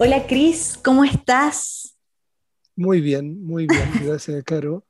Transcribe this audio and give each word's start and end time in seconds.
Hola 0.00 0.28
Cris, 0.28 0.78
¿cómo 0.84 1.02
estás? 1.02 1.96
Muy 2.76 3.00
bien, 3.00 3.44
muy 3.44 3.66
bien, 3.66 3.90
gracias 4.04 4.44
Caro. 4.44 4.86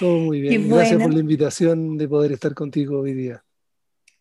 Todo 0.00 0.18
muy 0.18 0.40
bien. 0.40 0.68
Gracias 0.68 1.00
por 1.00 1.14
la 1.14 1.20
invitación 1.20 1.96
de 1.96 2.08
poder 2.08 2.32
estar 2.32 2.52
contigo 2.52 2.98
hoy 2.98 3.14
día. 3.14 3.44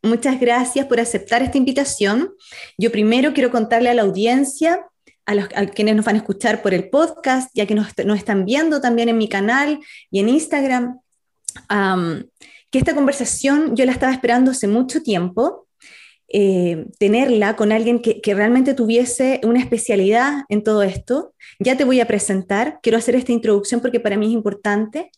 Muchas 0.04 0.40
gracias 0.40 0.86
por 0.86 1.00
aceptar 1.00 1.42
esta 1.42 1.58
invitación. 1.58 2.32
Yo 2.78 2.92
primero 2.92 3.34
quiero 3.34 3.50
contarle 3.50 3.90
a 3.90 3.96
la 3.96 4.04
audiencia, 4.04 4.86
a, 5.26 5.34
los, 5.34 5.48
quienes 5.74 5.96
nos 5.96 6.06
van 6.06 6.16
a 6.16 6.20
escuchar 6.20 6.62
por 6.62 6.76
el 6.76 6.92
podcast, 6.92 7.50
ya 7.56 7.66
que 7.66 7.74
nos, 7.74 7.88
están 8.16 8.46
viendo 8.46 8.82
también 8.82 9.10
en 9.10 9.18
mi 9.18 9.28
canal 9.28 9.80
y 10.12 10.20
en 10.20 10.30
Instagram, 10.30 11.00
que 12.70 12.78
esta 12.78 12.94
conversación 12.94 13.76
yo 13.76 13.84
la 13.86 13.92
estaba 13.94 14.14
esperando 14.14 14.52
hace 14.52 14.68
mucho 14.68 15.02
tiempo 15.02 15.63
eh, 16.30 16.86
tenerla 17.00 17.56
con 17.56 17.72
alguien 17.72 18.00
que, 18.00 18.22
realmente 18.34 18.74
tuviese 18.74 19.42
una 19.44 19.60
especialidad 19.60 20.46
en 20.50 20.64
todo 20.64 20.82
esto. 20.82 21.34
Ya 21.60 21.78
te 21.78 21.84
voy 21.84 22.00
a 22.00 22.08
presentar, 22.08 22.80
quiero 22.82 22.98
hacer 22.98 23.16
esta 23.16 23.32
introducción 23.32 23.82
porque 23.82 24.00
para 24.00 24.18
mí 24.18 24.28
es 24.28 24.34
importante, 24.34 25.12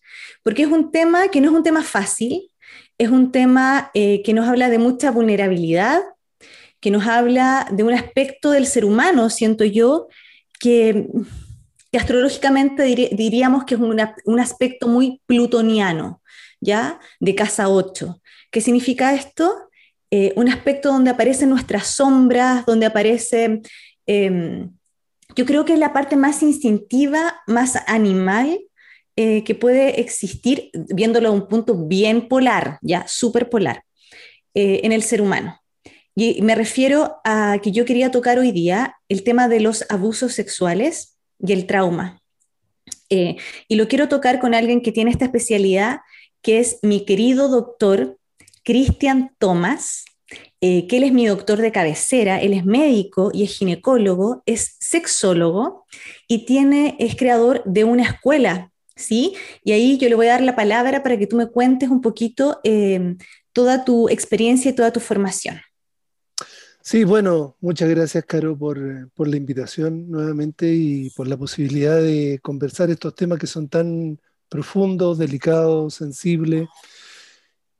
porque 0.43 0.63
es 0.63 0.69
un 0.69 0.91
tema 0.91 1.29
que 1.29 1.41
no 1.41 1.49
es 1.49 1.55
un 1.55 1.63
tema 1.63 1.83
fácil, 1.83 2.51
es 2.97 3.09
un 3.09 3.31
tema 3.31 3.91
eh, 3.93 4.23
que 4.23 4.33
nos 4.33 4.47
habla 4.47 4.69
de 4.69 4.77
mucha 4.77 5.11
vulnerabilidad, 5.11 6.01
que 6.79 6.91
nos 6.91 7.07
habla 7.07 7.67
de 7.71 7.83
un 7.83 7.93
aspecto 7.93 8.51
del 8.51 8.67
ser 8.67 8.85
humano, 8.85 9.29
siento 9.29 9.63
yo, 9.63 10.07
que, 10.59 11.07
astrológicamente 11.93 12.83
diríamos 12.83 13.63
que 13.63 13.75
es 13.75 13.81
un 13.81 14.39
aspecto 14.39 14.89
muy 14.89 15.21
plutoniano, 15.25 16.21
¿ya? 16.59 16.99
De 17.21 17.35
casa 17.35 17.69
8. 17.69 18.21
¿Qué 18.51 18.59
significa 18.59 19.13
esto? 19.13 19.69
Eh, 20.11 20.33
un 20.35 20.49
aspecto 20.49 20.91
donde 20.91 21.11
aparecen 21.11 21.49
nuestras 21.49 21.87
sombras, 21.87 22.65
donde 22.65 22.85
aparece, 22.85 23.61
em, 24.05 24.71
yo 25.35 25.45
creo 25.45 25.65
que 25.65 25.73
es 25.73 25.79
la 25.79 25.93
parte 25.93 26.15
más 26.15 26.43
instintiva, 26.43 27.41
más 27.47 27.75
animal 27.87 28.59
eh, 29.17 29.43
que 29.43 29.55
puede 29.55 29.99
existir, 30.01 30.69
viéndolo 30.73 31.29
a 31.29 31.31
un 31.31 31.47
punto 31.47 31.87
bien 31.87 32.27
polar, 32.27 32.79
ya 32.81 33.05
súper 33.07 33.49
polar, 33.49 33.83
eh, 34.53 34.81
en 34.83 34.91
el 34.91 35.03
ser 35.03 35.21
humano. 35.21 35.59
Y 36.15 36.41
me 36.41 36.55
refiero 36.55 37.17
a 37.25 37.59
que 37.61 37.71
yo 37.71 37.85
quería 37.85 38.11
tocar 38.11 38.39
hoy 38.39 38.51
día 38.51 38.95
el 39.09 39.23
tema 39.23 39.47
de 39.47 39.59
los 39.59 39.85
abusos 39.89 40.33
sexuales 40.33 41.17
y 41.39 41.53
el 41.53 41.65
trauma. 41.65 42.21
y 43.09 43.75
lo 43.75 43.87
quiero 43.87 44.09
tocar 44.09 44.39
con 44.39 44.53
alguien 44.53 44.81
que 44.81 44.91
tiene 44.91 45.11
esta 45.11 45.25
especialidad, 45.25 45.99
que 46.41 46.59
es 46.59 46.79
mi 46.81 47.05
querido 47.05 47.49
doctor 47.49 48.17
Cristian 48.65 49.31
Thomas, 49.37 50.03
eh, 50.59 50.87
que 50.87 50.97
él 50.97 51.03
es 51.03 51.13
mi 51.13 51.27
doctor 51.27 51.59
de 51.59 51.71
cabecera, 51.71 52.41
él 52.41 52.51
es 52.51 52.65
médico 52.65 53.29
y 53.31 53.43
es 53.43 53.51
ginecólogo, 53.51 54.41
es 54.47 54.75
sexólogo 54.79 55.85
y 56.27 56.45
tiene, 56.45 56.97
es 56.99 57.15
creador 57.15 57.61
de 57.65 57.83
una 57.83 58.03
escuela, 58.03 58.71
¿sí? 58.95 59.35
Y 59.63 59.71
ahí 59.71 59.97
yo 59.99 60.09
le 60.09 60.15
voy 60.15 60.27
a 60.27 60.31
dar 60.31 60.41
la 60.41 60.55
palabra 60.55 61.03
para 61.03 61.17
que 61.17 61.27
tú 61.27 61.37
me 61.37 61.47
cuentes 61.47 61.89
un 61.89 62.01
poquito 62.01 62.59
eh, 62.63 63.15
toda 63.53 63.85
tu 63.85 64.09
experiencia 64.09 64.71
y 64.71 64.73
toda 64.73 64.91
tu 64.91 64.99
formación. 64.99 65.61
Sí, 66.81 67.03
bueno, 67.03 67.55
muchas 67.61 67.89
gracias, 67.89 68.25
Caro, 68.25 68.57
por, 68.57 69.11
por, 69.11 69.27
la 69.27 69.37
invitación 69.37 70.09
nuevamente 70.09 70.71
y 70.73 71.09
por 71.11 71.27
la 71.27 71.37
posibilidad 71.37 71.99
de 71.99 72.39
conversar 72.41 72.89
estos 72.89 73.15
temas 73.15 73.39
que 73.39 73.47
son 73.47 73.69
tan 73.69 74.19
profundos, 74.49 75.17
delicados, 75.17 75.95
sensibles 75.95 76.67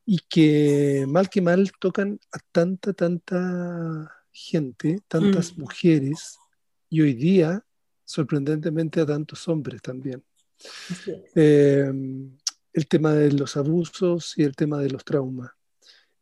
y 0.06 0.20
que 0.30 1.06
mal 1.08 1.30
que 1.30 1.42
mal 1.42 1.72
tocan 1.80 2.20
a 2.32 2.38
tanta, 2.52 2.94
tanta 2.94 4.12
gente, 4.32 5.02
tantas 5.08 5.58
mm. 5.58 5.62
mujeres 5.62 6.38
y 6.90 7.02
hoy 7.02 7.14
día, 7.14 7.66
sorprendentemente, 8.04 9.02
a 9.02 9.06
tantos 9.06 9.48
hombres 9.48 9.82
también. 9.82 10.24
Em, 11.34 12.38
el 12.74 12.88
tema 12.88 13.14
de 13.14 13.32
los 13.32 13.58
abusos 13.58 14.34
y 14.38 14.44
el 14.44 14.56
tema 14.56 14.80
de 14.80 14.90
los 14.90 15.04
traumas. 15.04 15.52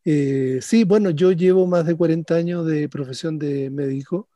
Eh, 0.04 0.60
sí, 0.62 0.84
bueno, 0.84 1.10
yo 1.10 1.32
llevo 1.32 1.66
más 1.66 1.86
de 1.86 1.96
40 1.96 2.34
años 2.34 2.66
de 2.66 2.88
profesión 2.88 3.38
de 3.38 3.70
médico 3.70 4.28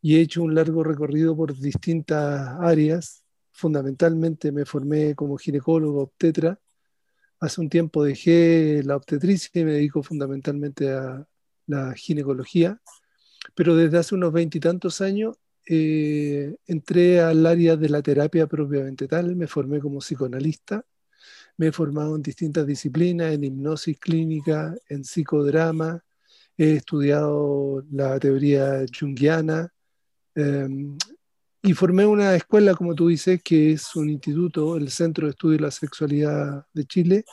y 0.00 0.16
he 0.16 0.20
hecho 0.20 0.42
un 0.42 0.54
largo 0.54 0.82
recorrido 0.82 1.36
por 1.36 1.56
distintas 1.58 2.56
áreas. 2.60 3.24
Fundamentalmente 3.52 4.52
me 4.52 4.64
formé 4.64 5.14
como 5.14 5.36
ginecólogo 5.36 6.02
obstetra 6.02 6.58
Hace 7.40 7.60
un 7.60 7.68
tiempo 7.68 8.02
dejé 8.02 8.82
la 8.84 8.96
obstetricia 8.96 9.50
y 9.54 9.64
me 9.64 9.72
dedico 9.72 10.02
fundamentalmente 10.02 10.90
a 10.92 11.26
la 11.66 11.94
ginecología, 11.94 12.80
pero 13.54 13.76
desde 13.76 13.98
hace 13.98 14.14
unos 14.14 14.32
veintitantos 14.32 15.00
años 15.00 15.36
eh, 15.66 16.56
entré 16.66 17.20
al 17.20 17.44
área 17.46 17.76
de 17.76 17.88
la 17.88 18.02
terapia 18.02 18.46
propiamente 18.46 19.06
tal, 19.06 19.36
me 19.36 19.46
formé 19.46 19.80
como 19.80 19.98
psicoanalista, 19.98 20.84
me 21.58 21.68
he 21.68 21.72
formado 21.72 22.16
en 22.16 22.22
distintas 22.22 22.66
disciplinas, 22.66 23.34
en 23.34 23.44
hipnosis 23.44 23.98
clínica, 23.98 24.74
en 24.88 25.04
psicodrama, 25.04 26.02
he 26.56 26.72
estudiado 26.76 27.84
la 27.92 28.18
teoría 28.18 28.84
junguiana 28.98 29.72
em, 30.34 30.96
y 31.62 31.72
formé 31.74 32.06
una 32.06 32.34
escuela, 32.34 32.74
como 32.74 32.94
tú 32.94 33.08
dices, 33.08 33.42
que 33.42 33.72
es 33.72 33.96
un 33.96 34.08
instituto, 34.10 34.76
el 34.76 34.90
Centro 34.90 35.26
de 35.26 35.32
Estudio 35.32 35.56
de 35.58 35.62
la 35.64 35.70
Sexualidad 35.70 36.66
de 36.72 36.84
Chile, 36.86 37.24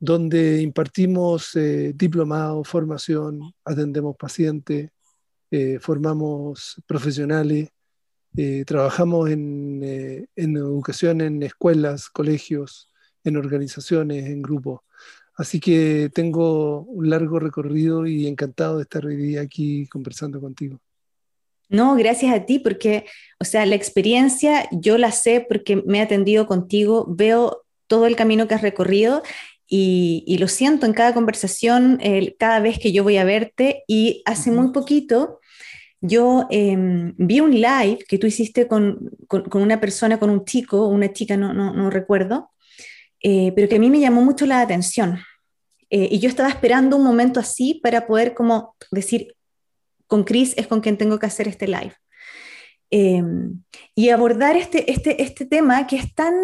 donde 0.00 0.62
impartimos 0.62 1.54
eh, 1.56 1.94
formación, 2.64 3.54
atendemos 3.64 4.16
pacientes, 4.16 4.90
eh, 5.50 5.78
formamos 5.80 6.82
profesionales, 6.86 7.70
eh, 8.36 8.64
trabajamos 8.66 9.30
en, 9.30 10.26
en, 10.34 10.56
educación 10.56 11.20
en 11.20 11.42
escuelas, 11.42 12.08
colegios, 12.08 12.90
en 13.24 13.36
organizaciones, 13.36 14.26
en 14.26 14.42
grupos. 14.42 14.80
Así 15.36 15.60
que 15.60 16.10
tengo 16.14 16.80
un 16.82 17.10
largo 17.10 17.38
recorrido 17.38 18.06
y 18.06 18.26
encantado 18.26 18.78
de 18.78 18.82
estar 18.82 19.06
hoy 19.06 19.16
día 19.16 19.42
aquí 19.42 19.86
conversando 19.88 20.40
contigo. 20.40 20.80
No, 21.72 21.96
gracias 21.96 22.32
a 22.34 22.44
ti, 22.44 22.58
porque, 22.58 23.06
o 23.40 23.44
sea, 23.44 23.66
la 23.66 23.74
experiencia 23.74 24.68
yo 24.70 24.98
la 24.98 25.10
sé 25.10 25.44
porque 25.48 25.82
me 25.86 25.98
he 25.98 26.02
atendido 26.02 26.46
contigo, 26.46 27.06
veo 27.08 27.64
todo 27.88 28.06
el 28.06 28.14
camino 28.14 28.46
que 28.46 28.54
has 28.54 28.62
recorrido 28.62 29.22
y, 29.66 30.36
lo 30.38 30.48
siento 30.48 30.84
en 30.84 30.92
cada 30.92 31.14
conversación, 31.14 31.98
cada 32.38 32.60
vez 32.60 32.78
que 32.78 32.92
yo 32.92 33.02
voy 33.02 33.16
a 33.16 33.24
verte. 33.24 33.84
Y 33.88 34.22
hace 34.26 34.50
muy 34.50 34.70
poquito 34.70 35.40
yo 36.02 36.46
em, 36.50 37.14
vi 37.16 37.40
un 37.40 37.52
live 37.52 37.98
que 38.08 38.18
tú 38.18 38.26
hiciste 38.26 38.66
con, 38.66 39.10
una 39.54 39.80
persona, 39.80 40.18
con 40.18 40.30
un 40.30 40.44
chico, 40.44 40.88
una 40.88 41.12
chica, 41.12 41.36
no, 41.36 41.54
no, 41.54 41.90
recuerdo, 41.90 42.50
eh, 43.22 43.52
pero 43.54 43.68
que 43.68 43.76
a 43.76 43.78
mí 43.78 43.88
me 43.88 44.00
llamó 44.00 44.20
mucho 44.20 44.44
la 44.44 44.60
atención. 44.60 45.20
Eh, 45.90 46.08
y 46.10 46.18
yo 46.18 46.28
estaba 46.28 46.48
esperando 46.48 46.96
un 46.96 47.04
momento 47.04 47.38
así 47.38 47.80
para 47.82 48.06
poder 48.06 48.34
como 48.34 48.74
decir, 48.90 49.34
con 50.12 50.24
Chris 50.24 50.52
es 50.58 50.66
con 50.66 50.82
quien 50.82 50.98
tengo 50.98 51.18
que 51.18 51.24
hacer 51.24 51.48
este 51.48 51.66
live. 51.66 51.94
Em, 52.90 53.62
y 53.94 54.10
abordar 54.10 54.58
este, 54.58 54.92
este, 54.92 55.22
este 55.22 55.46
tema 55.46 55.86
que 55.86 55.96
es 55.96 56.14
tan, 56.14 56.34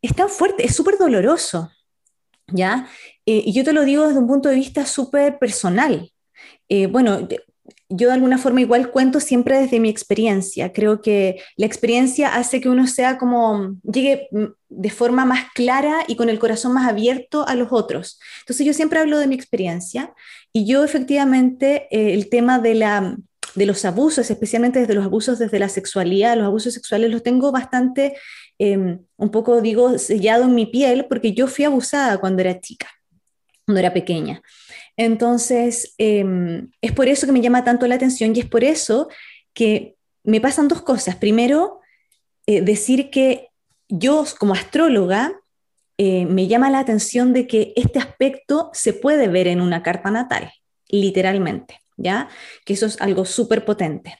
es 0.00 0.14
tan 0.14 0.28
fuerte, 0.28 0.64
es 0.64 0.76
súper 0.76 0.98
doloroso, 0.98 1.68
¿ya? 2.46 2.88
Eh, 3.26 3.42
y 3.44 3.52
yo 3.52 3.64
te 3.64 3.72
lo 3.72 3.84
digo 3.84 4.06
desde 4.06 4.20
un 4.20 4.28
punto 4.28 4.48
de 4.48 4.54
vista 4.54 4.86
súper 4.86 5.40
personal. 5.40 6.12
Eh, 6.68 6.86
bueno, 6.86 7.26
yo 7.88 8.06
de 8.06 8.14
alguna 8.14 8.38
forma 8.38 8.60
igual 8.60 8.92
cuento 8.92 9.18
siempre 9.18 9.58
desde 9.58 9.80
mi 9.80 9.88
experiencia. 9.88 10.72
Creo 10.72 11.02
que 11.02 11.42
la 11.56 11.66
experiencia 11.66 12.36
hace 12.36 12.60
que 12.60 12.68
uno 12.68 12.86
sea 12.86 13.18
como, 13.18 13.74
llegue 13.82 14.28
mm, 14.30 14.44
de 14.68 14.90
forma 14.90 15.24
más 15.24 15.46
clara 15.56 16.04
y 16.06 16.14
con 16.14 16.28
el 16.28 16.38
corazón 16.38 16.72
más 16.72 16.88
abierto 16.88 17.48
a 17.48 17.56
los 17.56 17.72
otros. 17.72 18.20
Entonces 18.42 18.64
yo 18.64 18.74
siempre 18.74 19.00
hablo 19.00 19.18
de 19.18 19.26
mi 19.26 19.34
experiencia 19.34 20.14
y 20.52 20.66
yo 20.66 20.84
efectivamente 20.84 21.88
eh, 21.90 22.14
el 22.14 22.28
tema 22.28 22.58
de, 22.58 22.74
la, 22.74 23.16
de 23.54 23.66
los 23.66 23.84
abusos, 23.84 24.30
especialmente 24.30 24.80
desde 24.80 24.94
los 24.94 25.04
abusos 25.04 25.38
desde 25.38 25.58
la 25.58 25.68
sexualidad, 25.68 26.36
los 26.36 26.46
abusos 26.46 26.74
sexuales 26.74 27.10
los 27.10 27.22
tengo 27.22 27.52
bastante, 27.52 28.16
em, 28.58 29.00
un 29.16 29.30
poco 29.30 29.60
digo, 29.60 29.98
sellado 29.98 30.44
en 30.44 30.54
mi 30.54 30.66
piel 30.66 31.06
porque 31.08 31.32
yo 31.32 31.46
fui 31.46 31.64
abusada 31.64 32.18
cuando 32.18 32.42
era 32.42 32.60
chica, 32.60 32.88
cuando 33.66 33.80
era 33.80 33.92
pequeña. 33.92 34.42
Entonces, 34.96 35.94
em, 35.98 36.70
es 36.80 36.92
por 36.92 37.08
eso 37.08 37.26
que 37.26 37.32
me 37.32 37.40
llama 37.40 37.64
tanto 37.64 37.86
la 37.86 37.94
atención 37.94 38.34
y 38.34 38.40
es 38.40 38.46
por 38.46 38.64
eso 38.64 39.08
que 39.54 39.96
me 40.24 40.40
pasan 40.40 40.68
dos 40.68 40.82
cosas. 40.82 41.16
Primero, 41.16 41.80
eh, 42.46 42.62
decir 42.62 43.10
que 43.10 43.48
yo 43.88 44.24
como 44.38 44.54
astróloga 44.54 45.32
eh, 46.00 46.26
me 46.26 46.46
llama 46.46 46.70
la 46.70 46.78
atención 46.78 47.32
de 47.32 47.48
que 47.48 47.72
este 47.74 47.98
aspecto 47.98 48.70
se 48.72 48.92
puede 48.92 49.26
ver 49.26 49.48
en 49.48 49.60
una 49.60 49.82
carta 49.82 50.12
natal, 50.12 50.52
literalmente, 50.88 51.80
¿ya? 51.96 52.28
Que 52.64 52.74
eso 52.74 52.86
es 52.86 53.00
algo 53.00 53.24
súper 53.24 53.64
potente. 53.64 54.16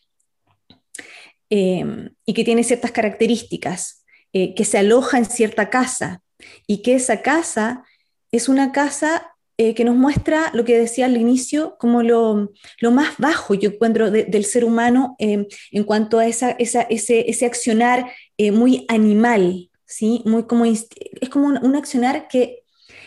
Em, 1.51 2.11
y 2.27 2.35
que 2.35 2.43
tiene 2.43 2.65
ciertas 2.65 2.91
características, 2.91 4.05
eh, 4.33 4.57
que 4.57 4.65
se 4.65 4.77
aloja 4.77 5.19
en 5.19 5.25
cierta 5.25 5.71
casa 5.71 6.21
y 6.67 6.83
que 6.83 6.97
esa 6.97 7.23
casa 7.23 7.85
es 8.33 8.49
una 8.49 8.73
casa 8.73 9.37
eh, 9.57 9.75
que 9.75 9.85
nos 9.85 9.95
muestra 9.95 10.51
lo 10.55 10.65
que 10.65 10.77
decía 10.77 11.07
al 11.07 11.17
inicio 11.17 11.77
como 11.79 12.03
lo, 12.03 12.51
más 12.91 13.15
bajo, 13.19 13.55
yo 13.55 13.71
encuentro, 13.71 14.11
del 14.11 14.45
ser 14.45 14.65
humano 14.65 15.15
em, 15.21 15.47
en 15.71 15.85
cuanto 15.85 16.19
a 16.19 16.27
esa, 16.27 16.51
ese, 16.59 17.47
accionar 17.47 18.13
muy 18.53 18.85
animal, 18.89 19.68
¿sí? 19.89 20.23
Muy 20.25 20.45
como, 20.45 20.65
es 20.65 20.87
como 21.31 21.49
un, 21.49 21.75
accionar 21.75 22.29
que, 22.29 22.63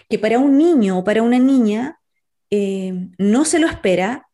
que, 0.10 0.20
para 0.20 0.40
un 0.40 0.58
niño 0.58 1.00
o 1.00 1.04
para 1.06 1.24
una 1.24 1.40
niña 1.40 2.02
em, 2.50 3.14
no 3.18 3.46
se 3.46 3.60
lo 3.60 3.68
espera. 3.68 4.28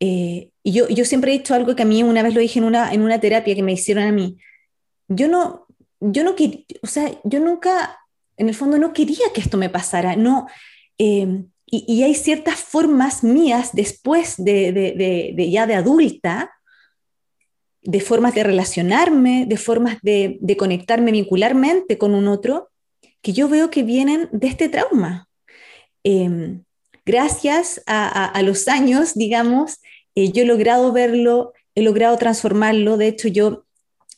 Eh, 0.00 0.50
y 0.64 0.72
yo, 0.72 0.88
yo 0.88 1.04
siempre 1.04 1.32
he 1.32 1.38
dicho 1.38 1.54
algo 1.54 1.76
que 1.76 1.82
a 1.82 1.86
mí 1.86 2.02
una 2.02 2.24
vez 2.24 2.34
lo 2.34 2.40
dije 2.40 2.58
en 2.58 2.64
una, 2.64 2.92
en 2.92 3.02
una 3.02 3.20
terapia 3.20 3.54
que 3.54 3.62
me 3.62 3.72
hicieron 3.72 4.04
a 4.04 4.12
mí. 4.12 4.38
Yo 5.06 5.28
no, 5.28 5.66
yo 6.00 6.24
no 6.24 6.34
quería, 6.34 6.64
o 6.82 6.88
sea, 6.88 7.10
yo 7.22 7.38
nunca, 7.38 7.98
en 8.36 8.48
el 8.48 8.54
fondo 8.56 8.78
no 8.78 8.92
quería 8.92 9.32
que 9.32 9.40
esto 9.40 9.56
me 9.56 9.70
pasara, 9.70 10.16
no, 10.16 10.48
Em, 10.98 11.48
y, 11.64 12.02
hay 12.02 12.14
ciertas 12.14 12.56
formas 12.56 13.22
mías 13.22 13.70
después 13.72 14.34
de, 14.38 15.48
ya 15.50 15.66
de 15.66 15.74
adulta, 15.74 16.50
de 17.88 18.00
formas 18.00 18.34
de 18.34 18.42
relacionarme, 18.42 19.46
de 19.46 19.56
formas 19.56 19.96
de, 20.02 20.38
conectarme 20.58 21.10
vincularmente 21.10 21.96
con 21.96 22.14
un 22.14 22.28
otro, 22.28 22.68
que 23.22 23.32
yo 23.32 23.48
veo 23.48 23.70
que 23.70 23.82
vienen 23.82 24.28
de 24.30 24.46
este 24.46 24.68
trauma. 24.68 25.26
Em, 26.04 26.64
gracias 27.06 27.82
a, 27.86 28.42
los 28.42 28.68
años, 28.68 29.14
digamos, 29.14 29.80
eh, 30.14 30.30
yo 30.32 30.42
he 30.42 30.44
logrado 30.44 30.92
verlo, 30.92 31.54
he 31.74 31.80
logrado 31.80 32.18
transformarlo. 32.18 32.98
De 32.98 33.08
hecho, 33.08 33.26
yo 33.28 33.64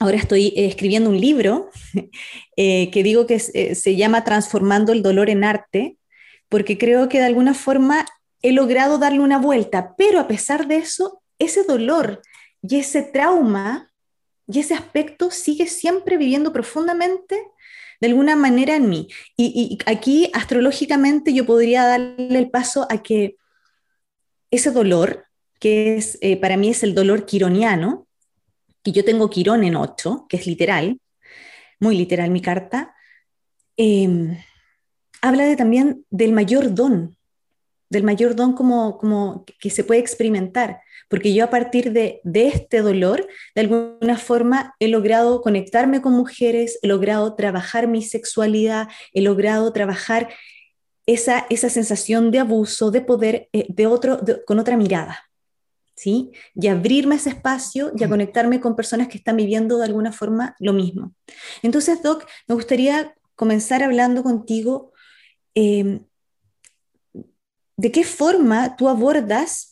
ahora 0.00 0.16
estoy 0.16 0.48
eh, 0.48 0.66
escribiendo 0.66 1.08
un 1.08 1.20
libro 1.20 1.70
eh, 2.56 2.90
que 2.90 3.04
digo 3.04 3.28
que 3.28 3.38
se 3.38 3.94
llama 3.94 4.24
Transformando 4.24 4.92
el 4.92 5.04
dolor 5.04 5.30
en 5.30 5.44
arte 5.44 5.96
porque 6.48 6.76
creo 6.76 7.08
que 7.08 7.18
de 7.18 7.26
alguna 7.26 7.54
forma 7.54 8.04
he 8.42 8.50
logrado 8.50 8.98
darle 8.98 9.20
una 9.20 9.38
vuelta, 9.38 9.94
pero 9.96 10.18
a 10.18 10.26
pesar 10.26 10.66
de 10.66 10.78
eso, 10.78 11.22
ese 11.38 11.62
dolor 11.62 12.20
y 12.62 12.78
ese 12.78 13.02
trauma 13.02 13.90
y 14.46 14.60
ese 14.60 14.74
aspecto 14.74 15.30
sigue 15.30 15.66
siempre 15.66 16.16
viviendo 16.16 16.52
profundamente 16.52 17.40
de 18.00 18.08
alguna 18.08 18.34
manera 18.34 18.74
en 18.76 18.88
mí. 18.88 19.08
Y, 19.36 19.78
aquí 19.86 20.30
astrológicamente 20.32 21.32
yo 21.32 21.46
podría 21.46 21.84
darle 21.84 22.38
el 22.38 22.50
paso 22.50 22.86
a 22.90 23.02
que 23.02 23.36
ese 24.50 24.70
dolor, 24.70 25.26
que 25.60 25.96
es, 25.96 26.18
eh, 26.20 26.36
para 26.36 26.56
mí 26.56 26.70
es 26.70 26.82
el 26.82 26.94
dolor 26.94 27.26
quironiano, 27.26 28.08
que 28.82 28.92
yo 28.92 29.04
tengo 29.04 29.30
quirón 29.30 29.62
en 29.62 29.76
8, 29.76 30.26
que 30.28 30.38
es 30.38 30.46
literal, 30.46 31.00
muy 31.78 31.96
literal 31.96 32.30
mi 32.30 32.40
carta, 32.40 32.94
eh, 33.76 34.38
habla 35.20 35.44
de, 35.44 35.56
también 35.56 36.04
del 36.10 36.32
mayor 36.32 36.74
don, 36.74 37.16
del 37.90 38.02
mayor 38.02 38.34
don 38.34 38.54
como, 38.54 38.98
como 38.98 39.44
que 39.44 39.70
se 39.70 39.84
puede 39.84 40.00
experimentar, 40.00 40.80
porque 41.10 41.34
yo 41.34 41.44
a 41.44 41.50
partir 41.50 41.92
de, 41.92 42.22
este 42.32 42.80
dolor, 42.80 43.28
de 43.54 43.60
alguna 43.60 44.16
forma, 44.16 44.74
he 44.78 44.88
logrado 44.88 45.42
conectarme 45.42 46.00
con 46.00 46.14
mujeres, 46.14 46.78
he 46.80 46.88
logrado 46.88 47.34
trabajar 47.34 47.86
mi 47.86 48.00
sexualidad, 48.00 48.88
he 49.12 49.20
logrado 49.20 49.70
trabajar 49.74 50.30
esa, 51.04 51.46
esa 51.50 51.68
sensación 51.68 52.30
de 52.30 52.38
abuso, 52.38 52.90
de 52.90 53.02
poder, 53.02 53.48
eh, 53.52 53.66
de 53.68 53.86
otro, 53.86 54.20
con 54.46 54.58
otra 54.58 54.78
mirada. 54.78 55.26
¿Sí? 55.94 56.30
Y 56.54 56.68
abrirme 56.68 57.16
ese 57.16 57.28
espacio 57.28 57.92
y 57.94 58.04
a 58.04 58.08
conectarme 58.08 58.58
con 58.58 58.74
personas 58.74 59.08
que 59.08 59.18
están 59.18 59.36
viviendo 59.36 59.76
de 59.76 59.84
alguna 59.84 60.12
forma 60.12 60.56
lo 60.58 60.72
mismo. 60.72 61.12
Entonces, 61.62 62.02
Doc, 62.02 62.24
me 62.48 62.54
gustaría 62.54 63.14
comenzar 63.34 63.82
hablando 63.82 64.22
contigo 64.22 64.94
Em, 65.54 66.04
¿de 67.76 67.92
qué 67.92 68.04
forma 68.04 68.76
tú 68.76 68.88
abordas 68.88 69.69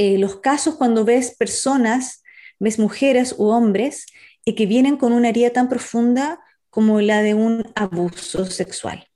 eh, 0.00 0.16
los 0.16 0.36
casos 0.36 0.76
cuando 0.76 1.04
ves 1.04 1.36
personas, 1.36 2.22
ves 2.58 2.78
mujeres 2.78 3.34
u 3.36 3.48
hombres 3.48 4.06
eh, 4.46 4.54
que 4.54 4.64
vienen 4.64 4.96
con 4.96 5.12
una 5.12 5.28
herida 5.28 5.50
tan 5.50 5.68
profunda 5.68 6.40
como 6.70 7.02
la 7.02 7.20
de 7.20 7.34
un 7.34 7.70
abuso 7.74 8.46
sexual? 8.46 9.06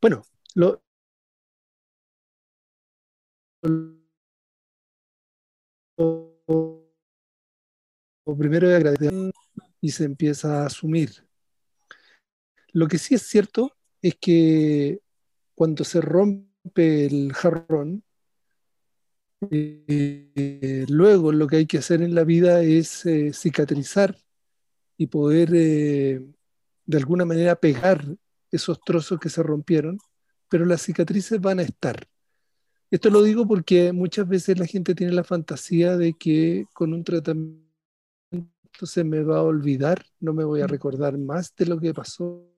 Bueno, 0.00 0.22
lo, 0.54 0.80
primero 8.38 8.70
es 8.70 8.76
agradecer 8.76 9.12
y 9.80 9.90
se 9.90 10.04
empieza 10.04 10.62
a 10.62 10.66
asumir. 10.66 11.33
Lo 12.74 12.88
que 12.88 12.98
sí 12.98 13.14
es 13.14 13.22
cierto 13.22 13.76
es 14.02 14.16
que 14.20 15.00
cuando 15.54 15.84
se 15.84 16.00
rompe 16.00 17.06
el 17.06 17.32
jarrón, 17.32 18.02
eh, 19.50 20.84
luego 20.88 21.30
lo 21.32 21.46
que 21.46 21.56
hay 21.56 21.66
que 21.66 21.78
hacer 21.78 22.02
en 22.02 22.16
la 22.16 22.24
vida 22.24 22.62
es 22.62 23.06
eh, 23.06 23.32
cicatrizar 23.32 24.16
y 24.96 25.06
poder 25.06 25.50
eh, 25.54 26.20
de 26.84 26.96
alguna 26.96 27.24
manera 27.24 27.54
pegar 27.54 28.04
esos 28.50 28.80
trozos 28.80 29.20
que 29.20 29.30
se 29.30 29.44
rompieron, 29.44 29.98
pero 30.48 30.64
las 30.64 30.82
cicatrices 30.82 31.40
van 31.40 31.60
a 31.60 31.62
estar. 31.62 32.08
Esto 32.90 33.08
lo 33.08 33.22
digo 33.22 33.46
porque 33.46 33.92
muchas 33.92 34.26
veces 34.26 34.58
la 34.58 34.66
gente 34.66 34.96
tiene 34.96 35.12
la 35.12 35.24
fantasía 35.24 35.96
de 35.96 36.14
que 36.14 36.66
con 36.72 36.92
un 36.92 37.04
tratamiento 37.04 37.62
se 38.82 39.04
me 39.04 39.22
va 39.22 39.38
a 39.38 39.42
olvidar, 39.42 40.04
no 40.18 40.32
me 40.32 40.42
voy 40.42 40.60
a 40.60 40.66
mm. 40.66 40.70
recordar 40.70 41.18
más 41.18 41.54
de 41.54 41.66
lo 41.66 41.78
que 41.78 41.94
pasó. 41.94 42.53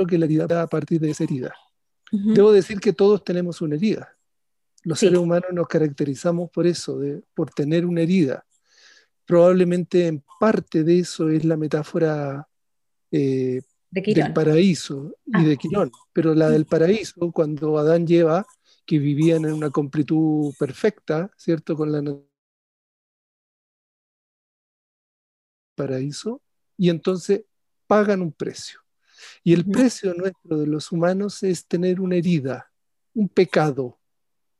Lo 0.00 0.06
que 0.06 0.16
la 0.16 0.24
herida 0.24 0.62
a 0.62 0.66
partir 0.66 0.98
de 0.98 1.10
esa 1.10 1.24
herida. 1.24 1.54
Debo 2.10 2.52
decir 2.52 2.80
que 2.80 2.92
todos 2.92 3.22
tenemos 3.22 3.60
una 3.60 3.76
herida. 3.76 4.16
Los 4.82 4.98
seres 4.98 5.18
humanos 5.18 5.50
nos 5.52 5.68
caracterizamos 5.68 6.50
por 6.50 6.66
eso, 6.66 6.98
de, 6.98 7.22
por 7.34 7.50
tener 7.50 7.84
una 7.84 8.00
herida. 8.00 8.46
Probablemente 9.26 10.06
en 10.06 10.24
parte 10.40 10.82
de 10.82 11.00
eso 11.00 11.28
es 11.28 11.44
la 11.44 11.58
metáfora 11.58 12.48
eh, 13.12 13.60
del 13.90 14.32
paraíso 14.32 15.12
y 15.26 15.36
ah, 15.36 15.44
de 15.44 15.56
Quirón, 15.58 15.92
pero 16.14 16.34
la 16.34 16.48
del 16.48 16.64
paraíso, 16.64 17.30
cuando 17.30 17.78
Adán 17.78 18.06
lleva, 18.06 18.46
que 18.86 18.98
vivían 18.98 19.44
en 19.44 19.52
una 19.52 19.68
completud 19.68 20.54
perfecta, 20.58 21.30
¿cierto? 21.36 21.76
Con 21.76 21.92
la 21.92 22.02
paraíso, 25.74 26.40
y 26.76 26.88
entonces 26.88 27.44
pagan 27.86 28.22
un 28.22 28.32
precio. 28.32 28.80
Y 29.42 29.52
el 29.52 29.64
precio 29.64 30.14
nuestro 30.14 30.58
de 30.58 30.66
los 30.66 30.92
humanos 30.92 31.42
es 31.42 31.66
tener 31.66 32.00
una 32.00 32.16
herida, 32.16 32.70
un 33.14 33.28
pecado, 33.28 33.98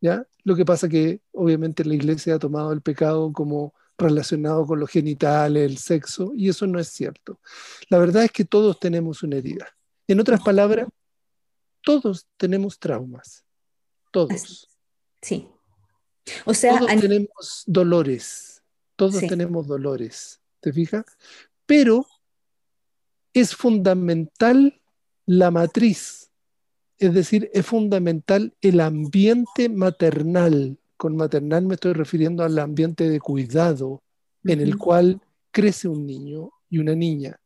¿ya? 0.01 0.27
Lo 0.45 0.57
que 0.57 0.65
pasa 0.65 0.89
que 0.89 1.21
obviamente 1.33 1.85
la 1.85 1.95
iglesia 1.95 2.35
ha 2.35 2.39
tomado 2.39 2.73
el 2.73 2.83
pecado 2.83 3.33
como 3.33 3.75
relacionado 3.99 4.67
con 4.67 4.81
los 4.81 4.91
genitales, 4.91 5.71
el 5.71 5.79
sexo, 5.79 6.33
y 6.35 6.49
eso 6.49 6.67
no 6.67 6.79
es 6.81 6.89
cierto. 6.89 7.41
La 7.89 7.99
verdad 7.99 8.25
es 8.25 8.33
que 8.33 8.45
todos 8.45 8.81
tenemos 8.81 9.23
una 9.23 9.37
herida. 9.37 9.69
En 10.09 10.19
otras 10.21 10.41
palabras, 10.41 10.89
todos 11.83 12.27
tenemos 12.37 12.79
traumas. 12.79 13.45
Todos. 14.11 14.69
Sí. 15.23 15.49
O 16.45 16.55
sea, 16.55 16.79
todos 16.79 17.01
tenemos 17.01 17.65
dolores. 17.67 18.63
Todos 18.97 19.21
tenemos 19.21 19.67
dolores. 19.67 20.41
¿Te 20.61 20.73
fijas? 20.73 21.05
Pero 21.67 22.07
es 23.33 23.55
fundamental 23.55 24.81
la 25.27 25.51
matriz. 25.51 26.31
Es 26.99 27.15
decir, 27.15 27.51
es 27.55 27.65
fundamental 27.67 28.55
el 28.61 28.81
ambiente 28.81 29.69
maternal 29.69 30.81
con 31.01 31.17
maternal 31.17 31.65
me 31.65 31.77
estoy 31.77 31.95
refiriendo 31.95 32.45
al 32.45 32.59
ambiente 32.59 33.09
de 33.09 33.21
cuidado 33.21 34.03
en 34.45 34.61
el 34.61 34.77
cual 34.77 35.23
crece 35.51 35.89
un 35.89 36.05
niño 36.05 36.51
y 36.69 36.77
una 36.77 36.95
niña. 36.95 37.41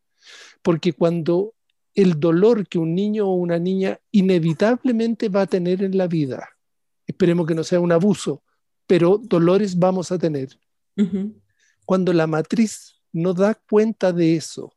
Porque 0.60 0.92
cuando 0.92 1.54
el 1.94 2.18
dolor 2.18 2.66
que 2.66 2.80
un 2.80 2.96
niño 2.96 3.28
o 3.28 3.34
una 3.34 3.60
niña 3.60 4.00
inevitablemente 4.10 5.28
va 5.28 5.42
a 5.42 5.46
tener 5.46 5.84
en 5.84 5.96
la 5.96 6.08
vida, 6.08 6.48
esperemos 7.06 7.46
que 7.46 7.54
no 7.54 7.62
sea 7.62 7.78
un 7.78 7.92
abuso, 7.92 8.42
pero 8.88 9.18
dolores 9.18 9.78
vamos 9.78 10.10
a 10.10 10.18
tener. 10.18 10.58
Cuando 11.84 12.12
la 12.12 12.26
matriz 12.26 13.02
no 13.12 13.34
da 13.34 13.54
cuenta 13.54 14.12
de 14.12 14.34
eso 14.34 14.74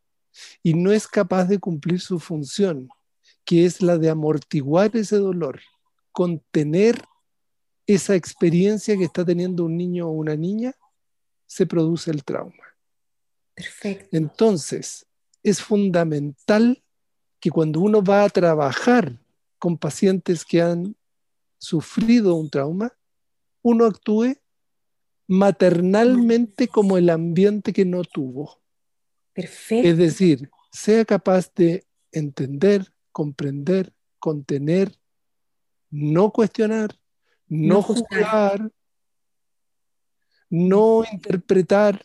y 0.63 0.73
no 0.73 0.91
es 0.91 1.07
capaz 1.07 1.45
de 1.45 1.59
cumplir 1.59 1.99
su 1.99 2.19
función, 2.19 2.89
que 3.45 3.65
es 3.65 3.81
la 3.81 3.97
de 3.97 4.09
amortiguar 4.09 4.95
ese 4.95 5.17
dolor, 5.17 5.61
contener 6.11 7.03
esa 7.85 8.15
experiencia 8.15 8.97
que 8.97 9.05
está 9.05 9.23
teniendo 9.23 9.63
un 9.65 9.77
niño 9.77 10.07
o 10.07 10.11
una 10.11 10.35
niña, 10.35 10.73
se 11.45 11.65
produce 11.65 12.11
el 12.11 12.23
trauma. 12.23 12.63
Perfecto. 13.55 14.15
Entonces, 14.15 15.07
es 15.41 15.61
fundamental 15.61 16.83
que 17.39 17.49
cuando 17.49 17.79
uno 17.79 18.03
va 18.03 18.23
a 18.23 18.29
trabajar 18.29 19.17
con 19.57 19.77
pacientes 19.77 20.43
que 20.43 20.61
han 20.61 20.95
sufrido 21.57 22.35
un 22.35 22.49
trauma, 22.49 22.93
uno 23.61 23.85
actúe 23.85 24.35
maternalmente 25.27 26.67
como 26.67 26.97
el 26.97 27.09
ambiente 27.09 27.73
que 27.73 27.85
no 27.85 28.03
tuvo. 28.03 28.61
Perfecto. 29.37 29.87
Es 29.87 29.97
decir, 29.99 30.49
sea 30.71 31.05
capaz 31.05 31.53
de 31.53 31.85
entender, 32.11 32.91
comprender, 33.11 33.93
contener, 34.17 34.99
no 35.91 36.31
cuestionar, 36.31 36.99
no, 37.47 37.75
no 37.75 37.81
juzgar, 37.83 38.71
no 40.49 41.03
interpretar, 41.11 42.03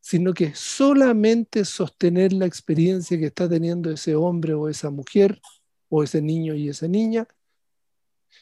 sino 0.00 0.34
que 0.34 0.56
solamente 0.56 1.64
sostener 1.64 2.32
la 2.32 2.46
experiencia 2.46 3.16
que 3.16 3.26
está 3.26 3.48
teniendo 3.48 3.92
ese 3.92 4.16
hombre 4.16 4.54
o 4.54 4.68
esa 4.68 4.90
mujer 4.90 5.40
o 5.88 6.02
ese 6.02 6.20
niño 6.20 6.56
y 6.56 6.68
esa 6.68 6.88
niña, 6.88 7.28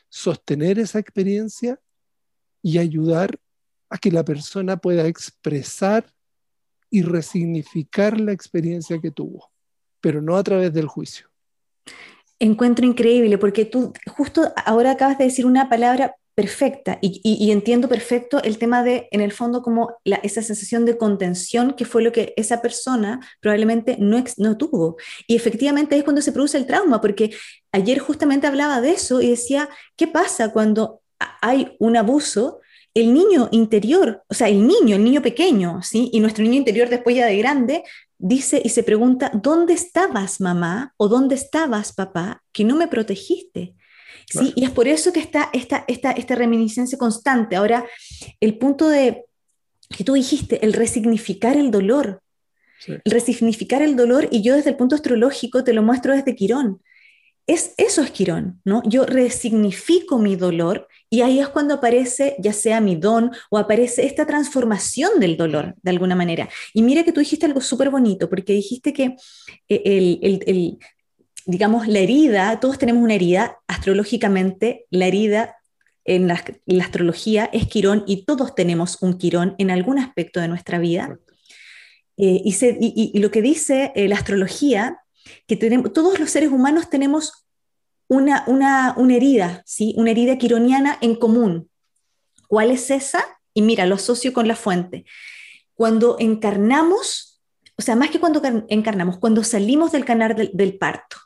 sostener 0.09 0.79
esa 0.79 0.99
experiencia 0.99 1.79
y 2.63 2.79
ayudar 2.79 3.39
a 3.91 3.99
que 3.99 4.11
la 4.11 4.25
persona 4.25 4.79
pueda 4.79 5.07
expresar 5.07 6.14
y 6.95 7.03
resignificar 7.03 8.21
la 8.21 8.31
experiencia 8.31 9.01
que 9.01 9.11
tuvo, 9.11 9.51
pero 10.01 10.23
no 10.23 10.37
a 10.37 10.45
través 10.45 10.73
del 10.73 10.87
juicio. 10.87 11.29
Encuentro 12.39 12.87
increíble 12.87 13.37
porque 13.37 13.65
tú 13.65 13.93
justo 14.07 14.53
ahora 14.65 14.93
acabas 14.93 15.19
de 15.19 15.25
decir 15.25 15.45
una 15.45 15.69
palabra 15.69 16.15
perfecta 16.37 17.01
y, 17.03 17.51
entiendo 17.51 17.89
perfecto 17.89 18.41
el 18.45 18.59
tema 18.59 18.85
de, 18.85 19.09
en 19.11 19.21
el 19.21 19.33
fondo, 19.33 19.61
como 19.61 19.97
esa 20.05 20.41
sensación 20.41 20.85
de 20.85 20.97
contención 20.97 21.73
que 21.73 21.85
fue 21.85 22.01
lo 22.05 22.13
que 22.13 22.33
esa 22.37 22.63
persona 22.63 23.19
probablemente 23.41 23.97
no, 23.99 24.23
no 24.37 24.57
tuvo. 24.57 24.97
Y 25.27 25.35
efectivamente 25.35 25.97
es 25.97 26.05
cuando 26.05 26.23
se 26.23 26.31
produce 26.31 26.59
el 26.59 26.67
trauma, 26.67 27.01
porque 27.01 27.35
ayer 27.73 27.99
justamente 27.99 28.47
hablaba 28.47 28.81
de 28.81 28.93
eso 28.93 29.21
y 29.21 29.31
decía, 29.31 29.69
¿qué 29.97 30.07
pasa 30.07 30.53
cuando 30.53 31.03
hay 31.41 31.75
un 31.81 31.97
abuso? 31.97 32.61
El 32.95 33.13
niño 33.13 33.49
interior, 33.51 34.23
o 34.29 34.35
sea, 34.35 34.49
el 34.49 34.67
niño, 34.67 34.97
el 34.97 35.05
niño 35.05 35.21
pequeño, 35.21 35.83
¿sí? 35.83 36.11
Y 36.13 36.21
nuestro 36.21 36.45
niño 36.45 36.57
interior 36.57 36.89
después 36.89 37.17
ya 37.17 37.27
de 37.27 37.37
grande, 37.37 37.83
dice 38.19 38.63
y 38.65 38.69
se 38.69 38.83
pregunta, 38.83 39.31
¿dónde 39.35 39.75
estabas 39.75 40.41
mamá 40.41 40.95
o 40.97 41.09
dónde 41.09 41.35
estabas 41.35 41.93
papá 41.93 42.43
que 42.53 42.65
no 42.65 42.77
me 42.77 42.89
protegiste? 42.89 43.75
¿sí? 44.31 44.53
Y 44.57 44.65
es 44.65 44.71
por 44.71 44.89
eso 44.89 45.13
que 45.13 45.21
está 45.21 45.51
esta, 45.53 45.85
esta, 45.89 46.13
esta 46.13 46.35
reminiscencia 46.35 46.99
constante. 46.99 47.57
Ahora, 47.57 47.85
el 48.41 48.59
punto 48.59 48.89
de 48.89 49.25
que 49.91 50.05
tú 50.05 50.15
dijiste, 50.15 50.65
el 50.65 50.73
resignificar 50.73 51.57
el 51.57 51.71
dolor, 51.71 52.23
el 52.87 53.13
resignificar 53.13 53.83
el 53.83 53.97
dolor, 53.97 54.29
y 54.31 54.43
yo 54.43 54.55
desde 54.55 54.71
el 54.71 54.77
punto 54.77 54.95
astrológico 54.95 55.65
te 55.65 55.73
lo 55.73 55.83
muestro 55.83 56.15
desde 56.15 56.35
Quirón. 56.35 56.83
Es, 57.47 57.75
eso 57.77 58.03
es 58.03 58.11
Quirón, 58.11 58.61
¿no? 58.65 58.83
Yo 58.87 59.05
resignifico 59.05 60.19
mi 60.19 60.37
dolor 60.37 60.89
y 61.11 61.21
ahí 61.21 61.39
es 61.39 61.49
cuando 61.49 61.75
aparece 61.75 62.37
ya 62.39 62.53
sea 62.53 62.81
mi 62.81 62.97
don 62.97 63.31
o 63.51 63.59
aparece 63.59 64.05
esta 64.07 64.27
transformación 64.27 65.21
del 65.21 65.37
dolor 65.37 65.75
de 65.83 65.91
alguna 65.91 66.15
manera. 66.17 66.49
Y 66.73 66.83
mira 66.83 67.05
que 67.05 67.13
tú 67.13 67.21
dijiste 67.21 67.47
algo 67.47 67.61
súper 67.61 67.91
bonito, 67.91 68.29
porque 68.29 68.53
dijiste 68.53 68.93
que 68.93 69.17
eh, 69.69 69.83
el, 69.85 70.19
el, 70.23 70.41
el, 70.47 70.79
digamos, 71.47 71.87
la 71.87 71.99
herida, 71.99 72.59
todos 72.61 72.79
tenemos 72.79 73.03
una 73.03 73.15
herida, 73.15 73.59
astrológicamente, 73.69 74.87
la 74.91 75.07
herida 75.07 75.57
en 76.05 76.29
la, 76.29 76.43
astrología 76.83 77.49
es 77.53 77.67
Quirón 77.67 78.05
y 78.07 78.25
todos 78.25 78.55
tenemos 78.55 79.03
un 79.03 79.19
Quirón 79.19 79.55
en 79.59 79.71
algún 79.71 79.99
aspecto 79.99 80.41
de 80.41 80.49
nuestra 80.49 80.79
vida. 80.79 81.19
Eh, 82.17 82.43
y, 82.45 83.19
lo 83.19 83.31
que 83.31 83.43
dice 83.43 83.93
eh, 83.95 84.09
la 84.09 84.17
astrología, 84.17 84.99
que 85.47 85.57
tenemos, 85.57 85.93
todos 85.93 86.21
los 86.21 86.31
seres 86.31 86.51
humanos 86.51 86.91
tenemos 86.91 87.44
una, 88.09 88.45
una, 88.47 88.95
una 88.97 89.17
herida, 89.17 89.63
¿sí? 89.67 89.95
una 89.97 90.11
herida 90.11 90.39
quironiana 90.39 90.99
en 91.01 91.17
común. 91.17 91.71
¿Cuál 92.49 92.71
es 92.71 92.91
esa? 92.91 93.25
Y 93.55 93.63
mira, 93.63 93.87
lo 93.87 93.95
asocio 93.95 94.33
con 94.33 94.49
la 94.49 94.57
fuente. 94.57 95.05
Cuando 95.75 96.17
encarnamos, 96.19 97.43
o 97.77 97.83
sea, 97.83 97.97
más 97.97 98.11
que 98.11 98.21
cuando 98.21 98.43
encarnamos, 98.69 99.19
cuando 99.19 99.43
salimos 99.45 99.93
del 99.93 100.05
canal 100.05 100.51
del 100.53 100.79
parto, 100.79 101.17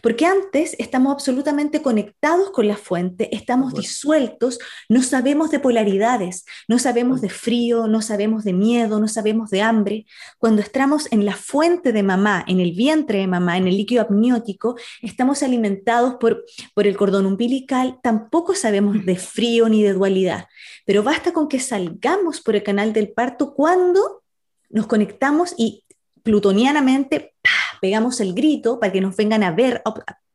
porque 0.00 0.26
antes 0.26 0.74
estamos 0.78 1.12
absolutamente 1.12 1.82
conectados 1.82 2.50
con 2.50 2.68
la 2.68 2.76
fuente, 2.76 3.34
estamos 3.34 3.74
disueltos, 3.74 4.58
no 4.88 5.02
sabemos 5.02 5.50
de 5.50 5.60
polaridades, 5.60 6.44
no 6.68 6.78
sabemos 6.78 7.20
de 7.20 7.30
frío, 7.30 7.86
no 7.86 8.02
sabemos 8.02 8.44
de 8.44 8.52
miedo, 8.52 9.00
no 9.00 9.08
sabemos 9.08 9.50
de 9.50 9.62
hambre. 9.62 10.06
Cuando 10.38 10.62
estamos 10.62 11.10
en 11.10 11.24
la 11.24 11.34
fuente 11.34 11.92
de 11.92 12.02
mamá, 12.02 12.44
en 12.46 12.60
el 12.60 12.72
vientre 12.72 13.18
de 13.18 13.26
mamá, 13.26 13.56
en 13.56 13.66
el 13.66 13.76
líquido 13.76 14.06
amniótico, 14.08 14.76
estamos 15.02 15.42
alimentados 15.42 16.16
por, 16.16 16.44
por 16.74 16.86
el 16.86 16.96
cordón 16.96 17.26
umbilical, 17.26 17.98
tampoco 18.02 18.54
sabemos 18.54 19.04
de 19.04 19.16
frío 19.16 19.68
ni 19.68 19.82
de 19.82 19.92
dualidad. 19.92 20.46
Pero 20.84 21.02
basta 21.02 21.32
con 21.32 21.48
que 21.48 21.60
salgamos 21.60 22.40
por 22.40 22.56
el 22.56 22.62
canal 22.62 22.92
del 22.92 23.12
parto 23.12 23.54
cuando 23.54 24.22
nos 24.70 24.86
conectamos 24.86 25.54
y 25.56 25.84
plutonianamente 26.22 27.34
pegamos 27.80 28.20
el 28.20 28.34
grito 28.34 28.80
para 28.80 28.92
que 28.92 29.00
nos 29.00 29.16
vengan 29.16 29.42
a 29.42 29.52
ver, 29.52 29.82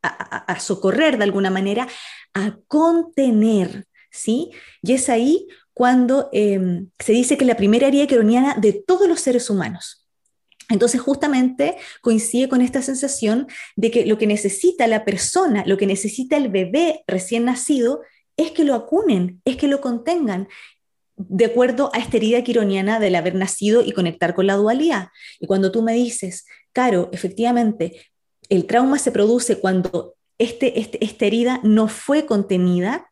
a, 0.01 0.59
socorrer 0.59 1.17
de 1.17 1.23
alguna 1.23 1.49
manera, 1.49 1.87
a 2.33 2.57
contener, 2.67 3.85
¿sí? 4.09 4.51
Y 4.81 4.93
es 4.93 5.09
ahí 5.09 5.47
cuando 5.73 6.29
em, 6.33 6.89
se 6.99 7.13
dice 7.13 7.37
que 7.37 7.45
la 7.45 7.57
primera 7.57 7.87
herida 7.87 8.07
queroniana 8.07 8.55
de 8.55 8.73
todos 8.73 9.07
los 9.07 9.21
seres 9.21 9.49
humanos. 9.49 10.07
Entonces 10.69 11.01
justamente 11.01 11.75
coincide 12.01 12.47
con 12.47 12.61
esta 12.61 12.81
sensación 12.81 13.47
de 13.75 13.91
que 13.91 14.05
lo 14.05 14.17
que 14.17 14.27
necesita 14.27 14.87
la 14.87 15.03
persona, 15.03 15.63
lo 15.65 15.77
que 15.77 15.85
necesita 15.85 16.37
el 16.37 16.49
bebé 16.49 17.03
recién 17.07 17.45
nacido, 17.45 18.01
es 18.37 18.51
que 18.51 18.63
lo 18.63 18.73
acunen, 18.75 19.41
es 19.45 19.57
que 19.57 19.67
lo 19.67 19.81
contengan, 19.81 20.47
de 21.29 21.45
acuerdo 21.45 21.89
a 21.93 21.99
esta 21.99 22.17
herida 22.17 22.43
quironiana 22.43 22.99
del 22.99 23.15
haber 23.15 23.35
nacido 23.35 23.83
y 23.83 23.91
conectar 23.91 24.33
con 24.33 24.47
la 24.47 24.55
dualidad. 24.55 25.09
Y 25.39 25.47
cuando 25.47 25.71
tú 25.71 25.81
me 25.81 25.93
dices, 25.93 26.45
Caro, 26.73 27.09
efectivamente, 27.11 28.01
el 28.49 28.65
trauma 28.65 28.97
se 28.97 29.11
produce 29.11 29.59
cuando 29.59 30.15
este, 30.37 30.79
este 30.79 31.03
esta 31.03 31.25
herida 31.25 31.59
no 31.63 31.87
fue 31.87 32.25
contenida. 32.25 33.07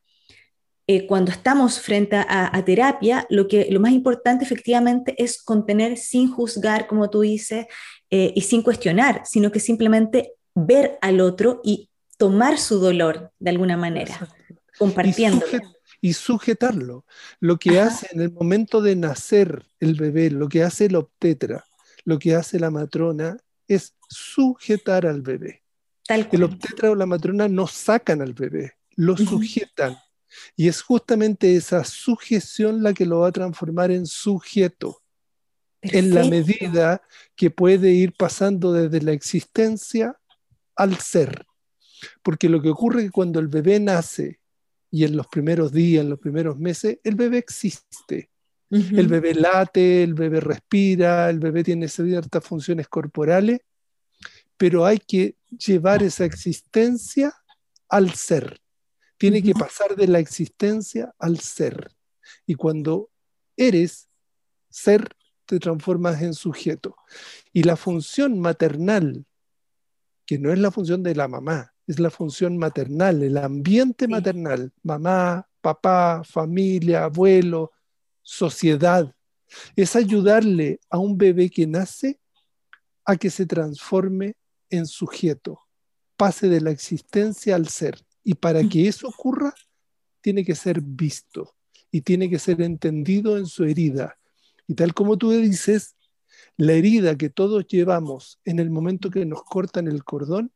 Eh, 0.87 1.05
cuando 1.05 1.31
estamos 1.31 1.79
frente 1.79 2.15
a, 2.15 2.63
terapia, 2.65 3.27
lo, 3.29 3.47
que, 3.47 3.67
lo 3.69 3.79
más 3.79 3.91
importante 3.91 4.43
efectivamente 4.43 5.13
es 5.19 5.39
contener 5.39 5.97
sin 5.97 6.31
juzgar, 6.31 6.87
como 6.87 7.11
tú 7.11 7.21
dices, 7.21 7.67
eh, 8.09 8.33
y 8.35 8.41
sin 8.41 8.63
cuestionar, 8.63 9.21
sino 9.23 9.51
que 9.51 9.59
simplemente 9.59 10.33
ver 10.55 10.97
al 11.01 11.21
otro 11.21 11.61
y 11.63 11.91
tomar 12.17 12.57
su 12.57 12.79
dolor 12.79 13.31
de 13.37 13.51
alguna 13.51 13.77
manera, 13.77 14.27
compartiendo 14.79 15.45
y 15.53 15.57
sujetarlo. 16.13 17.05
Lo 17.39 17.57
que 17.57 17.79
hace 17.79 18.07
en 18.11 18.21
el 18.21 18.31
momento 18.31 18.81
de 18.81 18.95
nacer 18.95 19.65
el 19.79 19.95
bebé, 19.95 20.31
lo 20.31 20.47
que 20.47 20.63
hace 20.63 20.85
el 20.85 20.95
obstetra, 20.95 21.65
lo 22.05 22.19
que 22.19 22.35
hace 22.35 22.59
la 22.59 22.71
matrona 22.71 23.37
es 23.67 23.95
sujetar 24.09 25.05
al 25.05 25.21
bebé. 25.21 25.63
el 26.07 26.43
obstetra 26.43 26.91
o 26.91 26.95
la 26.95 27.05
matrona 27.05 27.47
no 27.47 27.67
sacan 27.67 28.21
al 28.21 28.33
bebé, 28.33 28.73
lo 28.95 29.15
sujetan. 29.15 29.97
Y 30.55 30.67
es 30.67 30.81
justamente 30.81 31.55
esa 31.55 31.83
sujeción 31.83 32.83
la 32.83 32.93
que 32.93 33.05
lo 33.05 33.19
va 33.19 33.29
a 33.29 33.31
transformar 33.31 33.91
en 33.91 34.05
sujeto. 34.05 35.01
En 35.81 36.13
la 36.13 36.25
medida 36.25 37.01
que 37.35 37.51
puede 37.51 37.91
ir 37.91 38.13
pasando 38.17 38.73
desde 38.73 39.01
la 39.01 39.13
existencia 39.13 40.19
al 40.75 40.97
ser. 40.97 41.45
Porque 42.21 42.49
lo 42.49 42.61
que 42.61 42.69
ocurre 42.69 43.01
es 43.01 43.05
que 43.07 43.11
cuando 43.11 43.39
el 43.39 43.47
bebé 43.47 43.79
nace 43.79 44.39
y 44.91 45.03
en 45.03 45.15
los 45.15 45.27
primeros 45.27 45.71
días, 45.71 46.03
en 46.03 46.09
los 46.09 46.19
primeros 46.19 46.57
meses, 46.57 46.99
el 47.03 47.15
bebé 47.15 47.37
existe. 47.37 48.29
El 48.71 49.07
bebé 49.07 49.33
late, 49.33 50.03
el 50.03 50.13
bebé 50.13 50.39
respira, 50.39 51.29
el 51.31 51.39
bebé 51.39 51.63
tiene 51.63 51.87
ciertas 51.87 52.43
funciones 52.43 52.87
corporales, 52.87 53.61
pero 54.57 54.85
hay 54.85 54.99
que 54.99 55.37
llevar 55.49 56.03
esa 56.03 56.25
existencia 56.25 57.33
al 57.87 58.13
ser. 58.13 58.59
Tiene 59.17 59.41
que 59.41 59.53
pasar 59.53 59.95
de 59.95 60.07
la 60.07 60.19
existencia 60.19 61.13
al 61.17 61.39
ser. 61.39 61.91
Y 62.45 62.53
cuando 62.53 63.09
eres 63.57 64.07
ser, 64.69 65.15
te 65.45 65.59
transformas 65.59 66.21
en 66.21 66.35
sujeto. 66.35 66.95
Y 67.51 67.63
la 67.63 67.75
función 67.75 68.39
maternal, 68.39 69.25
que 70.27 70.37
no 70.37 70.53
es 70.53 70.59
la 70.59 70.69
función 70.69 71.01
de 71.01 71.15
la 71.15 71.27
mamá, 71.27 71.73
es 71.89 71.99
la 71.99 72.11
función 72.11 72.55
maternal, 72.55 73.23
el 73.23 73.35
ambiente 73.35 74.07
maternal, 74.07 74.71
mamá, 74.83 75.49
papá, 75.59 76.23
familia, 76.23 77.05
abuelo, 77.05 77.71
sociedad. 78.21 79.11
Es 79.75 79.95
ayudarle 79.95 80.79
a 80.87 80.99
un 80.99 81.17
bebé 81.17 81.49
que 81.49 81.65
nace 81.65 82.19
a 83.05 83.17
que 83.17 83.31
se 83.31 83.47
transforme 83.47 84.35
en 84.69 84.85
sujeto, 84.85 85.61
pase 86.15 86.47
de 86.47 86.61
la 86.61 86.69
existencia 86.69 87.55
al 87.55 87.67
ser. 87.69 87.99
Y 88.23 88.35
para 88.35 88.61
que 88.69 88.87
eso 88.87 89.07
ocurra, 89.07 89.55
tiene 90.21 90.45
que 90.45 90.53
ser 90.53 90.81
visto 90.81 91.55
y 91.89 92.01
tiene 92.01 92.29
que 92.29 92.37
ser 92.37 92.61
entendido 92.61 93.35
en 93.35 93.47
su 93.47 93.63
herida. 93.63 94.19
Y 94.67 94.75
tal 94.75 94.93
como 94.93 95.17
tú 95.17 95.31
dices, 95.31 95.95
la 96.55 96.73
herida 96.73 97.17
que 97.17 97.31
todos 97.31 97.65
llevamos 97.65 98.39
en 98.45 98.59
el 98.59 98.69
momento 98.69 99.09
que 99.09 99.25
nos 99.25 99.41
cortan 99.41 99.87
el 99.87 100.03
cordón 100.03 100.51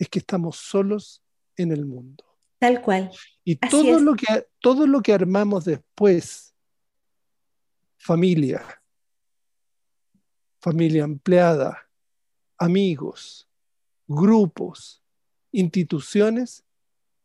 es 0.00 0.08
que 0.08 0.18
estamos 0.18 0.56
solos 0.56 1.22
en 1.56 1.72
el 1.72 1.84
mundo. 1.84 2.24
Tal 2.58 2.80
cual. 2.80 3.10
Y 3.44 3.56
todo 3.56 4.00
lo, 4.00 4.16
que, 4.16 4.46
todo 4.58 4.86
lo 4.86 5.02
que 5.02 5.12
armamos 5.12 5.66
después, 5.66 6.54
familia, 7.98 8.82
familia 10.58 11.04
empleada, 11.04 11.86
amigos, 12.56 13.46
grupos, 14.06 15.02
instituciones, 15.52 16.64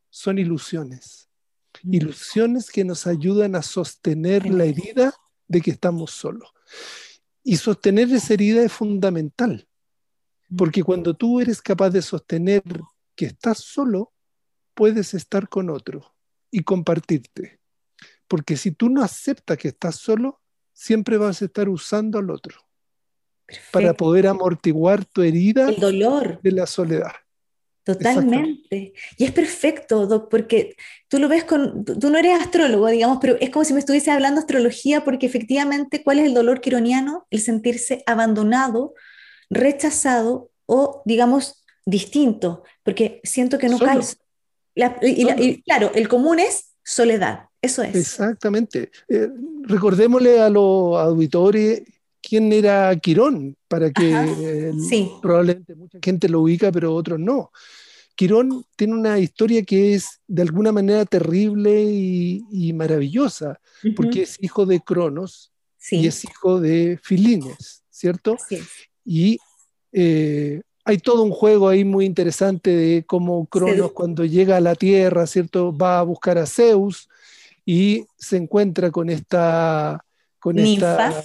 son 0.10 0.38
ilusiones. 0.38 1.29
Mm. 1.82 1.94
Ilusiones 1.94 2.70
que 2.70 2.84
nos 2.84 3.08
ayudan 3.08 3.55
a 3.55 3.62
sostener 3.62 4.50
la 4.50 4.65
herida 4.65 5.13
de 5.48 5.62
que 5.62 5.72
estamos 5.72 6.12
solos. 6.12 6.50
Y 7.41 7.55
sostener 7.55 8.12
esa 8.12 8.34
herida 8.34 8.63
es 8.63 8.74
fundamental. 8.74 9.65
Porque 10.55 10.83
cuando 10.83 11.13
tú 11.13 11.39
eres 11.39 11.61
capaz 11.61 11.89
de 11.89 12.01
sostener 12.01 12.63
que 13.15 13.25
estás 13.25 13.59
solo, 13.59 14.13
puedes 14.73 15.13
estar 15.13 15.47
con 15.49 15.69
otro 15.69 16.15
y 16.51 16.63
compartirte. 16.63 17.59
Porque 18.27 18.57
si 18.57 18.71
tú 18.71 18.89
no 18.89 19.03
aceptas 19.03 19.57
que 19.57 19.69
estás 19.69 19.95
solo, 19.95 20.41
siempre 20.73 21.17
vas 21.17 21.41
a 21.41 21.45
estar 21.45 21.69
usando 21.69 22.19
al 22.19 22.29
otro 22.29 22.59
para 23.71 23.93
poder 23.93 24.27
amortiguar 24.27 25.05
tu 25.05 25.21
herida 25.21 25.69
el 25.69 25.79
dolor 25.79 26.41
de 26.41 26.51
la 26.51 26.65
soledad. 26.65 27.11
Totalmente. 27.83 28.93
Y 29.15 29.23
es 29.23 29.31
perfecto, 29.31 30.07
Doc, 30.07 30.27
porque 30.31 30.75
tú 31.07 31.19
lo 31.19 31.29
ves 31.29 31.43
con, 31.43 31.85
tú 31.85 32.09
no 32.09 32.17
eres 32.17 32.41
astrólogo, 32.41 32.87
digamos, 32.87 33.19
pero 33.21 33.37
es 33.39 33.51
como 33.51 33.63
si 33.63 33.73
me 33.73 33.79
estuviese 33.79 34.09
hablando 34.09 34.41
astrología, 34.41 35.03
porque 35.03 35.27
efectivamente, 35.27 36.03
¿cuál 36.03 36.17
es 36.17 36.25
el 36.25 36.33
dolor 36.33 36.61
quironiano? 36.61 37.27
El 37.29 37.41
sentirse 37.41 38.01
abandonado, 38.07 38.95
rechazado 39.49 40.51
o, 40.65 41.01
digamos, 41.05 41.63
distinto, 41.85 42.63
porque 42.83 43.21
siento 43.23 43.57
que 43.57 43.69
no 43.69 43.77
y, 45.01 45.61
claro, 45.61 45.91
el 45.95 46.07
común 46.07 46.39
es 46.39 46.75
soledad, 46.83 47.45
eso 47.61 47.81
es. 47.81 47.95
Exactamente. 47.95 48.91
Eh, 49.07 49.29
recordémosle 49.63 50.41
a 50.41 50.49
los 50.49 50.97
auditores 50.97 51.83
quién 52.21 52.51
era 52.51 52.95
Quirón, 52.97 53.55
para 53.67 53.91
que 53.91 54.73
probablemente 55.21 55.75
mucha 55.75 55.99
gente 56.01 56.27
lo 56.27 56.41
ubica, 56.41 56.71
pero 56.71 56.93
otros 56.93 57.19
no. 57.19 57.51
Quirón 58.15 58.65
tiene 58.75 58.93
una 58.93 59.19
historia 59.19 59.63
que 59.63 59.93
es 59.93 60.21
de 60.27 60.41
alguna 60.41 60.71
manera 60.71 61.05
terrible 61.05 61.83
y, 61.83 62.73
maravillosa, 62.73 63.59
porque 63.95 64.23
es 64.23 64.41
hijo 64.41 64.65
de 64.65 64.79
Cronos 64.79 65.51
y 65.91 66.07
es 66.07 66.23
hijo 66.23 66.59
de 66.59 66.99
Filines, 67.01 67.83
¿cierto? 67.89 68.37
Y 69.05 69.39
eh, 69.91 70.62
hay 70.83 70.97
todo 70.97 71.24
un 71.24 71.31
juego 71.31 71.69
ahí 71.69 71.85
muy 71.85 72.05
interesante 72.05 72.75
de 72.75 73.03
cómo 73.05 73.45
Cronos 73.45 73.91
cuando 73.93 74.25
llega 74.25 74.57
a 74.57 74.62
la 74.62 74.75
Tierra, 74.75 75.27
¿cierto? 75.27 75.75
Va 75.75 76.00
a 76.00 76.03
buscar 76.03 76.38
a 76.38 76.45
Zeus 76.45 77.07
y 77.65 78.05
se 78.17 78.38
encuentra 78.38 78.91
con 78.91 79.09
esta... 79.09 80.03
Con 80.39 80.59
esta 80.59 81.24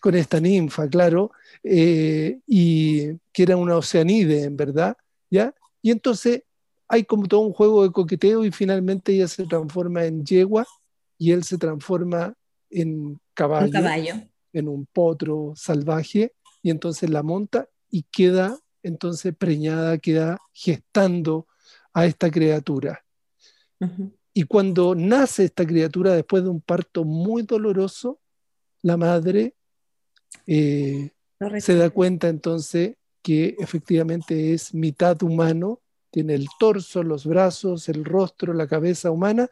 con 0.00 0.14
esta 0.14 0.40
ninfa, 0.40 0.88
claro, 0.88 1.32
eh, 1.62 2.38
y 2.46 3.16
que 3.32 3.42
era 3.42 3.56
una 3.56 3.76
oceanide, 3.76 4.44
en 4.44 4.56
verdad, 4.56 4.96
¿ya? 5.30 5.54
Y 5.82 5.90
entonces 5.90 6.42
hay 6.88 7.04
como 7.04 7.26
todo 7.26 7.40
un 7.40 7.52
juego 7.52 7.82
de 7.82 7.92
coqueteo 7.92 8.44
y 8.44 8.50
finalmente 8.50 9.12
ella 9.12 9.28
se 9.28 9.44
transforma 9.46 10.04
en 10.04 10.24
yegua 10.24 10.66
y 11.18 11.32
él 11.32 11.44
se 11.44 11.58
transforma 11.58 12.34
en 12.70 13.18
caballo, 13.34 13.72
caballo. 13.72 14.14
en 14.52 14.68
un 14.68 14.86
potro 14.86 15.52
salvaje, 15.56 16.32
y 16.64 16.70
entonces 16.70 17.10
la 17.10 17.22
monta 17.22 17.68
y 17.90 18.04
queda 18.04 18.58
entonces 18.82 19.36
preñada, 19.36 19.98
queda 19.98 20.38
gestando 20.54 21.46
a 21.92 22.06
esta 22.06 22.30
criatura. 22.30 23.04
Y 24.32 24.44
cuando 24.44 24.94
nace 24.94 25.44
esta 25.44 25.66
criatura 25.66 26.14
después 26.14 26.42
de 26.42 26.48
un 26.48 26.62
parto 26.62 27.04
muy 27.04 27.42
doloroso, 27.42 28.18
la 28.80 28.96
madre 28.96 29.54
eh, 30.46 31.10
se 31.60 31.74
da 31.74 31.90
cuenta 31.90 32.28
entonces 32.28 32.96
que 33.20 33.56
efectivamente 33.58 34.54
es 34.54 34.72
mitad 34.72 35.22
humano, 35.22 35.82
tiene 36.10 36.34
el 36.34 36.46
torso, 36.58 37.02
los 37.02 37.26
brazos, 37.26 37.90
el 37.90 38.06
rostro, 38.06 38.54
la 38.54 38.66
cabeza 38.66 39.10
humana, 39.10 39.50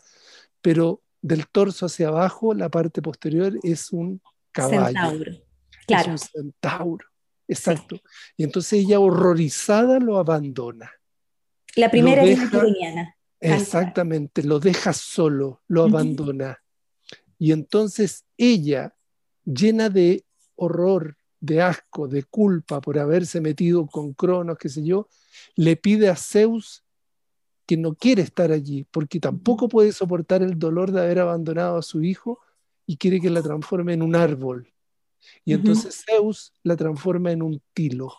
pero 0.62 1.02
del 1.20 1.46
torso 1.46 1.84
hacia 1.86 2.08
abajo, 2.08 2.54
la 2.54 2.70
parte 2.70 3.02
posterior 3.02 3.52
es 3.62 3.92
un 3.92 4.22
caballo. 4.50 4.86
Centauro. 4.86 5.51
Claro. 5.86 6.14
Es 6.14 6.22
un 6.22 6.28
centauro. 6.42 7.06
Exacto. 7.48 8.00
Y 8.36 8.44
entonces 8.44 8.84
ella 8.84 9.00
horrorizada 9.00 9.98
lo 9.98 10.18
abandona. 10.18 10.90
La 11.76 11.90
primera 11.90 12.22
es 12.22 12.38
Exactamente, 13.40 14.44
lo 14.44 14.60
deja 14.60 14.92
solo, 14.92 15.62
lo 15.66 15.82
abandona. 15.82 16.62
Y 17.38 17.50
entonces 17.50 18.24
ella, 18.36 18.94
llena 19.44 19.88
de 19.88 20.24
horror, 20.54 21.16
de 21.40 21.60
asco, 21.60 22.06
de 22.06 22.22
culpa 22.22 22.80
por 22.80 23.00
haberse 23.00 23.40
metido 23.40 23.86
con 23.86 24.12
Cronos, 24.12 24.58
qué 24.58 24.68
sé 24.68 24.84
yo, 24.84 25.08
le 25.56 25.76
pide 25.76 26.08
a 26.08 26.14
Zeus 26.14 26.84
que 27.66 27.76
no 27.76 27.94
quiere 27.94 28.22
estar 28.22 28.52
allí, 28.52 28.86
porque 28.90 29.18
tampoco 29.18 29.68
puede 29.68 29.90
soportar 29.90 30.42
el 30.42 30.56
dolor 30.56 30.92
de 30.92 31.00
haber 31.00 31.18
abandonado 31.18 31.78
a 31.78 31.82
su 31.82 32.02
hijo 32.02 32.38
y 32.86 32.96
quiere 32.96 33.20
que 33.20 33.30
la 33.30 33.42
transforme 33.42 33.94
en 33.94 34.02
un 34.02 34.14
árbol. 34.14 34.72
Y 35.44 35.54
entonces 35.54 36.04
Zeus 36.04 36.52
la 36.62 36.76
transforma 36.76 37.32
en 37.32 37.42
un 37.42 37.62
tilo. 37.74 38.14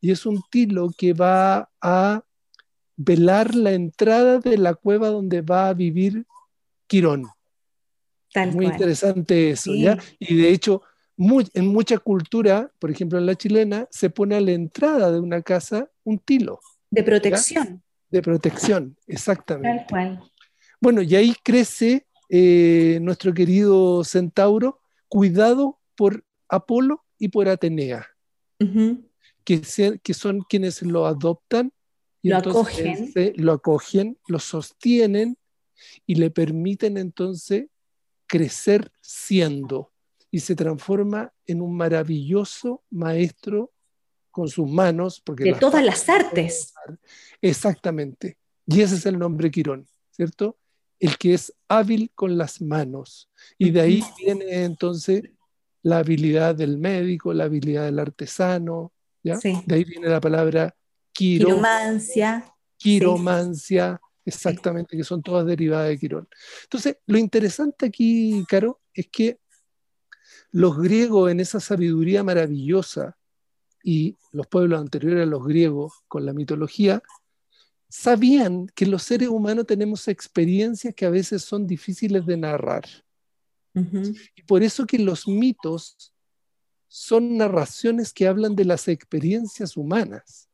Y 0.00 0.10
es 0.10 0.26
un 0.26 0.42
tilo 0.50 0.90
que 0.96 1.12
va 1.12 1.70
a 1.80 2.24
velar 2.96 3.54
la 3.54 3.72
entrada 3.72 4.38
de 4.38 4.56
la 4.58 4.74
cueva 4.74 5.08
donde 5.08 5.42
va 5.42 5.68
a 5.68 5.74
vivir 5.74 6.26
Quirón. 6.86 7.26
Muy 8.52 8.66
interesante 8.66 9.50
eso, 9.50 9.74
¿ya? 9.74 9.98
Y 10.18 10.36
de 10.36 10.50
hecho, 10.50 10.82
en 11.16 11.66
mucha 11.68 11.98
cultura, 11.98 12.70
por 12.78 12.90
ejemplo 12.90 13.18
en 13.18 13.26
la 13.26 13.34
chilena, 13.34 13.88
se 13.90 14.10
pone 14.10 14.36
a 14.36 14.40
la 14.40 14.52
entrada 14.52 15.10
de 15.10 15.20
una 15.20 15.42
casa 15.42 15.90
un 16.04 16.18
tilo. 16.18 16.60
De 16.90 17.02
protección. 17.02 17.82
De 18.10 18.22
protección, 18.22 18.96
exactamente. 19.06 19.78
Tal 19.78 19.86
cual. 19.88 20.32
Bueno, 20.80 21.02
y 21.02 21.16
ahí 21.16 21.34
crece 21.42 22.06
eh, 22.28 22.98
nuestro 23.00 23.32
querido 23.32 24.04
centauro, 24.04 24.80
cuidado 25.08 25.80
por 25.96 26.24
Apolo 26.48 27.04
y 27.18 27.28
por 27.28 27.48
Atenea, 27.48 28.06
que, 29.44 29.60
que, 30.02 30.14
son 30.14 30.40
quienes 30.42 30.82
lo 30.82 31.06
adoptan. 31.06 31.72
Y 32.22 32.30
lo 32.30 32.38
acogen. 32.38 33.12
lo 33.36 33.52
acogen, 33.52 34.18
lo 34.26 34.38
sostienen 34.38 35.38
y 36.06 36.16
le 36.16 36.30
permiten 36.30 36.96
entonces 36.96 37.66
crecer 38.26 38.90
siendo 39.00 39.92
y 40.30 40.40
se 40.40 40.56
transforma 40.56 41.32
en 41.46 41.62
un 41.62 41.76
maravilloso 41.76 42.82
maestro 42.90 43.72
con 44.30 44.48
sus 44.48 44.68
manos. 44.68 45.20
Porque 45.24 45.44
de 45.44 45.54
todas 45.54 45.84
las 45.84 46.08
artes. 46.08 46.74
Exactamente. 47.40 48.36
Y 48.66 48.80
ese 48.80 48.96
es 48.96 49.06
el 49.06 49.18
nombre 49.18 49.50
Quirón, 49.50 49.86
¿cierto? 50.10 50.58
El 50.98 51.16
que 51.16 51.34
es 51.34 51.54
hábil 51.68 52.10
con 52.14 52.36
las 52.36 52.60
manos. 52.60 53.30
Y 53.56 53.70
de 53.70 53.80
ahí 53.80 54.04
viene 54.18 54.64
entonces 54.64 55.22
la 55.86 55.98
habilidad 55.98 56.56
del 56.56 56.78
médico, 56.78 57.32
la 57.32 57.44
habilidad 57.44 57.84
del 57.84 58.00
artesano, 58.00 58.92
¿ya? 59.22 59.38
De 59.38 59.76
ahí 59.76 59.84
viene 59.84 60.08
la 60.08 60.20
palabra 60.20 60.74
quiromancia. 61.12 62.44
Quiromancia, 62.76 64.00
exactamente, 64.24 64.96
que 64.96 65.04
son 65.04 65.22
todas 65.22 65.46
derivadas 65.46 65.90
de 65.90 65.98
Quirón. 65.98 66.28
Entonces, 66.64 66.96
lo 67.06 67.18
interesante 67.18 67.86
aquí, 67.86 68.44
Caro, 68.48 68.80
es 68.92 69.06
que 69.06 69.38
los 70.50 70.76
griegos 70.76 71.30
en 71.30 71.38
esa 71.38 71.60
sabiduría 71.60 72.24
maravillosa 72.24 73.16
y 73.80 74.16
los 74.32 74.48
pueblos 74.48 74.80
anteriores 74.80 75.22
a 75.22 75.30
los 75.30 75.44
griegos 75.46 76.02
con 76.08 76.26
la 76.26 76.32
mitología, 76.32 77.00
sabían 77.88 78.66
que 78.74 78.86
los 78.86 79.04
seres 79.04 79.28
humanos 79.28 79.68
tenemos 79.68 80.08
experiencias 80.08 80.92
que 80.96 81.06
a 81.06 81.10
veces 81.10 81.42
son 81.42 81.64
difíciles 81.64 82.26
de 82.26 82.36
narrar. 82.36 82.86
Y 84.34 84.42
por 84.42 84.62
eso 84.62 84.86
que 84.86 84.98
los 84.98 85.28
mitos 85.28 86.12
son 86.88 87.36
narraciones 87.36 88.12
que 88.12 88.26
hablan 88.26 88.56
de 88.56 88.64
las 88.64 88.88
experiencias 88.88 89.76
humanas. 89.76 90.48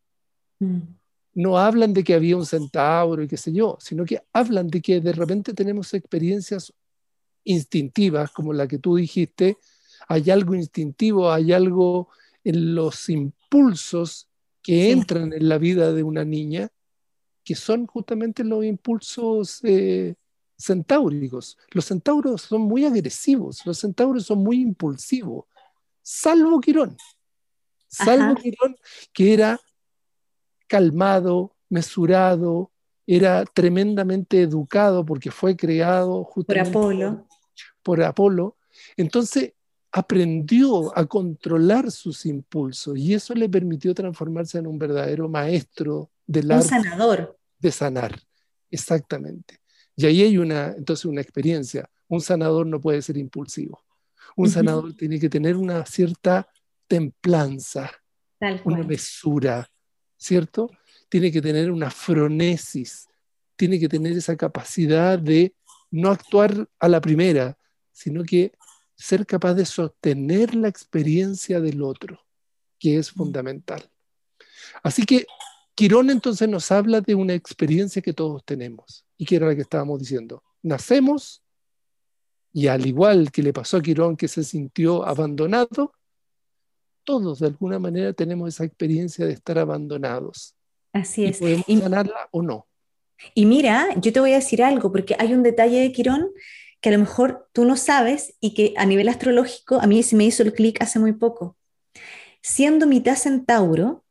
Mm. 0.58 0.80
No 1.34 1.56
hablan 1.58 1.94
de 1.94 2.02
que 2.02 2.14
había 2.14 2.36
un 2.36 2.44
centauro 2.44 3.22
y 3.22 3.28
qué 3.28 3.36
sé 3.36 3.52
yo, 3.52 3.78
sino 3.80 4.04
que 4.04 4.22
hablan 4.32 4.68
de 4.68 4.82
que 4.82 5.00
de 5.00 5.12
repente 5.12 5.54
tenemos 5.54 5.94
experiencias 5.94 6.72
instintivas, 7.44 8.30
como 8.32 8.52
la 8.52 8.66
que 8.66 8.78
tú 8.78 8.96
dijiste, 8.96 9.56
hay 10.08 10.30
algo 10.30 10.54
instintivo, 10.54 11.30
hay 11.30 11.52
algo 11.52 12.08
en 12.44 12.74
los 12.74 13.08
impulsos 13.08 14.28
que 14.62 14.90
entran 14.90 15.32
en 15.32 15.48
la 15.48 15.58
vida 15.58 15.92
de 15.92 16.02
una 16.02 16.24
niña, 16.24 16.70
que 17.44 17.54
son 17.54 17.86
justamente 17.86 18.44
los 18.44 18.64
impulsos 18.64 19.60
eh, 19.64 20.14
centáuricos. 20.64 21.58
Los 21.70 21.86
centauros 21.86 22.42
son 22.42 22.62
muy 22.62 22.84
agresivos, 22.84 23.64
los 23.64 23.78
centauros 23.78 24.26
son 24.26 24.42
muy 24.42 24.60
impulsivos, 24.60 25.46
salvo 26.02 26.60
Quirón. 26.60 26.96
Salvo 27.88 28.34
Quirón, 28.34 28.76
que 29.12 29.34
era 29.34 29.60
calmado, 30.66 31.54
mesurado, 31.68 32.70
era 33.06 33.44
tremendamente 33.44 34.40
educado 34.40 35.04
porque 35.04 35.30
fue 35.30 35.56
creado 35.56 36.26
por 36.34 36.58
Apolo. 36.58 37.26
Por 37.82 38.02
Apolo. 38.02 38.56
Entonces 38.96 39.52
aprendió 39.90 40.96
a 40.96 41.04
controlar 41.04 41.90
sus 41.90 42.24
impulsos 42.24 42.96
y 42.96 43.12
eso 43.12 43.34
le 43.34 43.48
permitió 43.48 43.94
transformarse 43.94 44.58
en 44.58 44.66
un 44.66 44.78
verdadero 44.78 45.28
maestro 45.28 46.10
del 46.26 46.50
un 46.50 46.62
sanador. 46.62 47.38
De 47.58 47.70
sanar, 47.70 48.18
exactamente. 48.70 49.60
Y 49.96 50.06
ahí 50.06 50.22
hay 50.22 50.38
una, 50.38 50.74
entonces 50.76 51.04
una 51.04 51.20
experiencia. 51.20 51.88
Un 52.08 52.20
sanador 52.20 52.66
no 52.66 52.80
puede 52.80 53.02
ser 53.02 53.16
impulsivo. 53.16 53.84
Un 54.36 54.48
sanador 54.48 54.94
tiene 54.94 55.20
que 55.20 55.28
tener 55.28 55.56
una 55.56 55.84
cierta 55.84 56.48
templanza, 56.86 57.90
una 58.64 58.82
mesura, 58.82 59.70
¿cierto? 60.16 60.70
Tiene 61.08 61.30
que 61.30 61.42
tener 61.42 61.70
una 61.70 61.90
fronesis, 61.90 63.08
tiene 63.56 63.78
que 63.78 63.88
tener 63.88 64.12
esa 64.12 64.36
capacidad 64.36 65.18
de 65.18 65.54
no 65.90 66.10
actuar 66.10 66.68
a 66.78 66.88
la 66.88 67.00
primera, 67.00 67.58
sino 67.92 68.24
que 68.24 68.52
ser 68.94 69.26
capaz 69.26 69.54
de 69.54 69.66
sostener 69.66 70.54
la 70.54 70.68
experiencia 70.68 71.60
del 71.60 71.82
otro, 71.82 72.20
que 72.78 72.98
es 72.98 73.10
fundamental. 73.10 73.90
Así 74.82 75.04
que 75.04 75.26
Quirón 75.74 76.10
entonces 76.10 76.48
nos 76.48 76.70
habla 76.70 77.00
de 77.00 77.14
una 77.14 77.34
experiencia 77.34 78.02
que 78.02 78.12
todos 78.12 78.44
tenemos 78.44 79.04
y 79.22 79.24
que 79.24 79.36
era 79.36 79.46
la 79.46 79.54
que 79.54 79.60
estábamos 79.60 80.00
diciendo. 80.00 80.42
Nacemos 80.62 81.44
y 82.52 82.66
al 82.66 82.84
igual 82.84 83.30
que 83.30 83.40
le 83.40 83.52
pasó 83.52 83.76
a 83.76 83.80
Quirón 83.80 84.16
que 84.16 84.26
se 84.26 84.42
sintió 84.42 85.06
abandonado, 85.06 85.92
todos 87.04 87.38
de 87.38 87.46
alguna 87.46 87.78
manera 87.78 88.12
tenemos 88.12 88.48
esa 88.48 88.64
experiencia 88.64 89.24
de 89.24 89.34
estar 89.34 89.60
abandonados. 89.60 90.56
Así 90.92 91.24
es. 91.24 91.36
Y 91.36 91.40
podemos 91.40 91.66
sanarla 91.84 92.28
o 92.32 92.42
no. 92.42 92.66
Y 93.32 93.46
mira, 93.46 93.94
yo 94.00 94.12
te 94.12 94.18
voy 94.18 94.32
a 94.32 94.40
decir 94.40 94.60
algo, 94.60 94.90
porque 94.90 95.14
hay 95.20 95.34
un 95.34 95.44
detalle 95.44 95.78
de 95.78 95.92
Quirón 95.92 96.32
que 96.80 96.88
a 96.88 96.92
lo 96.92 96.98
mejor 96.98 97.48
tú 97.52 97.64
no 97.64 97.76
sabes 97.76 98.34
y 98.40 98.54
que 98.54 98.74
a 98.76 98.86
nivel 98.86 99.08
astrológico 99.08 99.76
a 99.80 99.86
mí 99.86 100.02
se 100.02 100.16
me 100.16 100.24
hizo 100.24 100.42
el 100.42 100.52
clic 100.52 100.82
hace 100.82 100.98
muy 100.98 101.12
poco. 101.12 101.56
Siendo 102.40 102.88
mitad 102.88 103.14
centauro, 103.14 104.04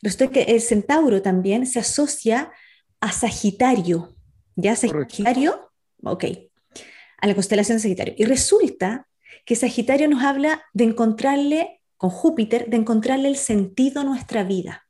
resulta 0.00 0.30
que 0.30 0.42
el 0.42 0.60
centauro 0.60 1.22
también 1.22 1.66
se 1.66 1.80
asocia 1.80 2.52
a 3.00 3.10
Sagitario. 3.10 4.14
¿Ya? 4.60 4.74
Sagitario, 4.74 5.70
ok, 6.02 6.24
a 7.18 7.26
la 7.28 7.34
constelación 7.34 7.76
de 7.76 7.82
Sagitario. 7.82 8.14
Y 8.18 8.24
resulta 8.24 9.06
que 9.44 9.54
Sagitario 9.54 10.08
nos 10.08 10.24
habla 10.24 10.64
de 10.72 10.82
encontrarle, 10.82 11.80
con 11.96 12.10
Júpiter, 12.10 12.68
de 12.68 12.76
encontrarle 12.76 13.28
el 13.28 13.36
sentido 13.36 14.00
a 14.00 14.04
nuestra 14.04 14.42
vida. 14.42 14.88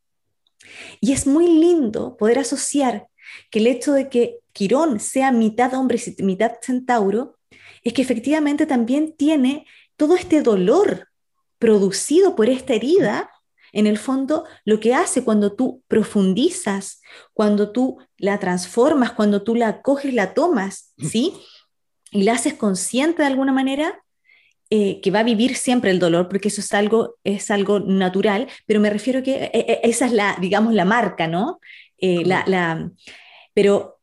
Y 1.00 1.12
es 1.12 1.26
muy 1.26 1.46
lindo 1.48 2.16
poder 2.16 2.38
asociar 2.38 3.09
que 3.50 3.59
el 3.59 3.66
hecho 3.66 3.92
de 3.92 4.09
que 4.09 4.38
Quirón 4.52 5.00
sea 5.00 5.33
mitad 5.33 5.74
hombre 5.74 6.00
y 6.16 6.22
mitad 6.22 6.52
centauro 6.62 7.38
es 7.85 7.92
que 7.92 8.00
efectivamente 8.00 8.64
también 8.64 9.12
tiene 9.18 9.66
todo 9.98 10.16
este 10.16 10.40
dolor 10.40 11.09
producido 11.59 12.35
por 12.35 12.48
esta 12.48 12.72
herida 12.72 13.31
en 13.72 13.87
el 13.87 13.98
fondo, 13.98 14.44
lo 14.64 14.81
que 14.81 14.94
hace 14.94 15.24
cuando 15.24 15.54
tú 15.54 15.83
profundizas, 15.88 17.00
cuando 17.33 17.72
tú 17.72 17.98
la 18.16 18.38
transformas, 18.38 19.12
cuando 19.12 19.42
tú 19.42 19.54
la 19.54 19.83
coges, 19.83 20.14
la 20.14 20.35
tomas, 20.35 20.94
¿sí? 20.98 21.35
Y 22.11 22.22
la 22.22 22.33
haces 22.33 22.54
consciente 22.54 23.22
de 23.22 23.28
alguna 23.28 23.52
manera, 23.52 24.02
eh, 24.70 25.00
que 25.00 25.11
va 25.11 25.20
a 25.20 25.24
vivir 25.24 25.57
siempre 25.57 25.90
el 25.90 25.98
dolor, 25.98 26.28
porque 26.28 26.48
eso 26.48 26.61
es 26.61 26.74
algo, 26.74 27.16
es 27.24 27.50
algo 27.50 27.81
natural, 27.81 28.48
pero 28.66 28.81
me 28.81 28.90
refiero 28.90 29.22
que 29.22 29.44
eh, 29.44 29.50
eh, 29.54 29.81
esa 29.83 30.04
es 30.04 30.12
la, 30.12 30.37
digamos, 30.38 30.74
la 30.74 30.85
marca, 30.85 31.26
¿no? 31.26 31.59
la, 32.00 32.90
pero 33.54 33.98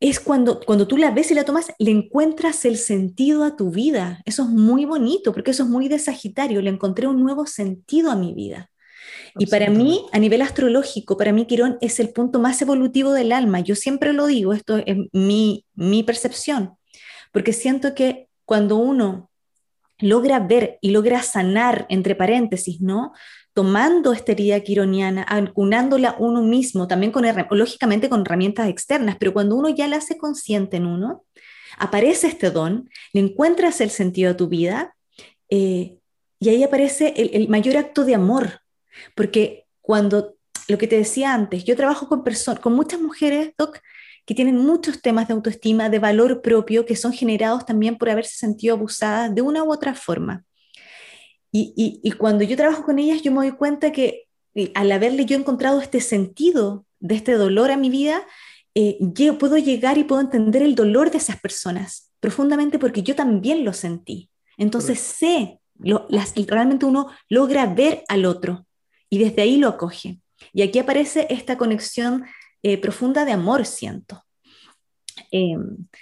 es 0.00 0.20
cuando, 0.20 0.60
cuando 0.60 0.86
tú 0.86 0.96
la 0.96 1.10
ves 1.10 1.30
y 1.30 1.34
la 1.34 1.44
tomas, 1.44 1.72
le 1.78 1.90
encuentras 1.90 2.64
el 2.64 2.78
sentido 2.78 3.44
a 3.44 3.56
tu 3.56 3.70
vida. 3.70 4.22
Eso 4.24 4.44
es 4.44 4.48
muy 4.48 4.86
bonito, 4.86 5.32
porque 5.34 5.50
eso 5.50 5.64
es 5.64 5.68
muy 5.68 5.88
de 5.88 5.98
Sagitario. 5.98 6.62
Le 6.62 6.70
encontré 6.70 7.06
un 7.06 7.22
nuevo 7.22 7.44
sentido 7.44 8.10
a 8.10 8.16
mi 8.16 8.32
vida. 8.32 8.69
Y 9.38 9.46
para 9.46 9.70
mí, 9.70 10.06
a 10.12 10.18
nivel 10.18 10.42
astrológico, 10.42 11.16
para 11.16 11.32
mí 11.32 11.46
Quirón 11.46 11.78
es 11.80 12.00
el 12.00 12.10
punto 12.10 12.38
más 12.38 12.60
evolutivo 12.62 13.12
del 13.12 13.32
alma. 13.32 13.60
Yo 13.60 13.74
siempre 13.74 14.12
lo 14.12 14.26
digo, 14.26 14.52
esto 14.52 14.78
es 14.78 14.96
mi, 15.12 15.64
mi 15.74 16.02
percepción, 16.02 16.76
porque 17.32 17.52
siento 17.52 17.94
que 17.94 18.28
cuando 18.44 18.76
uno 18.76 19.30
logra 20.00 20.40
ver 20.40 20.78
y 20.80 20.90
logra 20.90 21.22
sanar, 21.22 21.86
entre 21.88 22.14
paréntesis, 22.14 22.80
¿no? 22.80 23.12
Tomando 23.52 24.12
esta 24.12 24.32
herida 24.32 24.60
quironiana, 24.60 25.26
acunándola 25.28 26.16
uno 26.18 26.42
mismo, 26.42 26.88
también 26.88 27.12
con, 27.12 27.24
lógicamente 27.50 28.08
con 28.08 28.22
herramientas 28.22 28.68
externas, 28.68 29.16
pero 29.18 29.32
cuando 29.32 29.56
uno 29.56 29.68
ya 29.68 29.88
la 29.88 29.96
hace 29.96 30.16
consciente 30.16 30.78
en 30.78 30.86
uno, 30.86 31.24
aparece 31.78 32.28
este 32.28 32.50
don, 32.50 32.88
le 33.12 33.20
encuentras 33.20 33.80
el 33.80 33.90
sentido 33.90 34.32
a 34.32 34.36
tu 34.36 34.48
vida, 34.48 34.94
eh, 35.48 35.98
y 36.38 36.48
ahí 36.48 36.62
aparece 36.62 37.12
el, 37.16 37.30
el, 37.34 37.48
mayor 37.48 37.76
acto 37.76 38.04
de 38.04 38.14
amor, 38.14 38.59
porque 39.14 39.66
cuando, 39.80 40.36
lo 40.68 40.78
que 40.78 40.86
te 40.86 40.96
decía 40.96 41.34
antes, 41.34 41.64
yo 41.64 41.76
trabajo 41.76 42.08
con, 42.08 42.24
con 42.60 42.72
muchas 42.72 43.00
mujeres, 43.00 43.52
Doc, 43.58 43.78
que 44.26 44.34
tienen 44.34 44.56
muchos 44.56 45.02
temas 45.02 45.28
de 45.28 45.34
autoestima, 45.34 45.88
de 45.88 45.98
valor 45.98 46.42
propio, 46.42 46.86
que 46.86 46.96
son 46.96 47.12
generados 47.12 47.66
también 47.66 47.98
por 47.98 48.10
haberse 48.10 48.36
sentido 48.36 48.76
abusadas 48.76 49.34
de 49.34 49.42
una 49.42 49.64
u 49.64 49.72
otra 49.72 49.94
forma. 49.94 50.44
Y, 51.52 51.98
y, 52.04 52.12
cuando 52.12 52.44
yo 52.44 52.56
trabajo 52.56 52.84
con 52.84 53.00
ellas, 53.00 53.22
yo 53.22 53.32
me 53.32 53.38
doy 53.38 53.50
cuenta 53.50 53.90
que 53.90 54.28
eh, 54.54 54.70
al 54.76 54.92
haberle 54.92 55.24
yo 55.24 55.36
encontrado 55.36 55.80
este 55.80 56.00
sentido 56.00 56.86
de 57.00 57.16
este 57.16 57.32
dolor 57.32 57.72
a 57.72 57.76
mi 57.76 57.90
vida, 57.90 58.24
eh, 58.76 58.98
yo 59.00 59.36
puedo 59.36 59.58
llegar 59.58 59.98
y 59.98 60.04
puedo 60.04 60.20
entender 60.20 60.62
el 60.62 60.76
dolor 60.76 61.10
de 61.10 61.18
esas 61.18 61.40
personas 61.40 62.12
profundamente 62.20 62.78
porque 62.78 63.02
yo 63.02 63.16
también 63.16 63.64
lo 63.64 63.72
sentí. 63.72 64.30
Entonces 64.58 65.00
sé, 65.00 65.58
lo, 65.78 66.06
las, 66.08 66.34
realmente 66.46 66.86
uno 66.86 67.08
logra 67.28 67.66
ver 67.66 68.04
al 68.08 68.26
otro 68.26 68.66
y 69.10 69.18
desde 69.18 69.42
ahí 69.42 69.58
lo 69.58 69.68
acoge. 69.68 70.20
Y 70.52 70.62
aquí 70.62 70.78
aparece 70.78 71.26
esta 71.28 71.58
conexión 71.58 72.24
eh, 72.62 72.78
profunda 72.78 73.24
de 73.24 73.32
amor, 73.32 73.66
siento. 73.66 74.24
Eh, 75.32 75.56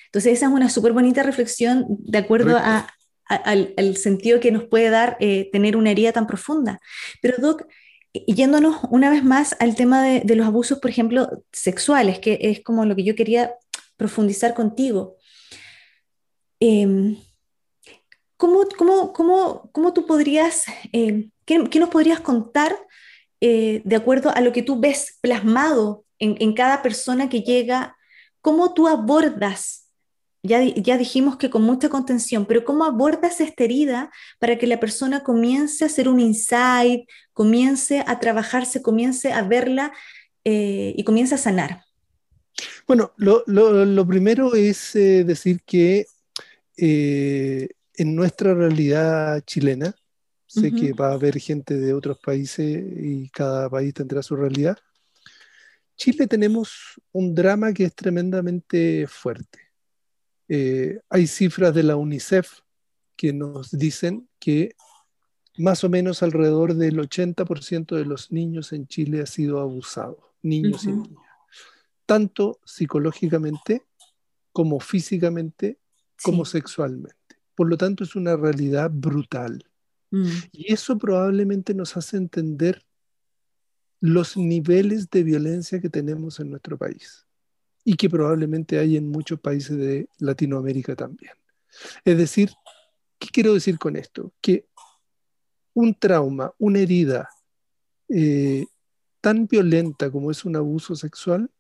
entonces 0.07 0.33
esa 0.33 0.47
es 0.47 0.53
una 0.53 0.69
súper 0.69 0.93
bonita 0.93 1.23
reflexión 1.23 1.87
de 1.89 2.19
acuerdo 2.19 2.59
al, 3.27 3.97
sentido 3.97 4.41
que 4.41 4.53
nos 4.53 4.65
puede 4.65 4.91
dar 4.91 5.17
eh, 5.21 5.49
tener 5.51 5.77
una 5.77 5.91
herida 5.91 6.13
tan 6.13 6.27
profunda. 6.27 6.81
Pero 7.21 7.37
Doc, 7.39 7.67
yéndonos 8.13 8.81
una 8.91 9.11
vez 9.11 9.25
más 9.25 9.57
al 9.59 9.75
tema 9.75 10.03
de, 10.03 10.35
los 10.37 10.47
abusos, 10.47 10.79
por 10.79 10.91
ejemplo, 10.91 11.45
sexuales, 11.53 12.19
que 12.21 12.39
es 12.41 12.63
como 12.63 12.85
lo 12.85 12.95
que 12.95 13.05
yo 13.05 13.15
quería 13.15 13.55
profundizar 13.97 14.55
contigo. 14.55 15.17
¿cómo, 18.37 18.65
cómo, 18.77 19.13
cómo, 19.13 19.71
cómo, 19.73 19.93
tú 19.93 20.07
podrías, 20.07 20.65
qué, 21.49 21.65
qué, 21.69 21.81
nos 21.81 21.89
podrías 21.89 22.21
contar 22.21 22.77
de 23.41 23.97
acuerdo 23.97 24.31
a 24.35 24.41
lo 24.41 24.53
que 24.53 24.63
tú 24.63 24.81
ves 24.81 25.19
plasmado 25.21 26.05
en, 26.19 26.53
cada 26.55 26.83
persona 26.83 27.29
que 27.29 27.43
llega, 27.43 27.97
cómo 28.41 28.75
tú 28.75 28.89
abordas, 28.89 29.89
ya, 30.43 30.63
ya 30.63 30.97
dijimos 30.97 31.37
que 31.37 31.51
con 31.51 31.63
mucha 31.63 31.89
contención, 31.89 32.47
pero 32.47 32.65
cómo 32.65 32.85
abordas 32.85 33.41
esta 33.41 33.65
herida 33.65 34.11
para 34.39 34.59
que 34.59 34.67
la 34.67 34.81
persona 34.81 35.23
comience 35.23 35.85
a 35.85 35.89
hacer 35.89 36.09
un 36.09 36.21
insight, 36.21 37.09
comience 37.33 38.03
a 38.07 38.19
trabajarse, 38.21 38.83
comience 38.83 39.33
a 39.33 39.43
verla 39.43 39.93
eh, 40.45 40.95
y 40.97 41.05
comience 41.05 41.35
a 41.35 41.39
sanar. 41.39 41.83
Bueno, 42.87 43.13
lo, 43.17 44.07
primero 44.07 44.55
es 44.55 44.97
eh, 44.97 45.25
decir 45.25 45.61
que 45.65 46.07
eh, 46.77 47.69
en 47.95 48.17
nuestra 48.17 48.55
realidad 48.55 49.43
chilena, 49.45 49.95
sé 50.49 50.73
que 50.73 50.93
va 50.93 51.11
a 51.11 51.15
haber 51.15 51.39
gente 51.39 51.79
de 51.79 51.93
otros 51.93 52.19
países 52.19 52.83
y 52.97 53.29
cada 53.29 53.69
país 53.71 53.95
tendrá 53.95 54.23
su 54.23 54.35
realidad, 54.35 54.79
Chile 55.97 56.27
tenemos 56.27 57.01
un 57.13 57.35
drama 57.35 57.73
que 57.73 57.85
es 57.85 57.95
tremendamente 57.95 59.07
fuerte. 59.07 59.59
Eh, 60.49 61.01
hay 61.11 61.27
cifras 61.27 61.75
de 61.75 61.83
la 61.83 61.97
UNICEF 61.97 62.61
que 63.15 63.33
nos 63.33 63.71
dicen 63.73 64.29
que 64.39 64.75
más 65.59 65.85
o 65.85 65.89
menos 65.89 66.23
alrededor 66.23 66.75
del 66.75 66.99
80% 66.99 67.97
de 67.97 68.05
los 68.05 68.31
niños 68.33 68.73
en 68.73 68.87
Chile 68.87 69.21
ha 69.21 69.27
sido 69.27 69.61
abusado, 69.61 70.33
niños 70.41 70.85
y 70.85 70.93
niñas, 70.93 71.25
tanto 72.07 72.61
psicológicamente 72.65 73.83
como 74.53 74.81
físicamente 74.81 75.79
como 76.23 76.45
sexualmente. 76.45 77.17
Por 77.55 77.69
lo 77.69 77.77
tanto, 77.77 78.05
es 78.05 78.15
una 78.15 78.37
realidad 78.37 78.91
brutal. 78.93 79.68
Mm. 80.11 80.31
Y 80.53 80.73
eso 80.73 80.99
probablemente 80.99 81.75
nos 81.75 81.97
hace 81.97 82.17
entender 82.17 82.85
los 84.01 84.37
niveles 84.37 85.11
de 85.11 85.23
violencia 85.23 85.81
que 85.81 85.89
tenemos 85.89 86.39
en 86.41 86.51
nuestro 86.51 86.79
país 86.79 87.27
y 87.85 87.95
que 87.95 88.09
probablemente 88.09 88.79
hay 88.79 88.97
en 88.97 89.09
muchos 89.09 89.41
países 89.41 89.77
de 89.77 90.09
Latinoamérica 90.19 90.95
también. 90.95 91.33
Es 92.05 92.17
decir, 92.17 92.51
¿qué 93.19 93.29
quiero 93.33 93.55
decir 93.55 93.79
con 93.79 93.97
esto? 93.97 94.33
Que 94.41 94.67
un 95.75 95.95
trauma, 95.95 96.53
una 96.59 96.81
herida 96.81 97.29
eh, 98.09 98.67
tan 99.21 99.47
violenta 99.47 100.11
como 100.11 100.31
es 100.31 100.45
un 100.45 100.57
abuso 100.57 100.95
sexual, 100.97 101.51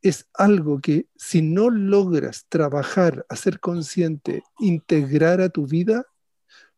es 0.00 0.26
algo 0.34 0.80
que 0.80 1.06
si 1.16 1.42
no 1.42 1.70
logras 1.70 2.46
trabajar, 2.48 3.24
hacer 3.28 3.60
consciente, 3.60 4.42
integrar 4.58 5.40
a 5.40 5.48
tu 5.48 5.66
vida, 5.66 6.06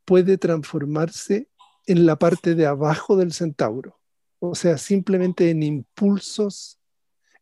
puede 0.05 0.39
transformarse 0.39 1.49
en 1.87 2.07
la 2.07 2.17
parte 2.17 2.55
de 2.55 2.67
abajo 2.67 3.17
del 3.17 3.33
centauro. 3.33 4.01
O 4.39 4.55
sea, 4.55 4.79
simplemente 4.79 5.51
en 5.51 5.63
impulsos, 5.63 6.79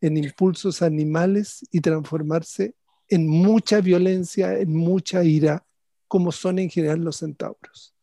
en 0.01 0.17
impulsos 0.17 0.83
animales 0.83 1.67
y 1.71 1.81
transformarse 1.81 2.75
en 3.09 3.29
mucha 3.29 3.81
violencia, 3.81 4.59
en 4.59 4.75
mucha 4.75 5.25
ira, 5.25 5.65
como 6.09 6.33
son 6.33 6.59
en 6.59 6.71
general 6.71 7.01
los 7.01 7.17
centauros. 7.17 7.95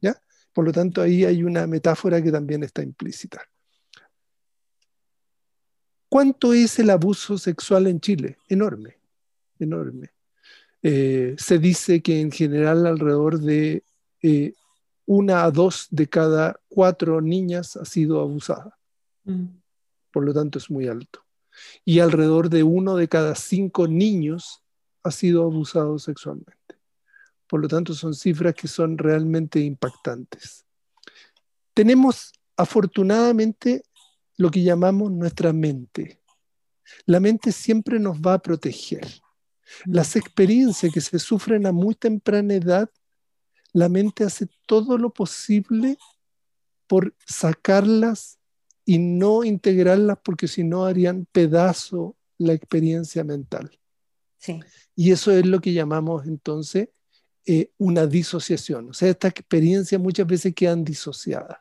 ¿Ya? 0.00 0.20
Por 0.52 0.64
lo 0.64 0.72
tanto, 0.72 1.02
ahí 1.02 1.24
hay 1.24 1.42
una 1.42 1.66
metáfora 1.66 2.22
que 2.22 2.32
también 2.32 2.62
está 2.62 2.82
implícita. 2.82 3.42
¿Cuánto 6.08 6.52
es 6.52 6.78
el 6.78 6.90
abuso 6.90 7.38
sexual 7.38 7.88
en 7.88 8.00
Chile? 8.00 8.38
Enorme, 8.48 8.98
enorme. 9.58 10.12
Eh, 10.80 11.34
se 11.38 11.58
dice 11.58 12.02
que 12.02 12.20
en 12.20 12.30
general 12.30 12.86
alrededor 12.86 13.40
de 13.40 13.82
eh, 14.26 14.54
una 15.04 15.44
a 15.44 15.50
dos 15.50 15.86
de 15.90 16.08
cada 16.08 16.58
cuatro 16.70 17.20
niñas 17.20 17.76
ha 17.76 17.84
sido 17.84 18.22
abusada. 18.22 18.78
Mm. 19.24 19.48
Por 20.10 20.24
lo 20.24 20.32
tanto, 20.32 20.58
es 20.58 20.70
muy 20.70 20.88
alto. 20.88 21.20
Y 21.84 21.98
alrededor 21.98 22.48
de 22.48 22.62
uno 22.62 22.96
de 22.96 23.06
cada 23.06 23.34
cinco 23.34 23.86
niños 23.86 24.62
ha 25.02 25.10
sido 25.10 25.44
abusado 25.44 25.98
sexualmente. 25.98 26.54
Por 27.46 27.60
lo 27.60 27.68
tanto, 27.68 27.92
son 27.92 28.14
cifras 28.14 28.54
que 28.54 28.66
son 28.66 28.96
realmente 28.96 29.60
impactantes. 29.60 30.64
Tenemos 31.74 32.32
afortunadamente 32.56 33.82
lo 34.38 34.50
que 34.50 34.62
llamamos 34.62 35.12
nuestra 35.12 35.52
mente. 35.52 36.22
La 37.04 37.20
mente 37.20 37.52
siempre 37.52 38.00
nos 38.00 38.22
va 38.22 38.34
a 38.34 38.42
proteger. 38.42 39.06
Las 39.84 40.16
mm. 40.16 40.18
experiencias 40.18 40.92
que 40.94 41.02
se 41.02 41.18
sufren 41.18 41.66
a 41.66 41.72
muy 41.72 41.94
temprana 41.94 42.54
edad, 42.54 42.88
la 43.74 43.88
mente 43.90 44.24
hace 44.24 44.48
todo 44.66 44.96
lo 44.96 45.10
posible 45.10 45.98
por 46.86 47.14
sacarlas 47.26 48.38
y 48.84 48.98
no 48.98 49.44
integrarlas 49.44 50.18
porque 50.24 50.48
si 50.48 50.62
no 50.62 50.86
harían 50.86 51.26
pedazo 51.30 52.16
la 52.38 52.52
experiencia 52.52 53.24
mental. 53.24 53.78
Y 54.94 55.10
eso 55.10 55.32
es 55.32 55.44
lo 55.46 55.60
que 55.60 55.72
llamamos 55.72 56.26
entonces 56.26 56.90
eh, 57.46 57.72
una 57.78 58.06
disociación. 58.06 58.90
O 58.90 58.92
sea, 58.92 59.10
estas 59.10 59.32
experiencias 59.32 60.00
muchas 60.00 60.26
veces 60.26 60.54
quedan 60.54 60.84
disociadas. 60.84 61.58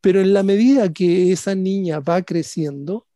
Pero 0.00 0.20
en 0.20 0.32
la 0.32 0.42
medida 0.42 0.92
que 0.92 1.32
esa 1.32 1.54
niña 1.54 2.00
va 2.00 2.22
creciendo, 2.22 3.06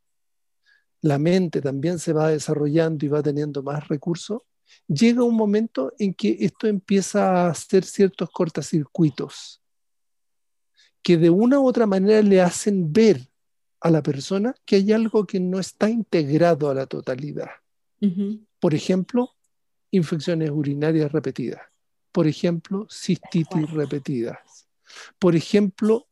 la 1.03 1.19
mente 1.19 1.61
también 1.61 1.99
se 1.99 2.13
va 2.13 2.31
desarrollando 2.31 3.05
y 3.07 3.09
va 3.09 3.23
teniendo 3.23 3.63
más 3.63 3.87
recursos, 3.89 4.43
llega 4.87 5.25
un 5.25 5.35
momento 5.35 5.93
en 5.99 6.15
que 6.15 6.37
esto 6.41 6.67
empieza 6.67 7.47
a 7.47 7.51
hacer 7.51 7.85
ciertos 7.85 8.31
cortacircuitos 8.31 9.61
que 11.05 11.19
de 11.19 11.31
una 11.31 11.61
u 11.61 11.69
otra 11.69 11.87
manera 11.87 12.23
le 12.23 12.41
hacen 12.41 12.93
ver 12.93 13.29
a 13.81 13.91
la 13.91 14.03
persona 14.03 14.55
que 14.65 14.77
hay 14.77 14.91
algo 14.91 15.27
que 15.27 15.39
no 15.39 15.61
está 15.61 15.91
integrado 15.91 16.71
a 16.71 16.75
la 16.75 16.87
totalidad. 16.87 17.51
Por 18.59 18.75
ejemplo, 18.75 19.35
infecciones 19.91 20.51
urinarias 20.51 21.13
repetidas. 21.13 21.61
Por 22.11 22.27
ejemplo, 22.27 22.87
cistitis 22.91 23.71
repetidas. 23.71 24.39
Por 25.19 25.37
ejemplo, 25.37 26.07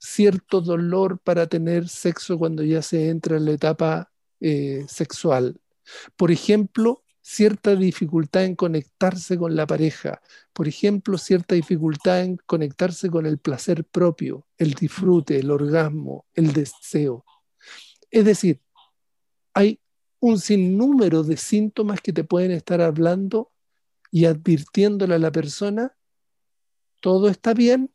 cierto 0.00 0.60
dolor 0.60 1.20
para 1.20 1.46
tener 1.46 1.88
sexo 1.88 2.38
cuando 2.38 2.64
ya 2.64 2.82
se 2.82 3.10
entra 3.10 3.36
en 3.36 3.44
la 3.44 3.52
etapa 3.52 4.10
eh, 4.40 4.84
sexual. 4.88 5.60
Por 6.16 6.32
ejemplo, 6.32 7.04
cierta 7.28 7.76
dificultad 7.76 8.46
en 8.46 8.56
conectarse 8.56 9.36
con 9.36 9.54
la 9.54 9.66
pareja. 9.66 10.22
Por 10.54 10.66
ejemplo, 10.66 11.18
cierta 11.18 11.54
dificultad 11.54 12.22
en 12.22 12.38
conectarse 12.38 13.10
con 13.10 13.26
el 13.26 13.36
placer 13.36 13.84
propio, 13.84 14.46
el 14.56 14.72
disfrute, 14.72 15.38
el 15.38 15.50
orgasmo, 15.50 16.24
el 16.32 16.54
deseo. 16.54 17.26
Es 18.10 18.24
decir, 18.24 18.62
hay 19.52 19.78
un 20.20 20.38
sinnúmero 20.38 21.22
de 21.22 21.36
síntomas 21.36 22.00
que 22.00 22.14
te 22.14 22.24
pueden 22.24 22.50
estar 22.50 22.80
hablando 22.80 23.52
y 24.10 24.24
advirtiéndole 24.24 25.16
a 25.16 25.18
la 25.18 25.30
persona, 25.30 25.94
todo 27.02 27.28
está 27.28 27.52
bien, 27.52 27.92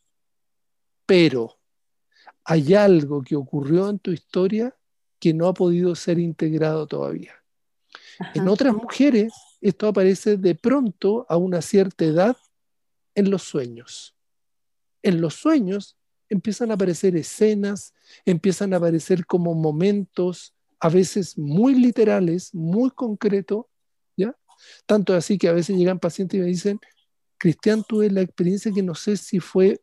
pero 1.08 1.58
hay 2.44 2.76
algo 2.76 3.24
que 3.24 3.36
ocurrió 3.36 3.90
en 3.90 3.98
tu 3.98 4.12
historia 4.12 4.78
que 5.20 5.34
no 5.34 5.48
ha 5.48 5.56
podido 5.56 5.96
ser 5.96 6.20
integrado 6.20 6.86
todavía. 6.86 7.43
En 8.34 8.48
otras 8.48 8.74
mujeres, 8.74 9.34
esto 9.62 9.88
aparece 9.88 10.38
de 10.38 10.56
pronto 10.56 11.26
a 11.30 11.38
una 11.38 11.62
cierta 11.62 12.06
edad 12.06 12.38
en 13.16 13.30
los 13.30 13.44
sueños. 13.44 14.16
En 15.02 15.22
los 15.22 15.36
sueños 15.36 15.98
empiezan 16.30 16.72
a 16.72 16.76
aparecer 16.76 17.16
escenas, 17.16 17.94
empiezan 18.26 18.74
a 18.74 18.78
aparecer 18.78 19.26
como 19.26 19.54
momentos, 19.54 20.54
a 20.80 20.90
veces 20.90 21.38
muy 21.38 21.76
literales, 21.76 22.54
muy 22.54 22.92
concretos, 22.92 23.66
¿ya? 24.18 24.36
Tanto 24.86 25.14
así 25.14 25.38
que 25.38 25.48
a 25.48 25.54
veces 25.54 25.78
llegan 25.78 26.00
pacientes 26.00 26.38
y 26.38 26.42
me 26.42 26.48
dicen, 26.48 26.80
Cristian, 27.38 27.84
tuve 27.84 28.10
la 28.10 28.22
experiencia 28.22 28.72
que 28.74 28.84
no 28.84 28.96
sé 28.96 29.18
si 29.18 29.40
fue 29.40 29.82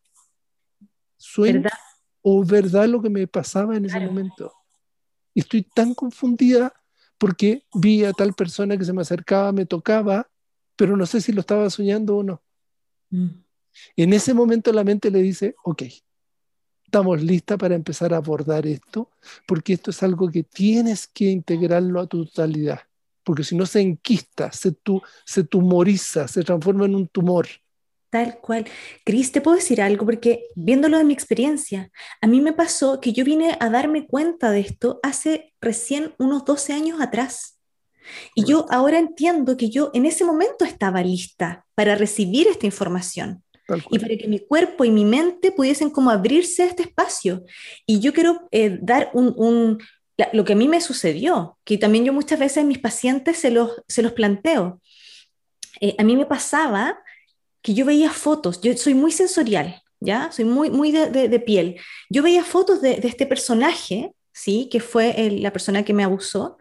sueño 1.17 1.69
o 2.21 2.43
verdad 2.43 2.87
lo 2.87 3.01
que 3.01 3.09
me 3.09 3.27
pasaba 3.27 3.75
en 3.75 3.85
ese 3.85 3.99
momento. 3.99 4.53
Y 5.33 5.41
estoy 5.41 5.63
tan 5.63 5.93
confundida 5.93 6.73
porque 7.21 7.65
vi 7.71 8.03
a 8.03 8.13
tal 8.13 8.33
persona 8.33 8.75
que 8.75 8.83
se 8.83 8.93
me 8.93 9.03
acercaba, 9.03 9.51
me 9.51 9.67
tocaba, 9.67 10.27
pero 10.75 10.97
no 10.97 11.05
sé 11.05 11.21
si 11.21 11.31
lo 11.31 11.41
estaba 11.41 11.69
soñando 11.69 12.17
o 12.17 12.23
no. 12.23 12.41
Mm. 13.11 13.43
En 13.95 14.13
ese 14.13 14.33
momento 14.33 14.73
la 14.73 14.83
mente 14.83 15.11
le 15.11 15.21
dice, 15.21 15.53
ok, 15.63 15.83
estamos 16.83 17.21
listas 17.21 17.59
para 17.59 17.75
empezar 17.75 18.11
a 18.11 18.17
abordar 18.17 18.65
esto, 18.65 19.11
porque 19.45 19.73
esto 19.73 19.91
es 19.91 20.01
algo 20.01 20.31
que 20.31 20.41
tienes 20.41 21.07
que 21.07 21.25
integrarlo 21.25 21.99
a 21.99 22.07
tu 22.07 22.25
totalidad, 22.25 22.79
porque 23.23 23.43
si 23.43 23.55
no 23.55 23.67
se 23.67 23.81
enquista, 23.81 24.51
se, 24.51 24.71
tu, 24.71 24.99
se 25.23 25.43
tumoriza, 25.43 26.27
se 26.27 26.41
transforma 26.41 26.85
en 26.85 26.95
un 26.95 27.07
tumor. 27.07 27.45
Tal 28.11 28.39
cual. 28.39 28.65
Cris, 29.05 29.31
te 29.31 29.39
puedo 29.39 29.55
decir 29.55 29.81
algo 29.81 30.05
porque 30.05 30.43
viéndolo 30.55 30.97
de 30.97 31.05
mi 31.05 31.13
experiencia, 31.13 31.89
a 32.19 32.27
mí 32.27 32.41
me 32.41 32.51
pasó 32.51 32.99
que 32.99 33.13
yo 33.13 33.23
vine 33.23 33.55
a 33.57 33.69
darme 33.69 34.05
cuenta 34.05 34.51
de 34.51 34.59
esto 34.59 34.99
hace 35.01 35.53
recién 35.61 36.13
unos 36.19 36.43
12 36.43 36.73
años 36.73 36.99
atrás. 36.99 37.57
Y 38.35 38.43
yo 38.43 38.65
ahora 38.69 38.99
entiendo 38.99 39.55
que 39.55 39.69
yo 39.69 39.91
en 39.93 40.05
ese 40.05 40.25
momento 40.25 40.65
estaba 40.65 41.01
lista 41.01 41.65
para 41.73 41.95
recibir 41.95 42.47
esta 42.47 42.65
información 42.65 43.43
y 43.89 43.99
para 43.99 44.17
que 44.17 44.27
mi 44.27 44.39
cuerpo 44.39 44.83
y 44.83 44.91
mi 44.91 45.05
mente 45.05 45.53
pudiesen 45.53 45.89
como 45.89 46.11
abrirse 46.11 46.63
a 46.63 46.65
este 46.65 46.83
espacio. 46.83 47.45
Y 47.85 48.01
yo 48.01 48.11
quiero 48.11 48.49
eh, 48.51 48.77
dar 48.81 49.09
un, 49.13 49.77
lo 50.33 50.43
que 50.43 50.51
a 50.51 50.57
mí 50.57 50.67
me 50.67 50.81
sucedió, 50.81 51.57
que 51.63 51.77
también 51.77 52.03
yo 52.03 52.11
muchas 52.11 52.39
veces 52.39 52.57
a 52.57 52.67
mis 52.67 52.79
pacientes 52.79 53.37
se 53.37 53.51
los, 53.51 53.81
se 53.87 54.01
los 54.01 54.11
planteo. 54.11 54.81
Eh, 55.79 55.95
a 55.97 56.03
mí 56.03 56.17
me 56.17 56.25
pasaba 56.25 56.99
que 57.61 57.73
yo 57.73 57.85
veía 57.85 58.11
fotos, 58.11 58.61
yo 58.61 58.75
soy 58.75 58.93
muy 58.93 59.11
sensorial, 59.11 59.81
¿ya? 59.99 60.31
Soy 60.31 60.45
muy, 60.45 60.69
muy 60.69 60.91
de, 60.91 61.39
piel. 61.39 61.79
Yo 62.09 62.23
veía 62.23 62.43
fotos 62.43 62.81
de, 62.81 62.99
este 63.03 63.25
personaje, 63.25 64.13
¿sí? 64.33 64.67
Que 64.71 64.79
fue 64.79 65.29
la 65.31 65.51
persona 65.51 65.83
que 65.83 65.93
me 65.93 66.03
abusó, 66.03 66.57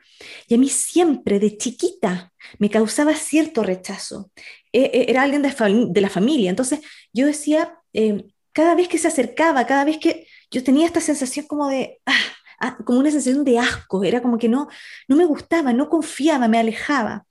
y 0.48 0.54
a 0.54 0.58
mí 0.58 0.68
siempre, 0.68 1.38
de 1.38 1.56
chiquita, 1.56 2.32
me 2.58 2.68
causaba 2.70 3.14
cierto 3.14 3.62
rechazo. 3.62 4.30
E, 4.72 4.82
e, 4.82 5.10
era 5.10 5.22
alguien 5.22 5.42
de, 5.42 6.00
la 6.00 6.10
familia, 6.10 6.50
entonces 6.50 6.80
yo 7.12 7.26
decía, 7.26 7.78
eh, 7.92 8.24
cada 8.52 8.74
vez 8.74 8.88
que 8.88 8.98
se 8.98 9.08
acercaba, 9.08 9.66
cada 9.66 9.84
vez 9.84 9.98
que 9.98 10.26
yo 10.50 10.62
tenía 10.62 10.86
esta 10.86 11.00
sensación 11.00 11.46
como 11.46 11.68
de... 11.68 12.00
Ah, 12.06 12.12
ah, 12.60 12.76
como 12.84 12.98
una 12.98 13.10
sensación 13.10 13.44
de 13.44 13.58
asco, 13.58 14.04
era 14.04 14.20
como 14.20 14.36
que 14.36 14.48
no, 14.48 14.68
no 15.08 15.16
me 15.16 15.24
gustaba, 15.24 15.72
no 15.72 15.88
confiaba, 15.88 16.46
me 16.48 16.58
alejaba. 16.58 17.26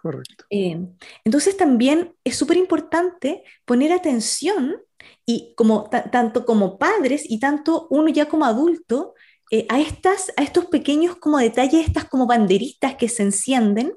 Correcto. 0.00 0.44
Eh, 0.50 0.78
entonces 1.24 1.56
también 1.56 2.14
es 2.22 2.36
súper 2.36 2.56
importante 2.56 3.42
poner 3.64 3.92
atención 3.92 4.80
y 5.26 5.54
como 5.56 5.90
tanto 5.90 6.46
como 6.46 6.78
padres 6.78 7.24
y 7.28 7.40
tanto 7.40 7.88
uno 7.90 8.08
ya 8.08 8.28
como 8.28 8.44
adulto 8.44 9.14
eh, 9.50 9.66
a, 9.68 9.80
estas, 9.80 10.32
a 10.36 10.42
estos 10.44 10.66
pequeños 10.66 11.16
como 11.16 11.38
detalles, 11.38 11.84
estas 11.84 12.04
como 12.04 12.28
banderitas 12.28 12.94
que 12.94 13.08
se 13.08 13.24
encienden, 13.24 13.92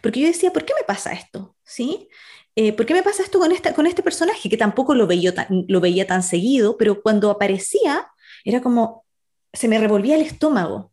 porque 0.00 0.20
yo 0.20 0.28
decía, 0.28 0.52
¿por 0.52 0.64
qué 0.64 0.72
me 0.78 0.84
pasa 0.84 1.12
esto? 1.12 1.56
¿Sí? 1.64 2.08
Eh, 2.54 2.72
¿Por 2.72 2.86
qué 2.86 2.94
me 2.94 3.02
pasa 3.02 3.24
esto 3.24 3.40
con, 3.40 3.50
esta, 3.50 3.74
con 3.74 3.88
este 3.88 4.04
personaje 4.04 4.48
que 4.48 4.56
tampoco 4.56 4.94
lo 4.94 5.08
veía, 5.08 5.34
tan, 5.34 5.64
lo 5.66 5.80
veía 5.80 6.06
tan 6.06 6.22
seguido, 6.22 6.76
pero 6.76 7.02
cuando 7.02 7.28
aparecía 7.28 8.06
era 8.44 8.60
como, 8.60 9.04
se 9.52 9.66
me 9.66 9.80
revolvía 9.80 10.14
el 10.14 10.22
estómago. 10.22 10.92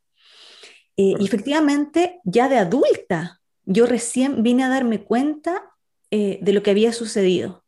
y 0.95 1.23
efectivamente, 1.23 2.19
ya 2.23 2.49
de 2.49 2.57
adulta, 2.57 3.36
yo 3.67 3.85
recién 3.85 4.43
vine 4.43 4.63
a 4.63 4.69
darme 4.69 5.03
cuenta 5.03 5.61
eh, 6.09 6.39
de 6.41 6.53
lo 6.53 6.63
que 6.63 6.71
había 6.71 6.93
sucedido, 6.93 7.65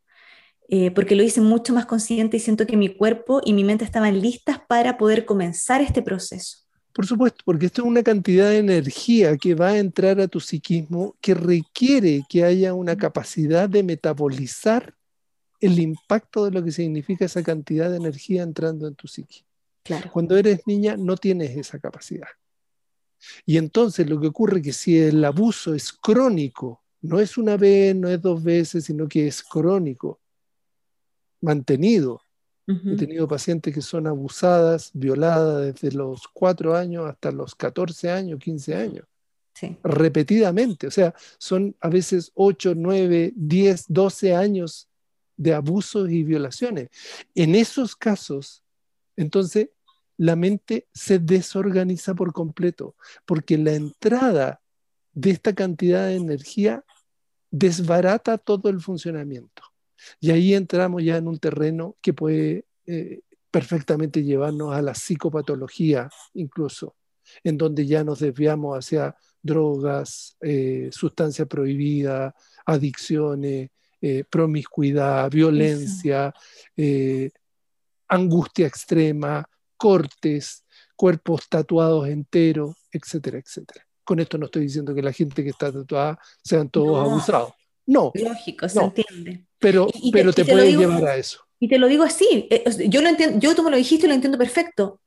eh, 0.68 0.90
porque 0.90 1.14
lo 1.14 1.22
hice 1.22 1.42
mucho 1.42 1.74
más 1.74 1.84
consciente 1.84 2.38
y 2.38 2.40
siento 2.40 2.66
que 2.66 2.76
mi 2.76 2.88
cuerpo 2.88 3.42
y 3.44 3.52
mi 3.52 3.64
mente 3.64 3.84
estaban 3.84 4.20
listas 4.20 4.60
para 4.66 4.96
poder 4.96 5.26
comenzar 5.26 5.82
este 5.82 6.00
proceso. 6.00 6.58
Por 6.94 7.06
supuesto, 7.06 7.42
porque 7.44 7.66
esto 7.66 7.82
es 7.82 7.88
una 7.88 8.02
cantidad 8.02 8.48
de 8.48 8.58
energía 8.58 9.36
que 9.36 9.54
va 9.54 9.68
a 9.68 9.78
entrar 9.78 10.20
a 10.20 10.26
tu 10.26 10.40
psiquismo 10.40 11.16
que 11.20 11.34
requiere 11.34 12.22
que 12.28 12.44
haya 12.44 12.72
una 12.74 12.96
capacidad 12.96 13.68
de 13.68 13.82
metabolizar 13.82 14.94
el 15.60 15.78
impacto 15.78 16.46
de 16.46 16.50
lo 16.50 16.64
que 16.64 16.72
significa 16.72 17.26
esa 17.26 17.42
cantidad 17.42 17.90
de 17.90 17.98
energía 17.98 18.42
entrando 18.42 18.88
en 18.88 18.94
tu 18.94 19.06
psique. 19.06 19.44
Claro. 19.82 20.10
Cuando 20.10 20.36
eres 20.36 20.60
niña 20.66 20.96
no 20.96 21.16
tienes 21.16 21.56
esa 21.56 21.78
capacidad. 21.78 22.28
Y 23.46 23.56
entonces 23.56 24.08
lo 24.08 24.20
que 24.20 24.28
ocurre 24.28 24.58
es 24.58 24.64
que 24.64 24.72
si 24.72 24.98
el 24.98 25.24
abuso 25.24 25.74
es 25.74 25.92
crónico, 25.92 26.82
no 27.02 27.20
es 27.20 27.38
una 27.38 27.56
vez, 27.56 27.94
no 27.94 28.08
es 28.08 28.20
dos 28.20 28.42
veces, 28.42 28.84
sino 28.84 29.08
que 29.08 29.26
es 29.26 29.42
crónico, 29.42 30.20
mantenido. 31.40 32.22
He 32.66 32.94
tenido 32.94 33.26
pacientes 33.26 33.74
que 33.74 33.80
son 33.82 34.06
abusadas, 34.06 34.92
violadas 34.94 35.74
desde 35.74 35.96
los 35.96 36.28
4 36.28 36.76
años 36.76 37.04
hasta 37.04 37.32
los 37.32 37.56
14 37.56 38.10
años, 38.10 38.38
15 38.38 38.74
años. 38.76 39.06
Repetidamente. 39.82 40.86
O 40.86 40.90
sea, 40.92 41.12
son 41.38 41.74
a 41.80 41.88
veces 41.88 42.30
8, 42.34 42.74
9, 42.76 43.32
10, 43.34 43.86
12 43.88 44.34
años 44.36 44.88
de 45.36 45.52
abusos 45.52 46.08
y 46.10 46.22
violaciones. 46.22 46.90
En 47.34 47.56
esos 47.56 47.96
casos, 47.96 48.62
entonces, 49.16 49.70
la 50.20 50.36
mente 50.36 50.86
se 50.92 51.18
desorganiza 51.18 52.14
por 52.14 52.34
completo, 52.34 52.94
porque 53.24 53.56
la 53.56 53.72
entrada 53.72 54.60
de 55.14 55.30
esta 55.30 55.54
cantidad 55.54 56.08
de 56.08 56.16
energía 56.16 56.84
desbarata 57.50 58.36
todo 58.36 58.68
el 58.68 58.82
funcionamiento. 58.82 59.62
Y 60.20 60.30
ahí 60.30 60.52
entramos 60.52 61.02
ya 61.02 61.16
en 61.16 61.26
un 61.26 61.38
terreno 61.38 61.96
que 62.02 62.12
puede 62.12 62.66
eh, 62.84 63.22
perfectamente 63.50 64.22
llevarnos 64.22 64.74
a 64.74 64.82
la 64.82 64.92
psicopatología 64.92 66.10
incluso, 66.34 66.96
en 67.42 67.56
donde 67.56 67.86
ya 67.86 68.04
nos 68.04 68.18
desviamos 68.18 68.76
hacia 68.76 69.16
drogas, 69.40 70.36
eh, 70.42 70.90
sustancias 70.92 71.48
prohibidas, 71.48 72.34
adicciones, 72.66 73.70
eh, 74.02 74.24
promiscuidad, 74.28 75.30
violencia, 75.30 76.34
angustia 78.06 78.66
extrema, 78.66 79.48
cortes, 79.80 80.66
cuerpos 80.94 81.48
tatuados 81.48 82.06
enteros, 82.06 82.76
etcétera, 82.92 83.38
etcétera. 83.38 83.86
Con 84.04 84.20
esto 84.20 84.36
no 84.36 84.44
estoy 84.44 84.62
diciendo 84.62 84.94
que 84.94 85.00
la 85.00 85.12
gente 85.12 85.42
que 85.42 85.48
está 85.48 85.72
tatuada 85.72 86.18
sean 86.44 86.68
todos 86.68 87.08
abusados. 87.08 87.54
No. 87.86 88.12
Lógico, 88.14 88.68
se 88.68 88.80
entiende. 88.80 89.46
Pero, 89.58 89.88
pero 90.12 90.32
te, 90.32 90.44
puede 90.44 90.76
llevar 90.76 91.04
a 91.06 91.16
eso. 91.16 91.40
Y 91.58 91.68
te 91.68 91.78
lo 91.78 91.88
digo 91.88 92.04
así, 92.04 92.46
eh, 92.50 92.64
yo 92.88 93.00
lo 93.00 93.08
entiendo, 93.08 93.38
yo 93.38 93.54
tú 93.54 93.62
me 93.62 93.70
lo 93.70 93.78
dijiste 93.78 94.06
y 94.06 94.08
lo 94.08 94.14
entiendo 94.14 94.36
perfecto. 94.36 95.00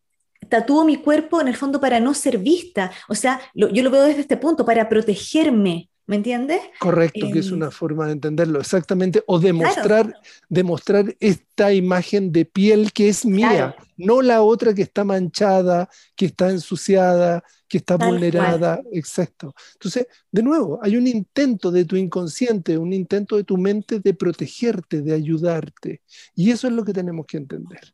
Tatúo 0.49 0.83
mi 0.83 0.97
cuerpo 0.97 1.39
en 1.39 1.47
el 1.47 1.55
fondo 1.55 1.79
para 1.79 1.99
no 1.99 2.15
ser 2.15 2.39
vista. 2.39 2.91
O 3.07 3.15
sea, 3.15 3.39
yo 3.53 3.69
lo 3.83 3.91
veo 3.91 4.03
desde 4.03 4.21
este 4.21 4.38
punto, 4.38 4.65
para 4.65 4.89
protegerme. 4.89 5.89
¿Me 6.06 6.18
entiendes? 6.18 6.60
Correcto, 6.80 7.30
que 7.32 7.39
es 7.39 7.48
em, 7.48 7.54
una 7.54 7.72
forma 7.72 8.08
de 8.08 8.13
entenderlo, 8.13 8.60
exactamente, 8.60 9.24
o 9.26 9.39
demostrar, 9.39 10.13
demostrar 10.50 11.16
esta 11.22 11.74
imagen 11.74 12.34
de 12.34 12.44
piel 12.44 12.92
que 12.92 13.08
es 13.08 13.26
mía, 13.26 13.74
no 13.96 14.22
la 14.22 14.42
otra 14.42 14.74
que 14.74 14.82
está 14.82 15.06
manchada, 15.06 15.89
que 16.16 16.26
está 16.26 16.50
ensuciada, 16.50 17.42
que 17.70 17.78
está 17.78 17.96
vulnerada, 17.96 18.82
exacto. 18.92 19.56
Entonces, 19.76 20.08
de 20.30 20.44
nuevo, 20.44 20.78
hay 20.84 20.98
un 20.98 21.08
intento 21.08 21.72
de 21.72 21.86
tu 21.86 21.96
inconsciente, 21.96 22.78
un 22.78 22.92
intento 22.92 23.38
de 23.38 23.46
tu 23.46 23.58
mente 23.58 24.02
de 24.02 24.13
protegerte, 24.13 25.02
de 25.02 25.13
ayudarte, 25.13 26.02
y 26.36 26.52
eso 26.52 26.68
es 26.68 26.74
lo 26.74 26.84
que 26.84 26.92
tenemos 26.92 27.26
que 27.26 27.38
entender. 27.38 27.94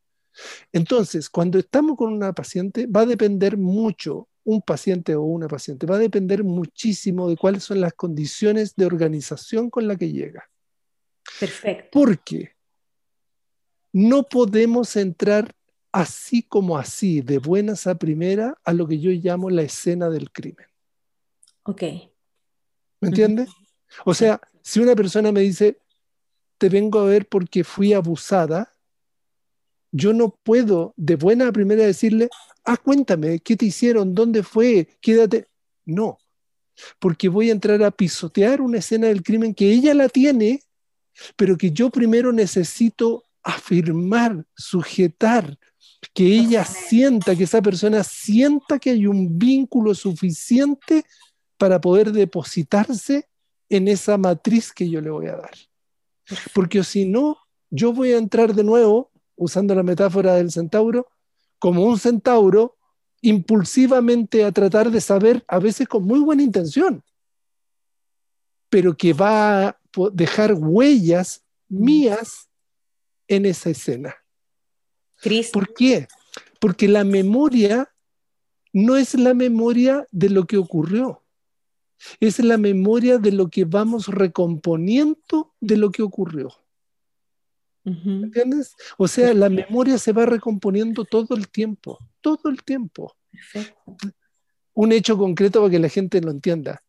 Entonces, 0.72 1.30
cuando 1.30 1.60
estamos 1.60 1.96
con 1.96 2.12
una 2.12 2.34
paciente, 2.34 2.88
va 2.88 3.02
a 3.02 3.06
depender 3.06 3.58
mucho 3.58 4.29
un 4.44 4.62
paciente 4.62 5.16
o 5.16 5.24
una 5.24 5.48
paciente. 5.48 5.86
Va 5.86 5.96
a 5.96 6.00
depender 6.00 6.44
muchísimo 6.44 7.30
de 7.30 7.38
cuáles 7.38 7.64
son 7.64 7.82
las 7.82 7.94
condiciones 7.94 8.76
de 8.76 8.86
organización 8.86 9.70
con 9.70 9.88
la 9.88 9.96
que 9.96 10.12
llega. 10.12 10.50
Perfecto. 11.40 11.90
Porque 11.92 12.56
no 13.94 14.24
podemos 14.24 14.96
entrar 14.96 15.56
así 15.92 16.44
como 16.44 16.78
así, 16.78 17.22
de 17.22 17.40
buenas 17.40 17.88
a 17.88 17.96
primera, 17.96 18.58
a 18.64 18.74
lo 18.74 18.88
que 18.88 19.00
yo 19.00 19.12
llamo 19.12 19.50
la 19.50 19.64
escena 19.64 20.10
del 20.10 20.32
crimen. 20.32 20.68
Ok. 21.64 21.82
¿Me 23.02 23.08
entiendes? 23.08 23.50
O 24.06 24.14
sea, 24.14 24.40
si 24.62 24.80
una 24.80 24.96
persona 24.96 25.32
me 25.32 25.42
dice, 25.42 25.80
te 26.58 26.70
vengo 26.70 27.00
a 27.00 27.06
ver 27.06 27.28
porque 27.28 27.64
fui 27.64 27.94
abusada, 27.94 28.74
yo 29.92 30.14
no 30.14 30.36
puedo 30.44 30.94
de 30.98 31.16
buena 31.16 31.48
a 31.48 31.52
primera 31.52 31.86
decirle, 31.86 32.30
ah, 32.66 32.78
cuéntame, 32.78 33.40
¿qué 33.40 33.56
te 33.56 33.66
hicieron? 33.66 34.14
¿Dónde 34.14 34.44
fue? 34.44 34.88
Quédate. 35.02 35.48
No, 35.86 36.20
porque 37.00 37.30
voy 37.30 37.50
a 37.50 37.54
entrar 37.54 37.82
a 37.84 37.92
pisotear 37.92 38.62
una 38.62 38.80
escena 38.80 39.08
del 39.08 39.24
crimen 39.24 39.54
que 39.54 39.72
ella 39.72 39.94
la 39.94 40.10
tiene, 40.10 40.62
pero 41.36 41.58
que 41.58 41.72
yo 41.72 41.90
primero 41.90 42.32
necesito 42.32 43.24
afirmar, 43.44 44.46
sujetar, 44.56 45.58
que 46.14 46.26
ella 46.26 46.64
sienta, 46.64 47.36
que 47.36 47.44
esa 47.44 47.62
persona 47.62 48.04
sienta 48.04 48.80
que 48.80 48.92
hay 48.92 49.08
un 49.08 49.38
vínculo 49.38 49.94
suficiente 49.96 51.04
para 51.58 51.82
poder 51.82 52.12
depositarse 52.12 53.28
en 53.70 53.88
esa 53.88 54.18
matriz 54.18 54.72
que 54.72 54.90
yo 54.90 55.02
le 55.02 55.10
voy 55.10 55.28
a 55.28 55.36
dar. 55.36 55.52
Porque 56.54 56.84
si 56.84 57.06
no, 57.06 57.38
yo 57.70 57.94
voy 57.94 58.14
a 58.14 58.18
entrar 58.18 58.54
de 58.54 58.64
nuevo, 58.64 59.12
usando 59.40 59.74
la 59.74 59.84
metáfora 59.84 60.36
del 60.36 60.52
centauro, 60.52 61.08
como 61.58 61.86
un 61.86 61.98
centauro 61.98 62.78
impulsivamente 63.22 64.44
a 64.44 64.52
tratar 64.52 64.92
de 64.92 65.02
saber, 65.02 65.44
a 65.48 65.60
veces 65.60 65.88
con 65.88 66.04
muy 66.04 66.20
buena 66.20 66.44
intención, 66.44 67.04
pero 68.70 68.96
que 68.96 69.14
va 69.14 69.70
a 69.70 69.80
dejar 70.14 70.54
huellas 70.54 71.44
mías 71.68 72.50
en 73.28 73.46
esa 73.46 73.70
escena. 73.70 74.16
¿Por 75.52 75.74
qué? 75.74 76.08
Porque 76.60 76.88
la 76.88 77.04
memoria 77.04 77.92
no 78.72 78.98
es 78.98 79.16
la 79.16 79.34
memoria 79.34 80.06
de 80.12 80.30
lo 80.30 80.46
que 80.46 80.58
ocurrió, 80.58 81.24
es 82.20 82.40
la 82.40 82.58
memoria 82.58 83.18
de 83.18 83.32
lo 83.32 83.50
que 83.50 83.66
vamos 83.66 84.08
recomponiendo 84.08 85.54
de 85.60 85.78
lo 85.78 85.92
que 85.92 86.04
ocurrió. 86.04 86.52
¿Entiendes? 87.86 88.76
O 88.98 89.08
sea, 89.08 89.34
la 89.34 89.50
memoria 89.50 89.98
se 89.98 90.12
va 90.12 90.26
recomponiendo 90.26 91.06
todo 91.06 91.36
el 91.36 91.50
tiempo, 91.50 91.98
todo 92.22 92.50
el 92.50 92.64
tiempo. 92.64 93.16
Un 94.74 94.92
hecho 94.92 95.18
concreto 95.18 95.60
para 95.62 95.72
que 95.72 95.80
la 95.80 95.90
gente 95.90 96.22
lo 96.22 96.32
entienda. 96.32 96.84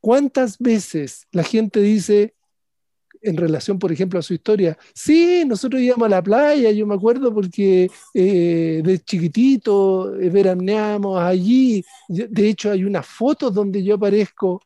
¿Cuántas 0.00 0.58
veces 0.58 1.26
la 1.30 1.42
gente 1.42 1.80
dice, 1.80 2.34
en 3.22 3.36
relación, 3.36 3.78
por 3.78 3.92
ejemplo, 3.92 4.18
a 4.18 4.22
su 4.22 4.32
historia, 4.34 4.78
sí, 4.94 5.44
nosotros 5.46 5.80
íbamos 5.80 6.06
a 6.06 6.10
la 6.10 6.22
playa, 6.22 6.70
yo 6.70 6.86
me 6.86 6.94
acuerdo 6.94 7.32
porque 7.34 7.90
eh, 8.14 8.80
de 8.82 8.98
chiquitito 9.00 10.18
eh, 10.18 10.30
veraneamos 10.30 11.20
allí, 11.20 11.84
de 12.08 12.48
hecho 12.48 12.70
hay 12.70 12.84
unas 12.84 13.06
fotos 13.06 13.52
donde 13.52 13.82
yo 13.84 13.96
aparezco, 13.96 14.62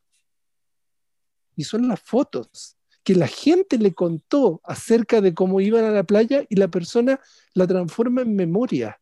y 1.56 1.64
son 1.64 1.88
las 1.88 2.00
fotos, 2.00 2.73
que 3.05 3.14
la 3.14 3.29
gente 3.29 3.79
le 3.79 3.93
contó 3.93 4.61
acerca 4.64 5.21
de 5.21 5.35
cómo 5.35 5.61
iban 5.61 5.85
a 5.85 5.90
la 5.90 6.05
playa 6.05 6.45
y 6.49 6.57
la 6.57 6.69
persona 6.69 7.21
la 7.53 7.67
transforma 7.67 8.23
en 8.23 8.35
memoria. 8.35 8.99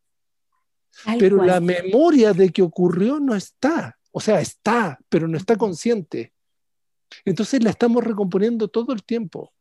pero 1.18 1.42
la 1.42 1.60
memoria 1.60 2.34
de 2.34 2.50
que 2.50 2.60
ocurrió 2.60 3.18
no 3.18 3.34
está. 3.34 3.96
O 4.10 4.20
sea, 4.20 4.40
está, 4.40 4.98
pero 5.08 5.26
no 5.26 5.38
está 5.38 5.56
consciente. 5.56 6.34
Entonces 7.24 7.62
la 7.62 7.70
estamos 7.70 8.04
recomponiendo 8.04 8.68
todo 8.68 8.92
el 8.92 9.02
tiempo. 9.04 9.52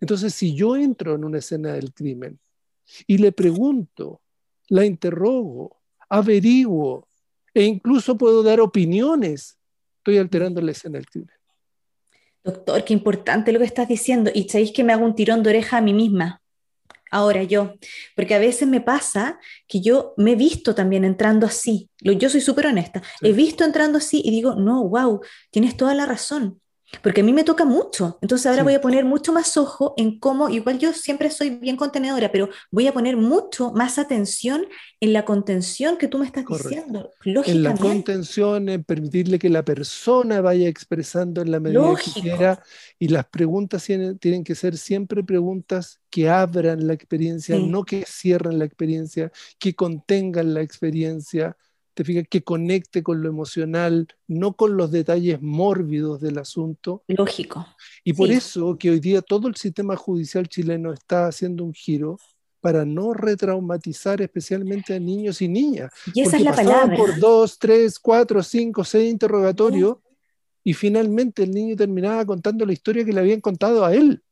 Entonces, 0.00 0.34
si 0.34 0.54
yo 0.54 0.76
entro 0.76 1.14
en 1.14 1.24
una 1.24 1.38
escena 1.38 1.72
del 1.72 1.94
crimen 1.94 2.38
y 3.06 3.18
le 3.18 3.32
pregunto, 3.32 4.20
la 4.68 4.84
interrogo, 4.84 5.80
averiguo 6.08 7.08
e 7.54 7.62
incluso 7.62 8.18
puedo 8.18 8.42
dar 8.42 8.60
opiniones, 8.60 9.56
estoy 9.98 10.18
alterando 10.18 10.60
la 10.60 10.72
escena 10.72 10.98
del 10.98 11.06
crimen. 11.06 11.36
Doctor, 12.44 12.84
qué 12.84 12.92
importante 12.92 13.52
lo 13.52 13.58
que 13.58 13.64
estás 13.64 13.88
diciendo. 13.88 14.30
Y 14.32 14.48
sabéis 14.48 14.72
que 14.72 14.84
me 14.84 14.92
hago 14.92 15.04
un 15.04 15.14
tirón 15.14 15.42
de 15.42 15.50
oreja 15.50 15.78
a 15.78 15.80
mí 15.80 15.94
misma. 15.94 16.42
Ahora 17.10 17.44
yo, 17.44 17.74
porque 18.16 18.34
a 18.34 18.38
veces 18.38 18.66
me 18.68 18.80
pasa 18.80 19.38
que 19.68 19.80
yo 19.80 20.14
me 20.16 20.32
he 20.32 20.36
visto 20.36 20.74
también 20.74 21.04
entrando 21.04 21.46
así. 21.46 21.88
Yo 22.00 22.28
soy 22.28 22.40
súper 22.40 22.66
honesta. 22.66 23.02
He 23.22 23.32
visto 23.32 23.64
entrando 23.64 23.98
así 23.98 24.20
y 24.24 24.30
digo, 24.30 24.56
no, 24.56 24.86
wow, 24.88 25.20
tienes 25.50 25.76
toda 25.76 25.94
la 25.94 26.06
razón 26.06 26.60
porque 27.02 27.20
a 27.20 27.24
mí 27.24 27.32
me 27.32 27.44
toca 27.44 27.64
mucho. 27.64 28.18
Entonces 28.20 28.46
ahora 28.46 28.62
voy 28.62 28.74
a 28.74 28.80
poner 28.80 29.04
mucho 29.04 29.32
más 29.32 29.56
ojo 29.56 29.94
en 29.96 30.18
cómo, 30.18 30.48
igual 30.48 30.78
yo 30.78 30.92
siempre 30.92 31.30
soy 31.30 31.50
bien 31.50 31.76
contenedora, 31.76 32.30
pero 32.30 32.48
voy 32.70 32.86
a 32.86 32.92
poner 32.92 33.16
mucho 33.16 33.72
más 33.72 33.98
atención 33.98 34.66
en 35.00 35.12
la 35.12 35.24
contención 35.24 35.96
que 35.96 36.08
tú 36.08 36.18
me 36.18 36.26
estás 36.26 36.44
diciendo. 36.46 37.10
En 37.24 37.62
la 37.62 37.74
contención, 37.74 38.68
en 38.68 38.84
permitirle 38.84 39.38
que 39.38 39.50
la 39.50 39.64
persona 39.64 40.40
vaya 40.40 40.68
expresando 40.68 41.42
en 41.42 41.50
la 41.50 41.60
medida 41.60 41.94
que 41.96 42.20
quiera. 42.20 42.62
Y 42.98 43.08
las 43.08 43.26
preguntas 43.26 43.84
tienen, 43.84 44.44
que 44.44 44.54
ser 44.54 44.76
siempre 44.76 45.22
preguntas 45.22 46.00
que 46.10 46.28
abran 46.28 46.86
la 46.86 46.94
experiencia, 46.94 47.58
no 47.58 47.84
que 47.84 48.04
cierren 48.06 48.58
la 48.58 48.64
experiencia, 48.64 49.32
que 49.58 49.74
contengan 49.74 50.54
la 50.54 50.62
experiencia 50.62 51.56
te 51.94 52.04
fijas, 52.04 52.24
que 52.28 52.42
conecte 52.42 53.02
con 53.02 53.22
lo 53.22 53.28
emocional, 53.28 54.08
no 54.26 54.54
con 54.54 54.76
los 54.76 54.90
detalles 54.90 55.40
mórbidos 55.40 56.20
del 56.20 56.38
asunto. 56.38 57.02
Lógico. 57.06 57.66
Y 58.02 58.12
por 58.12 58.30
eso 58.30 58.76
que 58.76 58.90
hoy 58.90 59.00
día 59.00 59.22
todo 59.22 59.48
el 59.48 59.56
sistema 59.56 59.96
judicial 59.96 60.48
chileno 60.48 60.92
está 60.92 61.28
haciendo 61.28 61.64
un 61.64 61.72
giro 61.72 62.18
para 62.60 62.84
no 62.84 63.12
retraumatizar 63.12 64.22
especialmente 64.22 64.94
a 64.94 64.98
niños 64.98 65.42
y 65.42 65.48
niñas. 65.48 65.92
Y 66.14 66.22
esa 66.22 66.38
es 66.38 66.42
la 66.42 66.54
palabra. 66.54 66.96
por 66.96 67.18
dos, 67.18 67.58
tres, 67.58 67.98
cuatro, 67.98 68.42
cinco, 68.42 68.84
seis 68.84 69.10
interrogatorios 69.12 69.98
y 70.64 70.72
finalmente 70.72 71.42
el 71.42 71.50
niño 71.50 71.76
terminaba 71.76 72.24
contando 72.24 72.64
la 72.64 72.72
historia 72.72 73.04
que 73.04 73.12
le 73.12 73.20
habían 73.20 73.42
contado 73.42 73.84
a 73.84 73.94
él. 73.94 74.22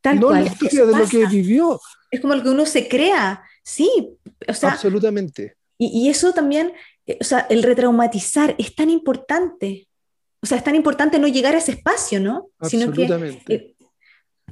Tal 0.00 0.18
no 0.18 0.28
cual. 0.28 0.44
la 0.44 0.50
historia 0.50 0.84
de 0.84 0.98
lo 0.98 1.06
que 1.06 1.26
vivió. 1.26 1.80
Es 2.10 2.20
como 2.20 2.34
lo 2.34 2.42
que 2.42 2.48
uno 2.48 2.66
se 2.66 2.88
crea, 2.88 3.44
sí. 3.62 4.18
O 4.48 4.52
sea, 4.52 4.72
Absolutamente. 4.72 5.56
Y, 5.78 6.06
y 6.06 6.08
eso 6.08 6.32
también, 6.32 6.72
o 7.20 7.24
sea, 7.24 7.40
el 7.50 7.62
retraumatizar 7.62 8.54
es 8.58 8.74
tan 8.74 8.90
importante. 8.90 9.88
O 10.42 10.46
sea, 10.46 10.58
es 10.58 10.64
tan 10.64 10.74
importante 10.74 11.18
no 11.18 11.28
llegar 11.28 11.54
a 11.54 11.58
ese 11.58 11.72
espacio, 11.72 12.20
¿no? 12.20 12.50
Absolutamente. 12.58 13.30
Sino 13.38 13.44
que, 13.46 13.54
eh, 13.54 13.76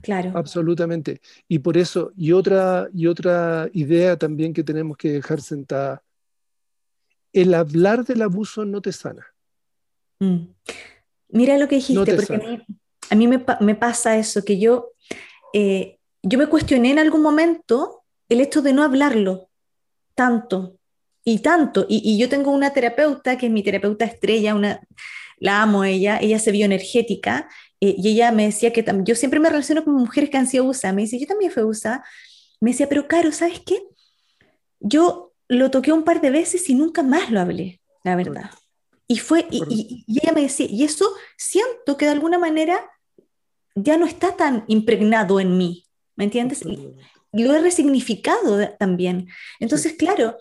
claro. 0.03 0.33
Absolutamente. 0.35 1.21
Y 1.49 1.59
por 1.61 1.77
eso, 1.77 2.13
y 2.17 2.33
otra, 2.33 2.89
y 2.95 3.07
otra 3.07 3.69
idea 3.73 4.17
también 4.17 4.53
que 4.53 4.63
tenemos 4.65 4.97
que 4.97 5.11
dejar 5.13 5.41
sentada, 5.41 6.03
el 7.33 7.55
hablar 7.55 8.05
del 8.05 8.23
abuso 8.23 8.65
no 8.65 8.81
te 8.81 8.93
sana. 8.93 9.27
Mm. 10.21 10.47
Mira 11.31 11.59
lo 11.59 11.67
que 11.69 11.77
dijiste, 11.77 11.95
No 12.13 12.17
porque 12.17 12.35
a 12.35 12.39
mí, 12.39 12.63
a 13.11 13.15
mí 13.17 13.27
me, 13.29 13.39
pa- 13.41 13.59
me 13.61 13.75
pasa 13.75 14.17
eso, 14.17 14.45
que 14.45 14.59
yo, 14.59 14.93
eh, 15.53 15.99
yo 16.23 16.39
me 16.39 16.47
cuestioné 16.47 16.93
en 16.93 16.99
algún 17.01 17.23
momento 17.23 18.03
el 18.29 18.41
hecho 18.41 18.63
de 18.63 18.73
no 18.73 18.83
hablarlo 18.85 19.51
tanto 20.15 20.79
y 21.25 21.39
tanto. 21.41 21.87
Y, 21.89 22.03
y 22.05 22.19
yo 22.19 22.29
tengo 22.29 22.51
una 22.51 22.73
terapeuta, 22.73 23.37
que 23.39 23.47
es 23.47 23.53
mi 23.53 23.63
terapeuta 23.63 24.05
estrella, 24.05 24.55
una, 24.55 24.81
la 25.39 25.63
amo 25.63 25.83
a 25.83 25.89
ella, 25.89 26.19
ella 26.21 26.39
se 26.39 26.53
bioenergética, 26.53 27.49
eh, 27.81 27.95
y 27.99 28.11
ella 28.11 28.31
me 28.33 28.47
decía 28.47 28.73
que 28.73 28.85
yo 29.05 29.15
siempre 29.15 29.41
me 29.41 29.49
relaciono 29.51 29.85
con 29.85 29.95
mujeres 29.95 30.31
que 30.31 30.37
han 30.39 30.47
sido 30.47 30.65
abusadas. 30.65 30.95
Me 30.95 31.03
dice, 31.03 31.19
yo 31.19 31.27
también 31.27 31.51
fui 31.51 31.63
abusada. 31.63 32.05
Me 32.61 32.71
decía, 32.71 32.89
pero 32.89 33.09
Caro, 33.09 33.33
¿sabes 33.33 33.61
qué? 33.65 33.79
Yo 34.81 35.33
lo 35.49 35.71
toqué 35.71 35.93
un 35.93 36.05
par 36.05 36.21
de 36.21 36.31
veces 36.31 36.69
y 36.71 36.75
nunca 36.75 37.03
más 37.03 37.31
lo 37.31 37.41
hablé, 37.41 37.81
la 38.05 38.17
verdad. 38.17 38.51
Y 39.07 39.19
fue, 39.19 39.47
y, 39.51 39.63
y- 39.69 40.05
y 40.07 40.19
ella 40.23 40.33
me 40.33 40.43
decía, 40.43 40.67
y 40.69 40.85
eso 40.85 41.07
siento 41.37 41.97
que 41.97 42.07
de 42.07 42.13
alguna 42.13 42.39
manera 42.39 42.79
ya 43.75 43.97
no 43.99 44.07
está 44.07 44.37
tan 44.37 44.65
impregnado 44.69 45.41
en 45.41 45.59
mí, 45.59 45.85
¿me 46.17 46.25
entiendes? 46.25 46.63
Lo 47.33 47.55
he 47.55 47.59
resignificado 47.61 48.67
también. 48.79 49.29
Entonces, 49.61 49.95
claro, 49.95 50.37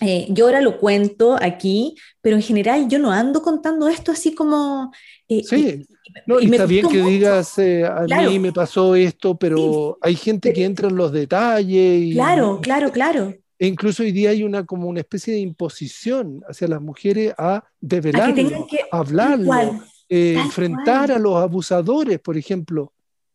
eh, 0.00 0.26
yo 0.30 0.46
ahora 0.46 0.60
lo 0.60 0.78
cuento 0.78 1.36
aquí, 1.40 1.94
pero 2.22 2.36
en 2.36 2.42
general 2.42 2.88
yo 2.88 2.98
no 2.98 3.12
ando 3.12 3.42
contando 3.42 3.88
esto 3.88 4.12
así 4.12 4.34
como... 4.34 4.92
eh, 5.28 5.42
Sí, 5.44 5.84
y- 5.86 6.12
no, 6.26 6.40
y 6.40 6.46
está 6.50 6.66
bien 6.66 6.88
que 6.88 6.98
mucho. 6.98 7.08
digas, 7.10 7.58
eh, 7.58 7.84
a 7.84 8.04
Claro. 8.06 8.30
mí 8.30 8.38
me 8.38 8.52
pasó 8.52 8.94
esto, 8.96 9.36
pero 9.38 9.98
hay 10.00 10.16
gente 10.16 10.52
que 10.52 10.64
entra 10.64 10.88
en 10.88 10.96
los 10.96 11.12
detalles 11.12 12.02
y, 12.02 12.12
Claro, 12.14 12.60
claro, 12.60 12.90
claro. 12.90 13.34
e 13.58 13.66
incluso 13.66 14.02
hoy 14.02 14.10
día 14.10 14.30
hay 14.30 14.42
una 14.42 14.64
como 14.64 14.88
una 14.88 15.00
especie 15.00 15.34
de 15.34 15.40
imposición 15.40 16.42
hacia 16.48 16.66
las 16.66 16.80
mujeres 16.80 17.32
a 17.38 17.56
A 17.56 17.60
que 17.60 17.66
develarlo, 17.80 18.34
tengan 18.34 18.66
que... 18.66 18.78
tal 18.78 18.88
hablarlo, 18.92 19.46
cual, 19.46 19.68
tal 19.78 19.86
enfrentar 20.08 21.06
cual. 21.08 21.18
a 21.18 21.18
los 21.20 21.36
abusadores, 21.36 22.18
por 22.18 22.36
ejemplo. 22.36 22.92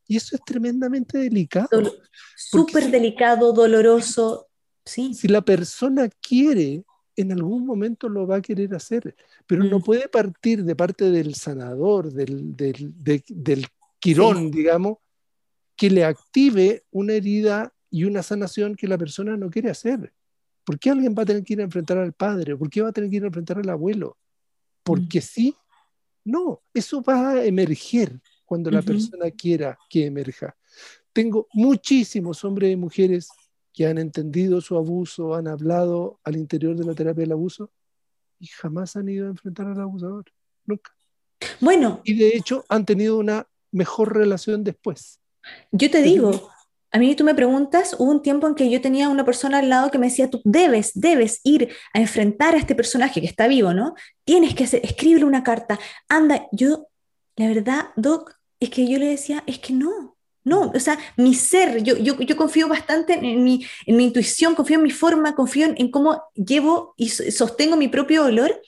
Y 0.07 0.17
eso 0.17 0.35
es 0.35 0.41
tremendamente 0.45 1.17
delicado. 1.17 1.67
Súper 2.35 2.91
delicado, 2.91 3.53
doloroso, 3.53 4.47
sí. 4.85 5.13
Si 5.13 5.27
la 5.27 5.41
persona 5.41 6.09
quiere, 6.21 6.83
en 7.15 7.31
algún 7.31 7.65
momento 7.65 8.09
lo 8.09 8.27
va 8.27 8.37
a 8.37 8.41
querer 8.41 8.73
hacer, 8.75 9.15
pero 9.47 9.63
no 9.63 9.79
Mm. 9.79 9.83
puede 9.83 10.07
partir 10.09 10.63
de 10.63 10.75
parte 10.75 11.09
del 11.11 11.35
sanador, 11.35 12.11
del, 12.11 12.55
del, 12.55 12.93
de- 13.03 13.23
del 13.29 13.65
quirón, 13.99 14.51
digamos, 14.51 14.97
que 15.75 15.89
le 15.89 16.03
active 16.05 16.83
una 16.91 17.13
herida 17.13 17.73
y 17.89 18.03
una 18.03 18.21
sanación 18.23 18.75
que 18.75 18.87
la 18.87 18.97
persona 18.97 19.35
no 19.37 19.49
quiere 19.49 19.69
hacer. 19.69 20.13
¿Por 20.65 20.79
qué 20.79 20.89
alguien 20.89 21.15
va 21.17 21.23
a 21.23 21.25
tener 21.25 21.43
que 21.43 21.53
ir 21.53 21.61
a 21.61 21.63
enfrentar 21.65 21.97
al 21.97 22.13
padre? 22.13 22.55
¿Por 22.57 22.69
qué 22.69 22.81
va 22.81 22.89
a 22.89 22.91
tener 22.91 23.09
que 23.09 23.17
ir 23.17 23.23
a 23.23 23.27
enfrentar 23.27 23.57
al 23.59 23.69
abuelo? 23.69 24.17
Porque 24.83 25.21
sí. 25.21 25.55
No, 26.23 26.61
eso 26.73 27.01
va 27.03 27.31
a 27.31 27.45
emerger 27.45 28.19
cuando 28.45 28.71
la 28.71 28.81
persona 28.81 29.29
quiera 29.31 29.77
que 29.89 30.05
emerja. 30.07 30.55
Tengo 31.13 31.47
muchísimos 31.53 32.43
hombres 32.43 32.71
y 32.73 32.75
mujeres 32.75 33.29
que 33.75 33.85
han 33.85 33.97
entendido 33.97 34.61
su 34.61 34.77
abuso, 34.77 35.35
han 35.35 35.47
hablado 35.47 36.19
al 36.23 36.37
interior 36.37 36.75
de 36.77 36.85
la 36.85 36.93
terapia 36.93 37.23
del 37.23 37.33
abuso 37.33 37.69
y 38.39 38.47
jamás 38.47 38.95
han 38.95 39.09
ido 39.09 39.27
a 39.27 39.29
enfrentar 39.29 39.67
al 39.67 39.81
abusador. 39.81 40.25
Nunca. 40.65 40.91
Bueno, 41.59 42.01
Y 42.05 42.17
de 42.17 42.29
hecho 42.29 42.63
han 42.69 42.85
tenido 42.85 43.17
una 43.17 43.47
mejor 43.71 44.15
relación 44.15 44.63
después. 44.63 45.19
yo 45.71 45.91
te 45.91 46.01
digo, 46.01 46.49
a 46.91 46.97
mí 46.97 47.13
tú 47.15 47.25
me 47.25 47.35
preguntas, 47.35 47.97
hubo 47.99 48.09
un 48.09 48.21
tiempo 48.21 48.47
en 48.47 48.55
que 48.55 48.69
yo 48.69 48.79
tenía 48.79 49.09
una 49.09 49.25
persona 49.25 49.59
al 49.59 49.69
lado 49.69 49.91
que 49.91 49.99
me 49.99 50.07
decía, 50.07 50.29
tú 50.29 50.41
debes, 50.45 50.93
debes 50.95 51.41
ir 51.43 51.69
a 51.93 51.99
enfrentar 51.99 52.55
a 52.55 52.57
este 52.57 52.75
personaje 52.75 53.19
que 53.19 53.27
está 53.27 53.47
vivo, 53.47 53.73
¿no? 53.73 53.93
Tienes 54.23 54.55
que 54.55 54.63
hacer, 54.63 54.79
escríbele 54.85 55.25
una 55.25 55.43
carta, 55.43 55.77
anda, 56.07 56.47
yo, 56.53 56.87
la 57.35 57.47
verdad, 57.49 57.87
Doc, 57.97 58.39
es 58.61 58.69
que 58.69 58.89
yo 58.89 58.97
le 58.97 59.07
decía, 59.07 59.43
es 59.45 59.59
que 59.59 59.73
no, 59.73 60.14
no, 60.45 60.71
o 60.73 60.79
sea, 60.79 60.97
mi 61.17 61.33
ser, 61.35 61.83
yo, 61.83 61.97
yo, 61.97 62.17
yo 62.21 62.37
confío 62.37 62.69
bastante 62.69 63.13
en, 63.15 63.43
mi, 63.43 63.65
en 63.85 63.97
mi 63.97 64.05
intuición, 64.05 64.55
confío 64.55 64.77
en 64.77 64.83
mi 64.83 64.91
forma, 64.91 65.35
confío 65.35 65.65
en, 65.67 65.75
en 65.77 65.91
cómo 65.91 66.23
llevo 66.35 66.93
y 66.97 67.09
so- 67.09 67.23
sostengo 67.31 67.75
mi 67.77 67.89
propio 67.89 68.25
olor, 68.25 68.61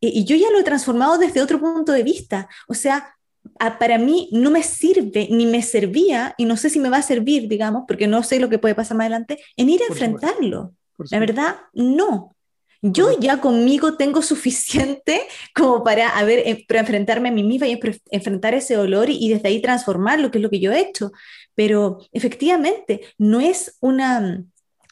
y, 0.00 0.20
y 0.20 0.24
yo 0.24 0.36
ya 0.36 0.50
lo 0.50 0.58
he 0.58 0.64
transformado 0.64 1.18
desde 1.18 1.42
otro 1.42 1.60
punto 1.60 1.92
de 1.92 2.02
vista, 2.02 2.48
o 2.68 2.74
sea, 2.74 3.14
a- 3.58 3.78
para 3.78 3.98
mí 3.98 4.28
no 4.32 4.50
me 4.50 4.62
sirve 4.62 5.28
ni 5.30 5.46
me 5.46 5.62
servía, 5.62 6.34
y 6.38 6.44
no 6.46 6.56
sé 6.56 6.70
si 6.70 6.80
me 6.80 6.90
va 6.90 6.98
a 6.98 7.02
servir, 7.02 7.48
digamos, 7.48 7.84
porque 7.86 8.06
no 8.06 8.22
sé 8.22 8.40
lo 8.40 8.48
que 8.48 8.58
puede 8.58 8.74
pasar 8.74 8.96
más 8.96 9.04
adelante, 9.06 9.40
en 9.56 9.70
ir 9.70 9.82
a 9.82 9.86
Por 9.88 9.96
enfrentarlo. 9.96 10.74
La 11.10 11.18
verdad, 11.18 11.56
no. 11.74 12.36
Yo 12.82 13.18
ya 13.20 13.40
conmigo 13.40 13.96
tengo 13.96 14.22
suficiente 14.22 15.22
como 15.54 15.84
para, 15.84 16.08
a 16.10 16.24
ver, 16.24 16.40
eh, 16.46 16.64
para 16.66 16.80
enfrentarme 16.80 17.28
a 17.28 17.32
mí 17.32 17.42
misma 17.42 17.66
y 17.68 17.74
enfre- 17.78 18.00
enfrentar 18.10 18.54
ese 18.54 18.74
dolor 18.74 19.10
y, 19.10 19.16
y 19.24 19.28
desde 19.30 19.48
ahí 19.48 19.60
transformarlo, 19.60 20.30
que 20.30 20.38
es 20.38 20.42
lo 20.42 20.50
que 20.50 20.60
yo 20.60 20.72
he 20.72 20.80
hecho. 20.80 21.12
Pero 21.54 21.98
efectivamente, 22.12 23.02
no 23.18 23.40
es 23.40 23.76
una, 23.80 24.42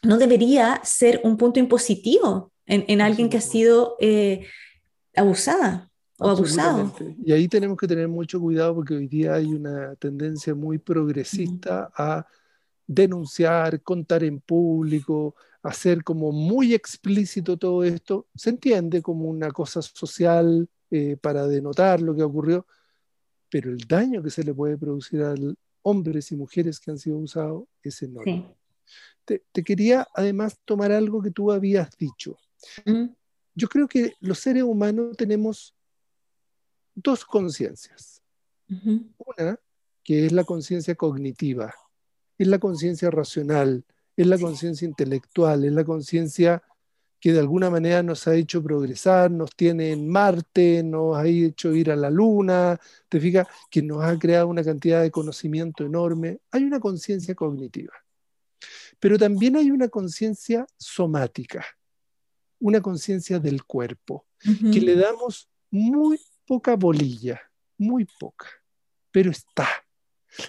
no 0.03 0.19
debería 0.19 0.81
ser 0.85 1.21
un 1.25 1.37
punto 1.37 1.61
impositivo 1.61 2.53
en, 2.67 2.85
en 2.89 3.01
alguien 3.01 3.31
que 3.31 3.39
ha 3.39 3.41
sido 3.41 3.97
eh, 4.01 4.47
abusada 5.17 5.91
o 6.19 6.29
abusado. 6.29 6.93
Y 7.25 7.33
ahí 7.33 7.49
tenemos 7.49 7.77
que 7.79 7.87
tener 7.89 8.09
mucho 8.09 8.41
cuidado 8.41 8.75
porque 8.75 8.95
hoy 8.95 9.07
día 9.09 9.35
hay 9.35 9.47
una 9.47 9.95
tendencia 9.97 10.55
muy 10.55 10.79
progresista 10.79 11.91
a 11.97 12.27
denunciar, 12.87 13.83
contar 13.83 14.25
en 14.25 14.41
público, 14.41 15.35
hacer 15.63 16.05
como 16.05 16.33
muy 16.33 16.75
explícito 16.75 17.57
todo 17.57 17.85
esto. 17.85 18.27
Se 18.35 18.51
entiende 18.51 19.03
como 19.03 19.29
una 19.29 19.51
cosa 19.51 19.83
social 19.83 20.69
eh, 20.91 21.17
para 21.21 21.47
denotar 21.47 22.01
lo 22.01 22.15
que 22.15 22.23
ocurrió, 22.23 22.67
pero 23.51 23.71
el 23.71 23.79
daño 23.79 24.23
que 24.23 24.31
se 24.31 24.43
le 24.45 24.55
puede 24.55 24.77
producir 24.79 25.23
a 25.23 25.35
hombres 25.83 26.33
y 26.33 26.37
mujeres 26.37 26.81
que 26.81 26.91
han 26.91 26.99
sido 26.99 27.17
abusados 27.17 27.65
es 27.83 28.03
enorme. 28.03 28.47
Sí. 28.85 28.95
Te, 29.25 29.45
te 29.53 29.63
quería 29.63 30.07
además 30.15 30.59
tomar 30.65 30.93
algo 30.93 31.23
que 31.23 31.31
tú 31.31 31.53
habías 31.53 31.91
dicho. 31.97 32.39
Mm, 32.87 33.07
Yo 33.55 33.69
creo 33.69 33.87
que 33.87 34.15
los 34.21 34.39
seres 34.39 34.63
humanos 34.63 35.17
tenemos 35.17 35.75
dos 36.95 37.25
conciencias. 37.25 38.23
Una, 38.69 39.59
que 40.03 40.27
es 40.27 40.33
la 40.33 40.45
conciencia 40.45 40.95
cognitiva, 40.95 41.75
es 42.37 42.47
la 42.47 42.59
conciencia 42.59 43.11
racional, 43.11 43.85
es 44.19 44.27
la 44.27 44.37
conciencia 44.37 44.85
intelectual, 44.85 45.65
es 45.65 45.73
la 45.73 45.85
conciencia 45.85 46.61
que 47.21 47.33
de 47.33 47.39
alguna 47.39 47.71
manera 47.71 48.03
nos 48.03 48.27
ha 48.27 48.35
hecho 48.35 48.61
progresar, 48.61 49.31
nos 49.31 49.55
tiene 49.55 49.93
en 49.93 50.09
Marte, 50.09 50.83
nos 50.83 51.17
ha 51.17 51.25
hecho 51.25 51.73
ir 51.73 51.93
a 51.93 51.97
la 51.97 52.11
Luna, 52.11 52.81
te 53.09 53.21
fijas, 53.21 53.47
que 53.71 53.81
nos 53.81 54.03
ha 54.03 54.19
creado 54.19 54.49
una 54.49 54.65
cantidad 54.65 55.03
de 55.03 55.13
conocimiento 55.13 55.85
enorme. 55.85 56.41
Hay 56.51 56.65
una 56.65 56.81
conciencia 56.81 57.37
cognitiva, 57.37 57.93
pero 58.99 59.17
también 59.19 59.55
hay 59.55 59.71
una 59.71 59.89
conciencia 59.89 60.67
somática, 60.77 61.65
una 62.59 62.81
conciencia 62.81 63.39
del 63.39 63.65
cuerpo, 63.65 64.27
que 64.41 64.81
le 64.81 64.97
damos 64.97 65.49
muy 65.71 66.21
poca 66.45 66.75
bolilla, 66.75 67.41
muy 67.77 68.05
poca, 68.19 68.47
pero 69.13 69.31
está. 69.31 69.69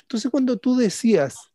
Entonces 0.02 0.32
cuando 0.32 0.58
tú 0.58 0.76
decías, 0.76 1.49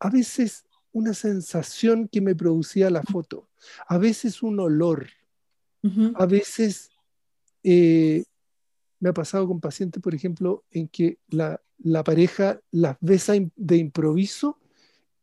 a 0.00 0.10
veces 0.10 0.64
una 0.92 1.14
sensación 1.14 2.08
que 2.08 2.20
me 2.20 2.34
producía 2.34 2.90
la 2.90 3.02
foto, 3.02 3.48
a 3.86 3.98
veces 3.98 4.42
un 4.42 4.60
olor, 4.60 5.08
a 6.16 6.26
veces 6.26 6.90
eh, 7.62 8.24
me 9.00 9.10
ha 9.10 9.12
pasado 9.12 9.46
con 9.46 9.60
pacientes, 9.60 10.02
por 10.02 10.14
ejemplo, 10.14 10.64
en 10.70 10.88
que 10.88 11.18
la, 11.28 11.60
la 11.78 12.02
pareja 12.04 12.60
las 12.72 12.96
besa 13.00 13.34
de 13.56 13.76
improviso 13.76 14.58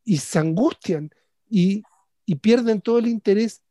y 0.03 0.17
se 0.17 0.39
angustian 0.39 1.11
y, 1.49 1.83
y 2.25 2.35
pierden 2.35 2.81
todo 2.81 2.99
el 2.99 3.07
interés 3.07 3.61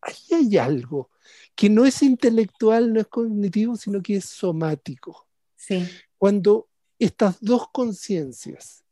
ahí 0.00 0.14
hay 0.32 0.58
algo 0.58 1.10
que 1.54 1.68
no 1.68 1.84
es 1.84 2.02
intelectual, 2.02 2.92
no 2.92 3.00
es 3.00 3.06
cognitivo, 3.08 3.76
sino 3.76 4.02
que 4.02 4.16
es 4.16 4.24
somático. 4.24 5.26
Sí. 5.56 5.86
Cuando 6.16 6.68
estas 6.98 7.40
dos 7.40 7.68
conciencias 7.72 8.84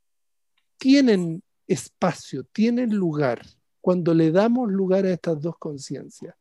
tienen 0.76 1.42
espacio, 1.66 2.44
tienen 2.44 2.94
lugar, 2.94 3.44
cuando 3.80 4.14
le 4.14 4.30
damos 4.30 4.70
lugar 4.70 5.04
a 5.04 5.12
estas 5.12 5.40
dos 5.40 5.58
conciencias 5.58 6.34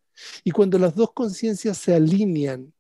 y 0.44 0.52
cuando 0.52 0.80
las 0.80 0.96
dos 0.96 1.14
conciencias 1.14 1.78
se 1.78 1.94
alinean 1.94 2.74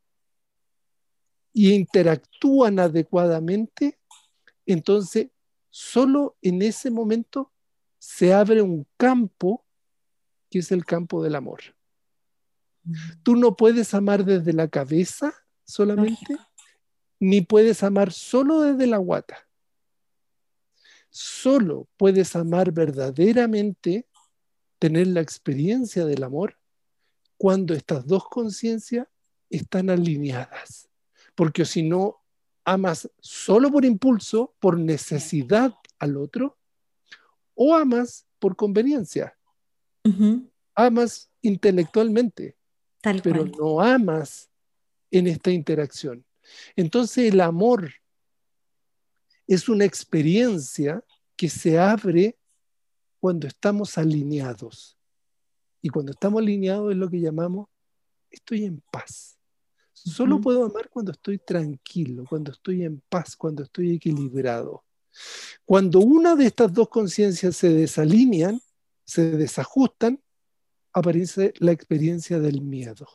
y 1.54 1.74
interactúan 1.74 2.80
adecuadamente, 2.80 4.00
entonces 4.66 5.28
solo 5.70 6.36
en 6.42 6.62
ese 6.62 6.90
momento 6.90 7.52
se 8.00 8.34
abre 8.34 8.62
un 8.62 8.88
campo 8.98 9.66
que 10.50 10.60
es 10.60 10.72
el 10.72 10.86
campo 10.86 11.22
del 11.24 11.36
amor. 11.36 11.62
Tú 13.24 13.36
no 13.36 13.56
puedes 13.56 13.94
amar 13.94 14.26
desde 14.26 14.54
la 14.54 14.68
cabeza 14.68 15.34
solamente, 15.64 16.38
ni 17.20 17.42
puedes 17.42 17.84
amar 17.84 18.12
solo 18.12 18.62
desde 18.62 18.88
la 18.88 18.98
guata. 18.98 19.45
Solo 21.18 21.88
puedes 21.96 22.36
amar 22.36 22.74
verdaderamente, 22.74 24.06
tener 24.80 25.08
la 25.08 25.22
experiencia 25.22 26.04
del 26.04 26.24
amor, 26.24 26.58
cuando 27.38 27.74
estas 27.74 28.06
dos 28.06 28.28
conciencias 28.28 29.08
están 29.50 29.90
alineadas. 29.90 30.90
Porque 31.34 31.64
si 31.64 31.84
no, 31.84 32.18
amas 32.66 33.10
solo 33.22 33.72
por 33.72 33.86
impulso, 33.86 34.56
por 34.60 34.78
necesidad 34.78 35.74
al 36.00 36.18
otro, 36.18 36.58
o 37.54 37.74
amas 37.74 38.28
por 38.38 38.58
conveniencia. 38.58 39.38
Amas 40.76 41.32
intelectualmente, 41.42 42.58
pero 43.24 43.46
no 43.46 43.80
amas 43.80 44.50
en 45.12 45.28
esta 45.28 45.50
interacción. 45.50 46.26
Entonces 46.76 47.32
el 47.32 47.40
amor 47.40 47.90
es 49.48 49.70
una 49.70 49.86
experiencia 49.86 51.04
que 51.36 51.50
se 51.50 51.78
abre 51.78 52.38
cuando 53.20 53.48
estamos 53.48 53.98
alineados. 53.98 54.98
Y 55.82 55.90
cuando 55.90 56.12
estamos 56.12 56.42
alineados 56.42 56.92
es 56.92 56.98
lo 56.98 57.10
que 57.10 57.20
llamamos 57.20 57.68
estoy 58.30 58.66
en 58.66 58.82
paz. 58.92 59.38
Solo 59.94 60.40
puedo 60.40 60.66
amar 60.66 60.90
cuando 60.90 61.12
estoy 61.12 61.40
tranquilo, 61.40 62.26
cuando 62.30 62.52
estoy 62.52 62.84
en 62.84 63.02
paz, 63.10 63.36
cuando 63.36 63.64
estoy 63.64 63.96
equilibrado. 63.96 64.84
Cuando 65.64 66.00
una 66.00 66.36
de 66.36 66.46
estas 66.46 66.74
dos 66.74 66.90
conciencias 66.90 67.56
se 67.56 67.70
desalinean, 67.70 68.62
se 69.06 69.32
desajustan, 69.32 70.22
aparece 70.92 71.54
la 71.58 71.72
experiencia 71.72 72.40
del 72.40 72.62
miedo. 72.62 73.08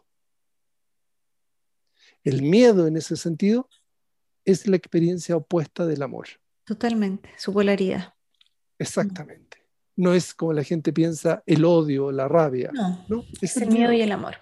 El 2.25 2.43
miedo 2.43 2.87
en 2.87 2.97
ese 2.97 3.17
sentido 3.17 3.69
es 4.51 4.67
la 4.67 4.77
experiencia 4.77 5.37
opuesta 5.37 5.87
del 5.87 6.03
amor. 6.03 6.29
Totalmente, 6.65 7.31
su 7.39 7.53
polaridad. 7.53 8.15
Exactamente. 8.79 9.59
No 9.97 10.15
es 10.15 10.33
como 10.35 10.53
la 10.53 10.65
gente 10.65 10.93
piensa 10.93 11.43
el 11.47 11.65
odio, 11.65 12.11
la 12.11 12.29
rabia. 12.29 12.71
No, 13.09 13.25
es, 13.41 13.57
el, 13.57 13.71
miedo, 13.71 13.93
y 13.93 14.01
el 14.01 14.13
amor. 14.13 14.37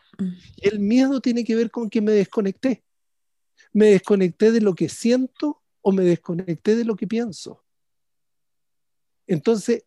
Y 0.56 0.68
el 0.68 0.78
miedo 0.78 1.20
tiene 1.20 1.44
que 1.44 1.56
ver 1.56 1.70
con 1.70 1.90
que 1.90 2.00
me 2.00 2.12
desconecté. 2.12 2.84
Me 3.72 3.86
desconecté 3.86 4.52
de 4.52 4.60
lo 4.60 4.74
que 4.74 4.88
siento 4.88 5.62
o 5.80 5.90
me 5.90 6.04
desconecté 6.04 6.76
de 6.76 6.84
lo 6.84 6.96
que 6.96 7.06
pienso. 7.06 7.64
Entonces, 9.26 9.84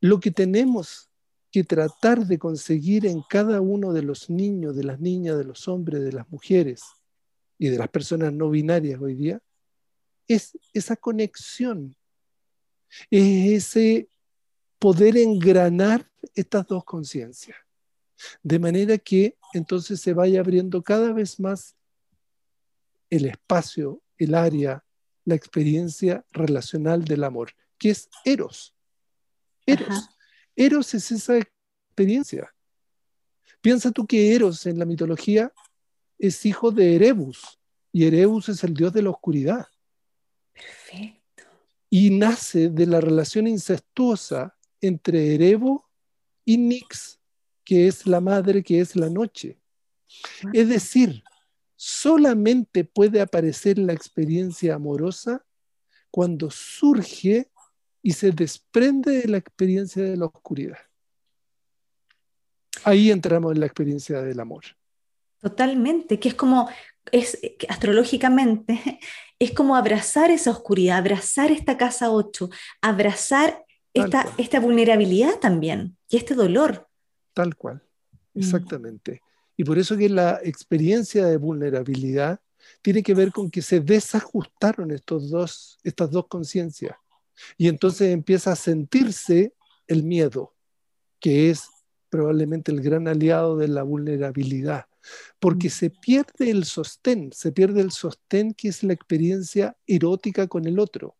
lo 0.00 0.20
que 0.20 0.30
tenemos 0.30 1.10
que 1.50 1.64
tratar 1.64 2.26
de 2.26 2.38
conseguir 2.38 3.06
en 3.06 3.22
cada 3.28 3.60
uno 3.60 3.92
de 3.92 4.02
los 4.02 4.30
niños, 4.30 4.76
de 4.76 4.84
las 4.84 5.00
niñas, 5.00 5.36
de 5.36 5.44
los 5.44 5.68
hombres, 5.68 6.02
de 6.02 6.12
las 6.12 6.28
mujeres 6.30 6.82
y 7.58 7.68
de 7.68 7.78
las 7.78 7.88
personas 7.88 8.32
no 8.32 8.50
binarias 8.50 9.00
hoy 9.00 9.14
día, 9.14 9.40
es 10.28 10.56
esa 10.72 10.96
conexión, 10.96 11.96
es 13.10 13.66
ese 13.66 14.08
poder 14.78 15.16
engranar 15.16 16.08
estas 16.34 16.66
dos 16.66 16.84
conciencias, 16.84 17.56
de 18.42 18.58
manera 18.58 18.96
que 18.98 19.36
entonces 19.54 20.00
se 20.00 20.12
vaya 20.12 20.40
abriendo 20.40 20.82
cada 20.82 21.12
vez 21.12 21.40
más 21.40 21.76
el 23.10 23.26
espacio, 23.26 24.02
el 24.18 24.34
área, 24.34 24.84
la 25.24 25.34
experiencia 25.34 26.24
relacional 26.30 27.04
del 27.04 27.24
amor, 27.24 27.52
que 27.76 27.90
es 27.90 28.08
Eros. 28.24 28.74
Eros. 29.66 30.08
Eros 30.54 30.94
es 30.94 31.10
esa 31.10 31.38
experiencia. 31.38 32.54
Piensa 33.60 33.90
tú 33.90 34.06
que 34.06 34.34
Eros 34.34 34.66
en 34.66 34.78
la 34.78 34.84
mitología 34.84 35.52
es 36.18 36.44
hijo 36.44 36.70
de 36.70 36.96
Erebus 36.96 37.58
y 37.92 38.06
Erebus 38.06 38.48
es 38.48 38.62
el 38.64 38.74
dios 38.74 38.92
de 38.92 39.02
la 39.02 39.10
oscuridad. 39.10 39.66
Perfecto. 40.52 41.44
Y 41.90 42.10
nace 42.10 42.68
de 42.68 42.86
la 42.86 43.00
relación 43.00 43.46
incestuosa 43.46 44.56
entre 44.80 45.34
Erebo 45.34 45.88
y 46.44 46.58
Nix, 46.58 47.20
que 47.64 47.86
es 47.86 48.06
la 48.06 48.20
madre, 48.20 48.62
que 48.62 48.80
es 48.80 48.96
la 48.96 49.08
noche. 49.08 49.58
Es 50.52 50.68
decir, 50.68 51.22
solamente 51.76 52.84
puede 52.84 53.20
aparecer 53.20 53.78
la 53.78 53.92
experiencia 53.92 54.74
amorosa 54.74 55.44
cuando 56.10 56.50
surge 56.50 57.50
y 58.02 58.12
se 58.12 58.32
desprende 58.32 59.20
de 59.20 59.28
la 59.28 59.38
experiencia 59.38 60.02
de 60.02 60.16
la 60.16 60.26
oscuridad. 60.26 60.78
Ahí 62.84 63.10
entramos 63.10 63.52
en 63.52 63.60
la 63.60 63.66
experiencia 63.66 64.22
del 64.22 64.40
amor. 64.40 64.64
Totalmente, 65.40 66.18
que 66.18 66.28
es 66.28 66.34
como, 66.34 66.68
es 67.12 67.38
astrológicamente, 67.68 69.00
es 69.38 69.52
como 69.52 69.76
abrazar 69.76 70.30
esa 70.30 70.50
oscuridad, 70.50 70.98
abrazar 70.98 71.50
esta 71.50 71.76
casa 71.76 72.10
8, 72.10 72.50
abrazar 72.82 73.64
esta, 73.94 74.26
esta, 74.36 74.60
vulnerabilidad 74.60 75.38
también 75.40 75.96
y 76.08 76.16
este 76.16 76.34
dolor. 76.34 76.88
Tal 77.34 77.56
cual, 77.56 77.82
mm. 78.34 78.40
exactamente. 78.40 79.22
Y 79.56 79.64
por 79.64 79.78
eso 79.78 79.96
que 79.96 80.08
la 80.08 80.40
experiencia 80.42 81.26
de 81.26 81.36
vulnerabilidad 81.36 82.40
tiene 82.82 83.02
que 83.02 83.14
ver 83.14 83.32
con 83.32 83.50
que 83.50 83.62
se 83.62 83.80
desajustaron 83.80 84.90
estos 84.90 85.30
dos, 85.30 85.78
estas 85.82 86.10
dos 86.10 86.26
conciencias. 86.28 86.96
Y 87.56 87.68
entonces 87.68 88.12
empieza 88.12 88.52
a 88.52 88.56
sentirse 88.56 89.54
el 89.86 90.02
miedo, 90.02 90.54
que 91.20 91.50
es 91.50 91.68
probablemente 92.08 92.72
el 92.72 92.80
gran 92.80 93.08
aliado 93.08 93.56
de 93.56 93.68
la 93.68 93.82
vulnerabilidad, 93.82 94.86
porque 95.38 95.68
mm. 95.68 95.72
se 95.72 95.90
pierde 95.90 96.50
el 96.50 96.64
sostén, 96.64 97.30
se 97.32 97.52
pierde 97.52 97.80
el 97.80 97.90
sostén 97.90 98.54
que 98.54 98.68
es 98.68 98.82
la 98.82 98.92
experiencia 98.92 99.76
erótica 99.86 100.46
con 100.46 100.66
el 100.66 100.78
otro. 100.78 101.16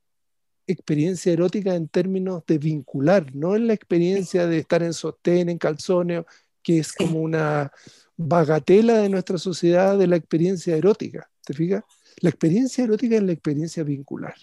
Experiencia 0.66 1.32
erótica 1.32 1.74
en 1.74 1.89
términos 1.89 2.45
de 2.47 2.59
vincular, 2.59 3.34
no 3.34 3.57
en 3.57 3.66
la 3.66 3.72
experiencia 3.72 4.47
de 4.47 4.59
estar 4.59 4.82
en 4.82 4.93
sostén, 4.93 5.49
en 5.49 5.59
calzoneo, 5.59 6.26
que 6.62 6.78
es 6.78 6.93
como 6.93 7.20
una 7.20 7.72
bagatela 8.16 8.99
de 8.99 9.09
nuestra 9.09 9.39
sociedad 9.39 9.97
de 9.97 10.07
la 10.07 10.16
experiencia 10.16 10.76
erótica. 10.76 11.30
¿Te 11.45 11.55
fijas? 11.55 11.84
La 12.20 12.30
experiencia 12.30 12.84
erótica 12.84 13.16
es 13.16 13.22
la 13.22 13.32
experiencia 13.32 13.84
vincular. 13.84 14.34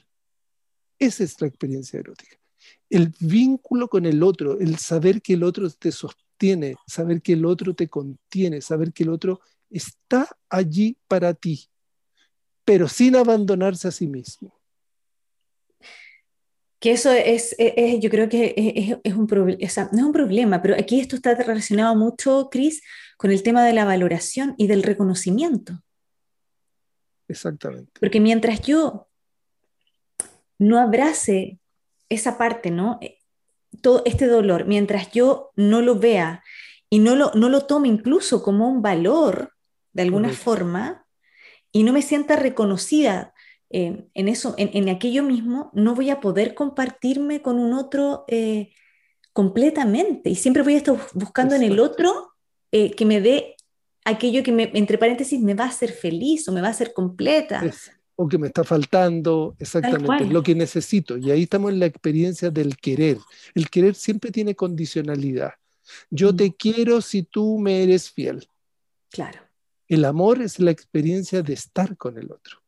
Esa 0.97 1.23
es 1.23 1.39
la 1.41 1.47
experiencia 1.47 1.99
erótica. 1.99 2.37
El 2.89 3.13
vínculo 3.19 3.87
con 3.87 4.05
el 4.05 4.23
otro, 4.23 4.59
el 4.59 4.77
saber 4.77 5.21
que 5.21 5.33
el 5.33 5.43
otro 5.43 5.69
te 5.69 5.91
sostiene, 5.91 6.24
saber 6.88 7.21
que 7.21 7.33
el 7.33 7.45
otro 7.45 7.73
te 7.73 7.88
contiene, 7.88 8.61
saber 8.61 8.93
que 8.93 9.03
el 9.03 9.09
otro 9.09 9.41
está 9.69 10.27
allí 10.49 10.97
para 11.07 11.33
ti, 11.33 11.67
pero 12.63 12.88
sin 12.88 13.15
abandonarse 13.15 13.88
a 13.88 13.91
sí 13.91 14.07
mismo. 14.07 14.53
Que 16.79 16.91
eso 16.91 17.11
es, 17.11 17.55
yo 17.99 18.09
creo 18.09 18.29
que 18.29 18.99
es, 19.03 19.13
un 19.15 19.27
problema, 19.27 19.57
no 19.91 19.97
es 19.97 20.03
un 20.03 20.11
problema, 20.11 20.61
pero 20.61 20.75
aquí 20.75 20.99
esto 20.99 21.15
está 21.15 21.33
relacionado 21.33 21.95
mucho, 21.95 22.49
Cris, 22.51 22.83
con 23.17 23.31
el 23.31 23.41
tema 23.41 23.65
de 23.65 23.73
la 23.73 23.86
valoración 23.86 24.53
y 24.57 24.67
del 24.67 24.83
reconocimiento. 24.83 25.81
Exactamente. 27.27 27.91
Porque 27.99 28.19
mientras 28.19 28.61
yo 28.61 29.07
no 30.59 30.79
abrace 30.79 31.59
esa 32.09 32.38
parte, 32.38 32.69
¿no? 32.69 32.99
Eh, 33.76 33.78
todo 33.82 34.01
este 34.05 34.28
dolor, 34.28 34.65
mientras 34.65 35.11
yo 35.11 35.51
no 35.55 35.82
lo 35.82 35.99
vea 35.99 36.43
y 36.89 36.99
no 36.99 37.15
lo, 37.15 37.32
no 37.34 37.49
lo 37.49 37.61
tome 37.61 37.88
incluso 37.88 38.43
como 38.43 38.69
un 38.69 38.82
valor 38.82 39.53
de 39.93 40.03
alguna 40.03 40.30
forma 40.30 41.05
y 41.71 41.84
no 41.84 41.93
me 41.93 42.01
sienta 42.01 42.36
reconocida 42.36 43.34
eh, 43.69 44.07
en 44.13 44.28
eso, 44.28 44.53
en, 44.57 44.89
aquello 44.89 45.23
mismo, 45.23 45.71
no 45.73 45.95
voy 45.95 46.09
a 46.09 46.19
poder 46.19 46.53
compartirme 46.53 47.41
con 47.41 47.59
un 47.59 47.73
otro 47.73 48.26
eh, 48.28 48.71
completamente. 49.34 50.30
Y 50.30 50.36
siempre 50.36 50.63
voy 50.63 50.76
a 50.76 50.78
estar 50.78 50.97
buscando 51.13 51.55
en 51.55 51.63
el 51.63 51.80
otro 51.80 52.32
que 52.71 53.05
me 53.05 53.21
dé 53.21 53.55
aquello 54.03 54.43
que 54.43 54.51
me, 54.51 54.69
entre 54.73 54.97
paréntesis 54.97 55.39
me 55.39 55.53
va 55.53 55.63
a 55.63 55.69
hacer 55.69 55.91
feliz 55.91 56.47
o 56.49 56.51
me 56.51 56.61
va 56.61 56.67
a 56.67 56.71
hacer 56.71 56.91
completa 56.91 57.63
o 58.16 58.28
que 58.28 58.38
me 58.38 58.47
está 58.47 58.63
faltando, 58.63 59.55
exactamente, 59.59 60.26
lo 60.26 60.41
que 60.41 60.55
necesito. 60.55 61.18
Y 61.18 61.32
ahí 61.32 61.43
estamos 61.43 61.72
en 61.72 61.80
la 61.80 61.86
experiencia 61.86 62.49
del 62.49 62.78
querer. 62.78 63.18
El 63.53 63.70
querer 63.70 63.95
siempre 63.95 64.32
tiene 64.32 64.55
condicionalidad. 64.55 65.53
Yo 66.09 66.36
te 66.36 66.55
quiero 66.55 67.01
si 67.01 67.24
tú 67.24 67.59
me 67.59 67.84
eres 67.84 68.09
fiel. 68.09 68.47
Claro. 69.09 69.39
El 69.88 70.05
amor 70.05 70.41
es 70.41 70.59
la 70.59 70.72
experiencia 70.72 71.41
de 71.41 71.53
estar 71.53 71.95
con 71.97 72.18
el 72.18 72.32
otro. 72.32 72.61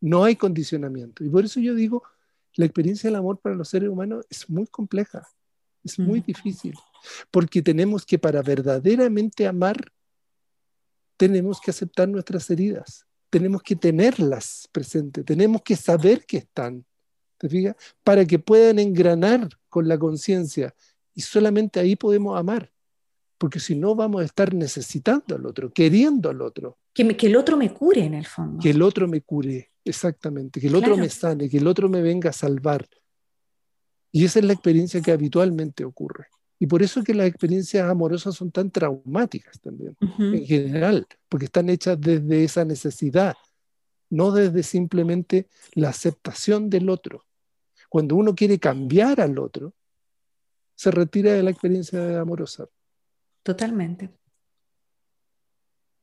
No 0.00 0.24
hay 0.24 0.36
condicionamiento. 0.36 1.24
Y 1.24 1.28
por 1.28 1.44
eso 1.44 1.60
yo 1.60 1.74
digo, 1.74 2.04
la 2.54 2.64
experiencia 2.64 3.08
del 3.08 3.16
amor 3.16 3.40
para 3.40 3.54
los 3.54 3.68
seres 3.68 3.88
humanos 3.88 4.24
es 4.30 4.48
muy 4.48 4.66
compleja, 4.66 5.28
es 5.84 5.98
muy 5.98 6.20
difícil, 6.20 6.74
porque 7.30 7.62
tenemos 7.62 8.04
que 8.04 8.18
para 8.18 8.42
verdaderamente 8.42 9.46
amar, 9.46 9.92
tenemos 11.16 11.60
que 11.60 11.70
aceptar 11.70 12.08
nuestras 12.08 12.48
heridas, 12.50 13.06
tenemos 13.30 13.62
que 13.62 13.76
tenerlas 13.76 14.68
presentes, 14.72 15.24
tenemos 15.24 15.62
que 15.62 15.76
saber 15.76 16.24
que 16.24 16.38
están, 16.38 16.84
¿te 17.36 17.48
fijas? 17.48 17.76
Para 18.02 18.24
que 18.24 18.38
puedan 18.38 18.78
engranar 18.78 19.48
con 19.68 19.88
la 19.88 19.98
conciencia 19.98 20.74
y 21.14 21.20
solamente 21.20 21.80
ahí 21.80 21.96
podemos 21.96 22.38
amar, 22.38 22.72
porque 23.36 23.60
si 23.60 23.74
no 23.74 23.94
vamos 23.94 24.22
a 24.22 24.24
estar 24.24 24.54
necesitando 24.54 25.36
al 25.36 25.46
otro, 25.46 25.72
queriendo 25.72 26.30
al 26.30 26.40
otro. 26.42 26.78
Que, 26.94 27.16
que 27.16 27.26
el 27.26 27.36
otro 27.36 27.56
me 27.56 27.72
cure 27.72 28.04
en 28.04 28.14
el 28.14 28.26
fondo. 28.26 28.62
Que 28.62 28.70
el 28.70 28.82
otro 28.82 29.06
me 29.06 29.20
cure, 29.22 29.72
exactamente, 29.84 30.60
que 30.60 30.68
el 30.68 30.74
otro 30.74 30.96
me 30.96 31.08
sane, 31.08 31.48
que 31.48 31.58
el 31.58 31.66
otro 31.66 31.88
me 31.88 32.02
venga 32.02 32.30
a 32.30 32.32
salvar. 32.32 32.88
Y 34.10 34.24
esa 34.24 34.38
es 34.38 34.44
la 34.46 34.54
experiencia 34.54 35.02
que 35.02 35.12
habitualmente 35.12 35.84
ocurre. 35.84 36.26
Y 36.58 36.66
por 36.66 36.82
eso 36.82 37.00
es 37.00 37.06
que 37.06 37.14
las 37.14 37.28
experiencias 37.28 37.88
amorosas 37.88 38.34
son 38.34 38.50
tan 38.50 38.70
traumáticas 38.70 39.60
también, 39.60 39.96
en 40.18 40.44
general, 40.44 41.06
porque 41.28 41.44
están 41.44 41.70
hechas 41.70 42.00
desde 42.00 42.42
esa 42.42 42.64
necesidad, 42.64 43.36
no 44.10 44.32
desde 44.32 44.62
simplemente 44.64 45.48
la 45.74 45.90
aceptación 45.90 46.68
del 46.68 46.90
otro. 46.90 47.24
Cuando 47.88 48.16
uno 48.16 48.34
quiere 48.34 48.58
cambiar 48.58 49.20
al 49.20 49.38
otro, 49.38 49.72
se 50.74 50.90
retira 50.90 51.32
de 51.32 51.42
la 51.42 51.50
experiencia 51.50 52.20
amorosa. 52.20 52.66
Totalmente. 53.42 54.10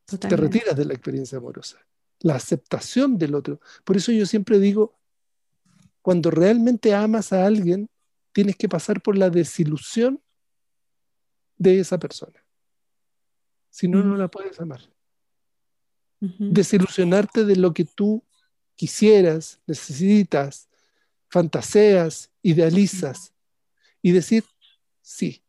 Te 0.05 0.35
retiras 0.35 0.75
de 0.75 0.85
la 0.85 0.93
experiencia 0.93 1.37
amorosa. 1.37 1.77
La 2.19 2.35
aceptación 2.35 3.17
del 3.17 3.35
otro. 3.35 3.59
Por 3.83 3.97
eso 3.97 4.11
yo 4.11 4.25
siempre 4.25 4.59
digo, 4.59 4.97
cuando 6.01 6.31
realmente 6.31 6.93
amas 6.93 7.33
a 7.33 7.45
alguien, 7.45 7.89
tienes 8.31 8.55
que 8.55 8.69
pasar 8.69 9.01
por 9.01 9.17
la 9.17 9.29
desilusión 9.29 10.21
de 11.57 11.79
esa 11.79 11.97
persona. 11.97 12.43
Si 13.69 13.87
no, 13.87 14.03
no 14.03 14.15
la 14.15 14.27
puedes 14.27 14.59
amar. 14.59 14.81
Desilusionarte 16.19 17.43
de 17.43 17.55
lo 17.55 17.73
que 17.73 17.85
tú 17.85 18.23
quisieras, 18.75 19.61
necesitas, 19.67 20.69
fantaseas, 21.29 22.31
idealizas 22.41 23.33
y 24.01 24.11
decir, 24.11 24.43
sí, 25.01 25.43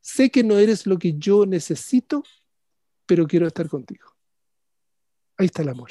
sé 0.00 0.30
que 0.30 0.42
no 0.42 0.58
eres 0.58 0.86
lo 0.86 0.98
que 0.98 1.14
yo 1.18 1.46
necesito, 1.46 2.22
pero 3.06 3.26
quiero 3.26 3.46
estar 3.46 3.68
contigo. 3.68 4.16
Ahí 5.36 5.46
está 5.46 5.62
el 5.62 5.68
amor. 5.68 5.90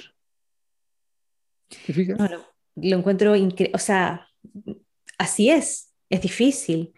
¿Te 1.67 1.93
fijas? 1.93 2.17
lo 2.77 2.97
encuentro 2.97 3.35
increíble, 3.35 3.75
o 3.75 3.79
sea, 3.79 4.27
así 5.17 5.49
es, 5.49 5.93
es 6.09 6.21
difícil, 6.21 6.93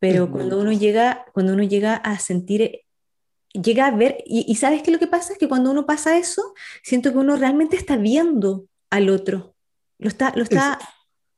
pero 0.00 0.30
cuando 0.32 0.58
uno 0.58 0.72
llega, 0.72 1.26
cuando 1.34 1.52
uno 1.52 1.62
llega 1.62 1.94
a 1.94 2.18
sentir, 2.18 2.80
llega 3.52 3.86
a 3.86 3.90
ver, 3.90 4.16
y, 4.24 4.52
sabes 4.56 4.82
que 4.82 4.90
lo 4.90 4.98
que 4.98 5.06
pasa 5.06 5.34
es 5.34 5.38
que 5.38 5.46
cuando 5.46 5.70
uno 5.70 5.84
pasa 5.84 6.16
eso, 6.16 6.54
siento 6.82 7.12
que 7.12 7.18
uno 7.18 7.36
realmente 7.36 7.76
está 7.76 7.98
viendo 7.98 8.64
al 8.88 9.10
otro, 9.10 9.54
lo 9.98 10.08
está, 10.08 10.32
lo 10.34 10.42
está, 10.42 10.78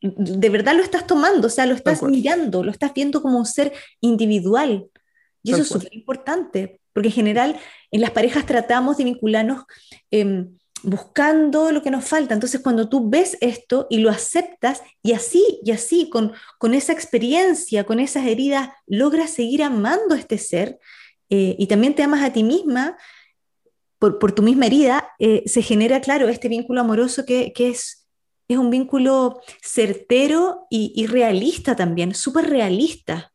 de 0.01 0.49
verdad 0.49 0.77
lo 0.77 0.83
estás 0.85 1.09
tomando, 1.09 1.49
o 1.49 1.51
sea, 1.51 1.67
lo 1.67 1.75
estás 1.75 2.05
mirando, 2.05 2.63
lo 2.63 2.71
estás 2.71 2.95
viendo 2.95 3.21
como 3.21 3.37
un 3.37 3.47
ser 3.47 3.73
individual, 4.01 4.87
y 5.43 5.53
eso 5.53 5.63
es 5.63 5.69
súper 5.69 5.93
importante, 5.93 6.81
porque 6.93 7.09
en 7.09 7.15
general 7.15 7.59
en 7.91 8.01
las 8.01 8.13
parejas 8.13 8.47
tratamos 8.47 8.97
de 8.97 9.05
vincularnos 9.05 9.65
em, 10.13 10.57
buscando 10.83 11.71
lo 11.71 11.83
que 11.83 11.91
nos 11.91 12.05
falta. 12.05 12.35
Entonces, 12.35 12.61
cuando 12.61 12.89
tú 12.89 13.09
ves 13.09 13.37
esto 13.41 13.87
y 13.91 13.99
lo 13.99 14.11
aceptas, 14.11 14.83
y 15.03 15.13
así, 15.13 15.61
y 15.63 15.71
así, 15.71 16.09
con, 16.11 16.33
con 16.59 16.75
esa 16.75 16.93
experiencia, 16.93 17.85
con 17.85 18.01
esas 18.01 18.27
heridas, 18.27 18.71
logras 18.87 19.31
seguir 19.31 19.63
amando 19.63 20.15
a 20.15 20.19
este 20.19 20.39
ser 20.39 20.79
eh, 21.31 21.57
y 21.59 21.67
también 21.67 21.95
te 21.95 22.03
amas 22.03 22.23
a 22.23 22.33
ti 22.33 22.43
misma 22.43 22.97
por, 23.99 24.19
por 24.19 24.33
tu 24.33 24.43
misma 24.43 24.67
herida, 24.67 25.09
eh, 25.19 25.45
se 25.47 25.63
genera, 25.63 26.01
claro, 26.01 26.29
este 26.29 26.49
vínculo 26.49 26.81
amoroso 26.81 27.25
que, 27.25 27.53
que 27.53 27.69
es, 27.69 28.09
es 28.49 28.59
un 28.59 28.69
vínculo 28.69 29.41
certero 29.63 30.67
y, 30.69 30.93
y 30.97 31.07
realista 31.07 31.77
también, 31.77 32.15
súper 32.15 32.51
realista. 32.51 33.33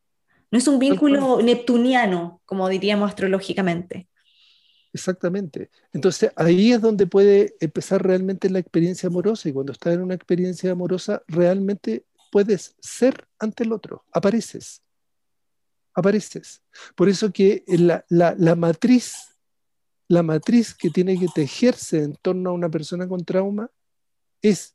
No 0.52 0.58
es 0.58 0.68
un 0.68 0.80
vínculo 0.80 1.42
neptuniano, 1.42 2.42
como 2.46 2.68
diríamos 2.70 3.10
astrológicamente. 3.10 4.08
Exactamente. 4.98 5.70
Entonces 5.94 6.32
ahí 6.36 6.72
es 6.72 6.82
donde 6.82 7.06
puede 7.06 7.56
empezar 7.60 8.02
realmente 8.02 8.50
la 8.50 8.58
experiencia 8.58 9.06
amorosa 9.06 9.48
y 9.48 9.54
cuando 9.54 9.72
estás 9.72 9.94
en 9.94 10.02
una 10.02 10.16
experiencia 10.16 10.72
amorosa 10.72 11.22
realmente 11.28 12.04
puedes 12.32 12.76
ser 12.80 13.28
ante 13.38 13.64
el 13.64 13.74
otro, 13.74 14.04
apareces, 14.12 14.82
apareces. 15.94 16.64
Por 16.96 17.10
eso 17.10 17.32
que 17.32 17.64
la, 17.68 18.04
la 18.10 18.56
matriz, 18.56 19.14
la 20.08 20.24
matriz 20.24 20.74
que 20.74 20.90
tiene 20.90 21.20
que 21.20 21.28
tejerse 21.28 22.02
en 22.02 22.16
torno 22.16 22.50
a 22.50 22.54
una 22.54 22.70
persona 22.70 23.08
con 23.08 23.24
trauma 23.24 23.70
es 24.42 24.74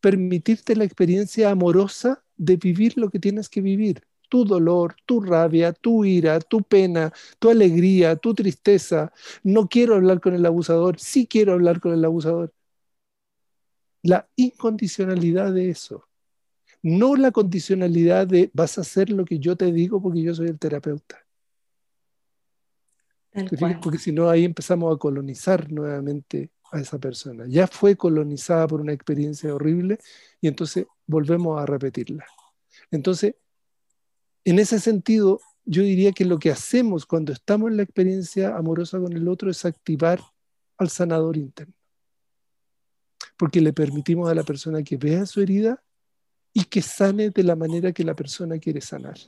permitirte 0.00 0.76
la 0.76 0.84
experiencia 0.84 1.50
amorosa 1.50 2.22
de 2.36 2.54
vivir 2.56 2.96
lo 2.96 3.10
que 3.10 3.18
tienes 3.18 3.48
que 3.48 3.60
vivir 3.60 4.06
tu 4.28 4.44
dolor, 4.44 4.96
tu 5.06 5.20
rabia, 5.20 5.72
tu 5.72 6.04
ira, 6.04 6.40
tu 6.40 6.62
pena, 6.62 7.12
tu 7.38 7.50
alegría, 7.50 8.16
tu 8.16 8.34
tristeza. 8.34 9.12
No 9.42 9.68
quiero 9.68 9.94
hablar 9.94 10.20
con 10.20 10.34
el 10.34 10.44
abusador, 10.46 10.98
sí 10.98 11.26
quiero 11.26 11.52
hablar 11.52 11.80
con 11.80 11.92
el 11.92 12.04
abusador. 12.04 12.52
La 14.02 14.28
incondicionalidad 14.36 15.52
de 15.52 15.70
eso. 15.70 16.08
No 16.82 17.16
la 17.16 17.30
condicionalidad 17.30 18.26
de 18.26 18.50
vas 18.52 18.76
a 18.76 18.82
hacer 18.82 19.10
lo 19.10 19.24
que 19.24 19.38
yo 19.38 19.56
te 19.56 19.72
digo 19.72 20.02
porque 20.02 20.22
yo 20.22 20.34
soy 20.34 20.48
el 20.48 20.58
terapeuta. 20.58 21.24
Porque 23.82 23.98
si 23.98 24.12
no, 24.12 24.28
ahí 24.30 24.44
empezamos 24.44 24.94
a 24.94 24.98
colonizar 24.98 25.72
nuevamente 25.72 26.50
a 26.70 26.80
esa 26.80 26.98
persona. 26.98 27.46
Ya 27.48 27.66
fue 27.66 27.96
colonizada 27.96 28.66
por 28.68 28.80
una 28.80 28.92
experiencia 28.92 29.54
horrible 29.54 29.98
y 30.40 30.48
entonces 30.48 30.86
volvemos 31.06 31.60
a 31.60 31.66
repetirla. 31.66 32.26
Entonces, 32.90 33.34
en 34.44 34.58
ese 34.58 34.78
sentido, 34.78 35.40
yo 35.64 35.82
diría 35.82 36.12
que 36.12 36.24
lo 36.24 36.38
que 36.38 36.50
hacemos 36.50 37.06
cuando 37.06 37.32
estamos 37.32 37.70
en 37.70 37.78
la 37.78 37.82
experiencia 37.82 38.56
amorosa 38.56 38.98
con 38.98 39.12
el 39.14 39.28
otro 39.28 39.50
es 39.50 39.64
activar 39.64 40.20
al 40.76 40.90
sanador 40.90 41.36
interno. 41.36 41.74
Porque 43.36 43.60
le 43.60 43.72
permitimos 43.72 44.30
a 44.30 44.34
la 44.34 44.42
persona 44.42 44.82
que 44.82 44.96
vea 44.96 45.26
su 45.26 45.40
herida 45.40 45.82
y 46.52 46.64
que 46.64 46.82
sane 46.82 47.30
de 47.30 47.42
la 47.42 47.56
manera 47.56 47.92
que 47.92 48.04
la 48.04 48.14
persona 48.14 48.58
quiere 48.58 48.80
sanar. 48.80 49.18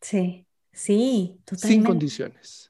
Sí, 0.00 0.46
sí, 0.72 1.40
totalmente. 1.44 1.68
Sin 1.68 1.84
condiciones. 1.84 2.69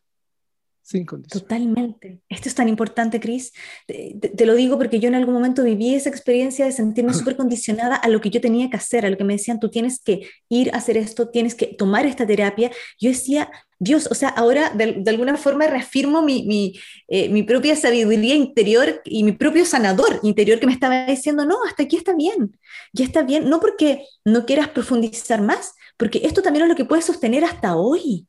Totalmente. 1.29 2.21
Esto 2.29 2.49
es 2.49 2.55
tan 2.55 2.69
importante, 2.69 3.21
Cris. 3.21 3.53
Te, 3.87 4.45
lo 4.45 4.55
digo 4.55 4.77
porque 4.77 4.99
yo 4.99 5.09
en 5.09 5.15
algún 5.15 5.35
momento 5.35 5.63
viví 5.63 5.95
esa 5.95 6.09
experiencia 6.09 6.65
de 6.65 6.73
sentirme 6.73 7.15
súper 7.15 7.37
condicionada 7.37 7.95
a 7.95 8.09
lo 8.09 8.21
que 8.21 8.31
yo 8.31 8.41
tenía 8.41 8.69
que 8.71 8.77
hacer, 8.77 9.07
a 9.07 9.11
lo 9.11 9.17
que 9.17 9.25
me 9.25 9.35
decían, 9.35 9.61
tú 9.61 9.71
tienes 9.71 10.01
que 10.01 10.29
ir 10.49 10.75
a 10.75 10.79
hacer 10.79 10.97
esto, 10.97 11.29
tienes 11.29 11.55
que 11.55 11.67
tomar 11.67 12.07
esta 12.07 12.27
terapia. 12.27 12.73
Yo 12.99 13.11
decía, 13.11 13.51
Dios, 13.79 14.09
o 14.11 14.15
sea, 14.15 14.31
ahora 14.31 14.71
de, 14.71 15.03
alguna 15.07 15.37
forma 15.37 15.67
reafirmo 15.67 16.23
mi, 16.23 16.45
mi, 16.45 16.79
eh, 17.09 17.29
mi, 17.29 17.45
propia 17.45 17.77
sabiduría 17.77 18.35
interior 18.35 19.01
y 19.05 19.23
mi 19.23 19.33
propio 19.33 19.65
sanador 19.65 20.19
interior 20.23 20.59
que 20.59 20.67
me 20.67 20.73
estaba 20.73 21.07
diciendo, 21.07 21.47
no, 21.47 21.63
hasta 21.65 21.85
aquí 21.85 21.97
está 21.97 22.15
bien, 22.15 22.59
ya 22.93 23.05
está 23.05 23.23
bien, 23.23 23.49
no 23.49 23.61
porque 23.61 24.05
no 24.25 24.45
quieras 24.45 24.69
profundizar 24.69 25.41
más, 25.41 25.75
porque 25.97 26.21
esto 26.25 26.43
también 26.43 26.65
es 26.65 26.69
lo 26.69 26.77
que 26.77 26.85
puedes 26.85 27.05
sostener 27.05 27.45
hasta 27.45 27.77
hoy. 27.77 28.27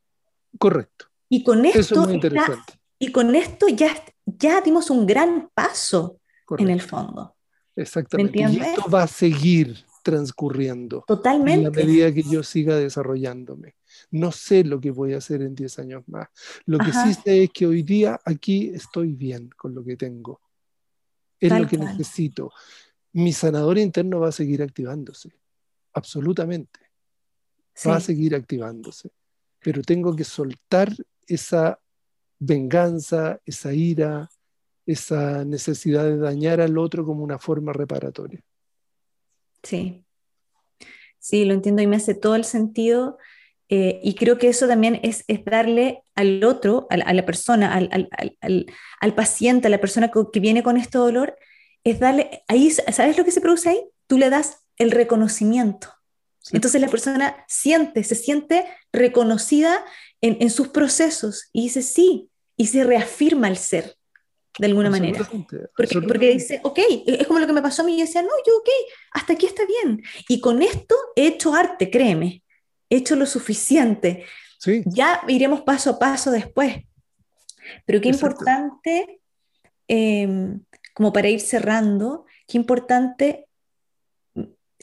Correcto. 0.57 1.11
Y 1.34 1.46
con 1.46 1.66
esto, 1.66 2.10
y 3.00 3.12
con 3.14 3.34
esto 3.36 3.70
ya, 3.70 3.96
ya 4.26 4.60
dimos 4.60 4.90
un 4.90 5.08
gran 5.08 5.50
paso 5.54 6.20
en 6.58 6.70
el 6.70 6.82
fondo. 6.82 7.38
Exactamente. 7.74 8.42
Y 8.42 8.60
esto 8.60 8.90
va 8.90 9.04
a 9.04 9.08
seguir 9.08 9.78
transcurriendo. 10.04 11.06
Totalmente. 11.08 11.68
A 11.68 11.86
medida 11.86 12.14
que 12.14 12.24
yo 12.24 12.44
siga 12.44 12.76
desarrollándome. 12.76 13.76
No 14.10 14.34
sé 14.34 14.66
lo 14.66 14.82
que 14.82 14.92
voy 14.92 15.14
a 15.14 15.20
hacer 15.20 15.42
en 15.42 15.56
10 15.56 15.80
años 15.80 16.04
más. 16.08 16.28
Lo 16.66 16.78
que 16.80 16.92
sí 16.92 17.14
sé 17.14 17.44
es 17.44 17.50
que 17.52 17.66
hoy 17.66 17.84
día 17.84 18.20
aquí 18.26 18.70
estoy 18.74 19.14
bien 19.14 19.50
con 19.56 19.74
lo 19.74 19.86
que 19.86 19.96
tengo. 19.96 20.42
Es 21.40 21.58
lo 21.58 21.66
que 21.66 21.78
necesito. 21.78 22.52
Mi 23.14 23.32
sanador 23.32 23.78
interno 23.78 24.20
va 24.20 24.28
a 24.28 24.34
seguir 24.34 24.62
activándose. 24.62 25.32
Absolutamente. 25.94 26.82
Va 27.88 27.96
a 27.96 28.02
seguir 28.02 28.36
activándose. 28.36 29.12
Pero 29.64 29.82
tengo 29.82 30.14
que 30.14 30.26
soltar 30.26 30.94
esa 31.34 31.80
venganza, 32.40 33.40
esa 33.46 33.74
ira, 33.74 34.30
esa 34.86 35.46
necesidad 35.46 36.04
de 36.04 36.18
dañar 36.18 36.60
al 36.62 36.78
otro 36.78 37.06
como 37.06 37.24
una 37.24 37.38
forma 37.38 37.72
reparatoria. 37.74 38.42
Sí, 39.64 40.04
sí, 41.20 41.46
lo 41.46 41.54
entiendo 41.54 41.82
y 41.82 41.88
me 41.88 41.98
hace 41.98 42.16
todo 42.16 42.36
el 42.36 42.46
sentido. 42.46 43.18
eh, 43.70 44.02
y 44.04 44.16
creo 44.16 44.38
que 44.38 44.50
eso 44.50 44.68
también 44.68 45.00
es, 45.02 45.24
es 45.28 45.46
darle 45.46 46.04
al 46.16 46.44
otro, 46.44 46.88
a, 46.90 47.14
la 47.14 47.26
persona, 47.26 47.74
al, 47.74 47.88
al, 47.92 48.10
al, 48.42 48.66
al, 49.00 49.16
paciente, 49.16 49.68
a 49.68 49.70
la 49.70 49.80
persona 49.80 50.12
que 50.12 50.40
viene 50.42 50.62
con 50.62 50.76
este 50.76 50.98
dolor, 50.98 51.38
es 51.86 52.00
darle, 52.00 52.44
ahí, 52.50 52.70
¿sabes 52.70 53.18
lo 53.18 53.24
que 53.24 53.32
se 53.32 53.40
produce 53.40 53.70
ahí? 53.70 53.82
Tú 54.08 54.18
le 54.18 54.30
das 54.30 54.58
el 54.78 54.92
reconocimiento. 54.92 55.88
Entonces 56.52 56.82
la 56.82 56.90
persona 56.90 57.46
siente, 57.48 58.04
se 58.04 58.16
siente 58.16 58.66
reconocida 58.92 59.86
en, 60.22 60.38
en, 60.40 60.50
sus 60.50 60.70
procesos 60.70 61.50
y 61.52 61.64
dice 61.64 61.82
sí, 61.82 62.30
y 62.58 62.68
se 62.68 62.84
reafirma 62.84 63.48
el 63.48 63.58
ser 63.58 63.96
de 64.60 64.68
alguna 64.68 64.90
manera. 64.90 65.28
Porque, 65.76 66.02
porque, 66.02 66.34
dice, 66.34 66.60
ok, 66.64 66.80
es 67.06 67.28
como 67.28 67.40
lo 67.40 67.48
que 67.48 67.54
me 67.54 67.62
pasó 67.62 67.82
a 67.82 67.86
mí, 67.86 67.98
y 67.98 68.02
decía, 68.02 68.22
no, 68.22 68.30
yo 68.46 68.58
ok, 68.58 68.70
hasta 69.12 69.34
aquí 69.34 69.46
está 69.46 69.64
bien. 69.66 70.04
Y 70.28 70.40
con 70.40 70.62
esto 70.62 70.96
he 71.16 71.28
hecho 71.28 71.54
arte, 71.54 71.90
créeme, 71.90 72.44
he 72.90 72.98
hecho 72.98 73.16
lo 73.16 73.26
suficiente. 73.26 74.26
Sí. 74.60 74.84
Ya 74.86 75.22
iremos 75.28 75.62
paso 75.62 75.92
a 75.92 76.00
paso 76.00 76.32
después. 76.32 76.76
Pero 77.86 78.02
qué 78.02 78.10
importante, 78.10 79.22
eh, 79.88 80.58
como 80.94 81.14
para 81.14 81.30
ir 81.30 81.40
cerrando, 81.40 82.26
qué 82.48 82.58
importante 82.58 83.48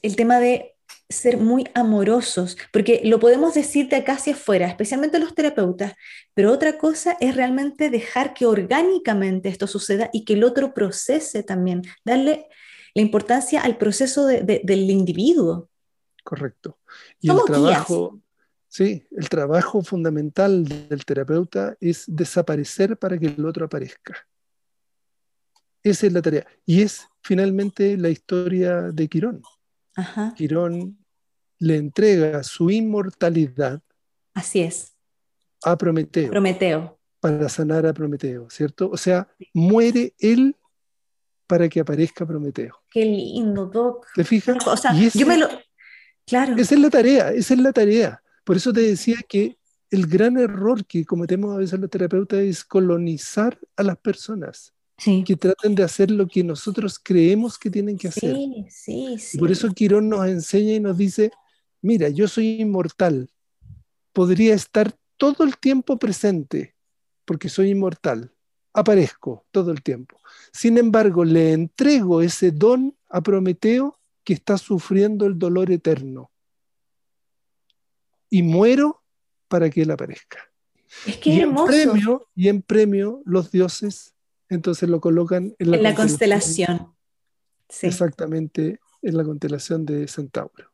el 0.03 0.16
tema 0.16 0.39
de 0.41 0.76
ser 1.09 1.39
muy 1.39 1.66
amorosos, 1.74 2.57
porque 2.72 3.01
lo 3.05 3.18
podemos 3.18 3.55
decir 3.55 3.89
de 3.89 3.97
acá 3.97 4.14
hacia 4.14 4.34
afuera, 4.34 4.66
especialmente 4.66 5.18
los 5.18 5.34
terapeutas, 5.34 5.95
pero 6.34 6.53
otra 6.53 6.76
cosa 6.78 7.16
es 7.20 7.34
realmente 7.34 7.89
dejar 7.89 8.34
que 8.34 8.47
orgánicamente 8.47 9.49
esto 9.49 9.66
suceda 9.66 10.11
y 10.12 10.24
que 10.24 10.34
el 10.34 10.45
otro 10.45 10.74
procese 10.74 11.43
también, 11.43 11.82
darle 12.05 12.47
la 12.95 13.03
importancia 13.03 13.62
al 13.62 13.78
proceso 13.78 14.26
de, 14.26 14.43
de, 14.43 14.61
del 14.64 14.91
individuo. 14.91 15.70
Correcto. 16.24 16.78
Y 17.20 17.30
el 17.30 17.39
trabajo, 17.47 18.20
sí, 18.68 19.07
el 19.11 19.28
trabajo 19.30 19.82
fundamental 19.82 20.64
del 20.64 21.05
terapeuta 21.07 21.74
es 21.80 22.05
desaparecer 22.07 22.99
para 22.99 23.16
que 23.18 23.26
el 23.26 23.47
otro 23.47 23.64
aparezca. 23.64 24.26
Esa 25.82 26.07
es 26.07 26.12
la 26.12 26.20
tarea. 26.20 26.47
Y 26.66 26.82
es 26.82 27.07
finalmente 27.22 27.97
la 27.97 28.11
historia 28.11 28.82
de 28.82 29.09
Quirón. 29.09 29.43
Quirón 30.36 30.99
le 31.59 31.76
entrega 31.76 32.42
su 32.42 32.70
inmortalidad. 32.70 33.82
Así 34.34 34.61
es. 34.61 34.94
A 35.64 35.76
Prometeo. 35.76 36.30
Prometeo. 36.30 36.99
Para 37.20 37.49
sanar 37.49 37.86
a 37.86 37.92
Prometeo, 37.92 38.49
¿cierto? 38.49 38.90
O 38.90 38.96
sea, 38.96 39.28
muere 39.53 40.14
él 40.18 40.57
para 41.46 41.68
que 41.68 41.80
aparezca 41.80 42.24
Prometeo. 42.26 42.80
Qué 42.90 43.05
lindo, 43.05 43.66
Doc. 43.66 44.07
¿Te 44.14 44.22
fijas? 44.22 44.64
O 44.66 44.76
sea, 44.76 44.92
yo 44.94 45.26
me 45.26 45.36
lo. 45.36 45.49
Claro. 46.26 46.57
Esa 46.57 46.74
es 46.74 46.80
la 46.80 46.90
tarea, 46.90 47.32
esa 47.32 47.55
es 47.55 47.61
la 47.61 47.72
tarea. 47.72 48.22
Por 48.44 48.57
eso 48.57 48.72
te 48.72 48.82
decía 48.82 49.16
que 49.28 49.59
el 49.90 50.07
gran 50.07 50.38
error 50.38 50.84
que 50.84 51.05
cometemos 51.05 51.55
a 51.55 51.59
veces 51.59 51.80
los 51.80 51.90
terapeutas 51.90 52.40
es 52.40 52.64
colonizar 52.64 53.59
a 53.76 53.82
las 53.82 53.96
personas 53.96 54.74
que 54.99 55.36
traten 55.36 55.74
de 55.74 55.84
hacer 55.84 56.11
lo 56.11 56.26
que 56.26 56.42
nosotros 56.42 56.99
creemos 56.99 57.59
que 57.59 57.70
tienen 57.70 57.96
que 57.96 58.09
hacer. 58.09 58.36
Sí, 58.68 59.16
sí, 59.18 59.38
por 59.38 59.51
eso 59.51 59.72
Quirón 59.72 60.09
nos 60.09 60.26
enseña 60.26 60.74
y 60.74 60.80
nos 60.80 60.99
dice, 60.99 61.30
mira, 61.80 62.09
yo 62.09 62.26
soy 62.26 62.61
inmortal, 62.61 63.30
podría 64.12 64.55
estar 64.55 64.92
todo 65.16 65.44
el 65.44 65.57
tiempo 65.57 65.99
presente, 65.99 66.74
porque 67.24 67.49
soy 67.49 67.70
inmortal, 67.70 68.34
aparezco 68.72 69.46
todo 69.53 69.70
el 69.70 69.82
tiempo. 69.82 70.18
Sin 70.53 70.78
embargo, 70.78 71.24
le 71.24 71.53
entrego 71.53 72.20
ese 72.20 72.51
don 72.51 72.96
a 73.09 73.20
Prometeo 73.20 73.99
que 74.24 74.32
está 74.32 74.59
sufriendo 74.59 75.26
el 75.26 75.38
dolor 75.38 75.70
eterno. 75.70 76.30
Y 78.30 78.42
muero 78.42 79.03
para 79.46 79.70
que 79.70 79.82
él 79.82 79.90
aparezca. 79.90 80.38
Es 81.07 81.18
que 81.18 81.30
y, 81.30 81.40
en 81.40 81.55
premio, 81.55 82.28
y 82.34 82.49
en 82.49 82.62
premio 82.62 83.22
los 83.24 83.51
dioses 83.51 84.14
entonces 84.49 84.88
lo 84.88 85.01
colocan 85.01 85.55
en 85.59 85.82
la, 85.82 85.94
constelación. 85.94 86.94
Exactamente, 87.82 88.80
en 89.03 89.16
la 89.16 89.24
constelación 89.24 89.84
de 89.84 90.09
Centauro. 90.09 90.72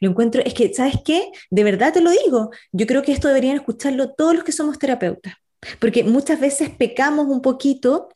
Lo 0.00 0.10
encuentro, 0.10 0.42
es 0.44 0.54
que, 0.54 0.72
¿sabes 0.72 0.96
qué? 1.04 1.30
De 1.50 1.64
verdad 1.64 1.92
te 1.92 2.00
lo 2.00 2.10
digo, 2.10 2.50
yo 2.72 2.86
creo 2.86 3.02
que 3.02 3.12
esto 3.12 3.28
deberían 3.28 3.56
escucharlo 3.56 4.12
todos 4.12 4.34
los 4.34 4.44
que 4.44 4.52
somos 4.52 4.78
terapeutas, 4.78 5.34
porque 5.78 6.04
muchas 6.04 6.40
veces 6.40 6.70
pecamos 6.70 7.26
un 7.26 7.42
poquito 7.42 8.08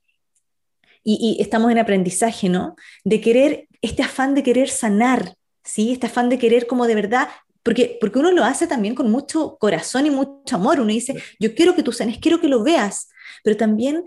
y, 1.03 1.37
y 1.39 1.43
estamos 1.43 1.71
en 1.71 1.79
aprendizaje, 1.79 2.49
¿no? 2.49 2.77
De 3.05 3.21
querer, 3.21 3.69
este 3.83 4.03
afán 4.03 4.35
de 4.35 4.43
querer 4.43 4.69
sanar, 4.69 5.35
¿sí? 5.65 5.93
Este 5.93 6.07
afán 6.07 6.29
de 6.29 6.39
querer 6.39 6.67
como 6.67 6.87
de 6.87 6.95
verdad 6.95 7.29
porque, 7.69 7.99
porque, 8.01 8.19
uno 8.19 8.31
lo 8.31 8.45
hace 8.45 8.67
también 8.67 8.95
con 8.95 9.11
mucho 9.11 9.59
corazón 9.59 10.07
y 10.07 10.11
mucho 10.11 10.57
amor. 10.57 10.81
Uno 10.81 10.91
dice, 10.91 11.15
yo 11.39 11.55
quiero 11.55 11.75
que 11.75 11.83
tú 11.83 11.93
sanes, 11.93 12.17
quiero 12.19 12.41
que 12.41 12.49
lo 12.49 12.63
veas, 12.63 13.11
pero 13.45 13.59
también 13.59 14.07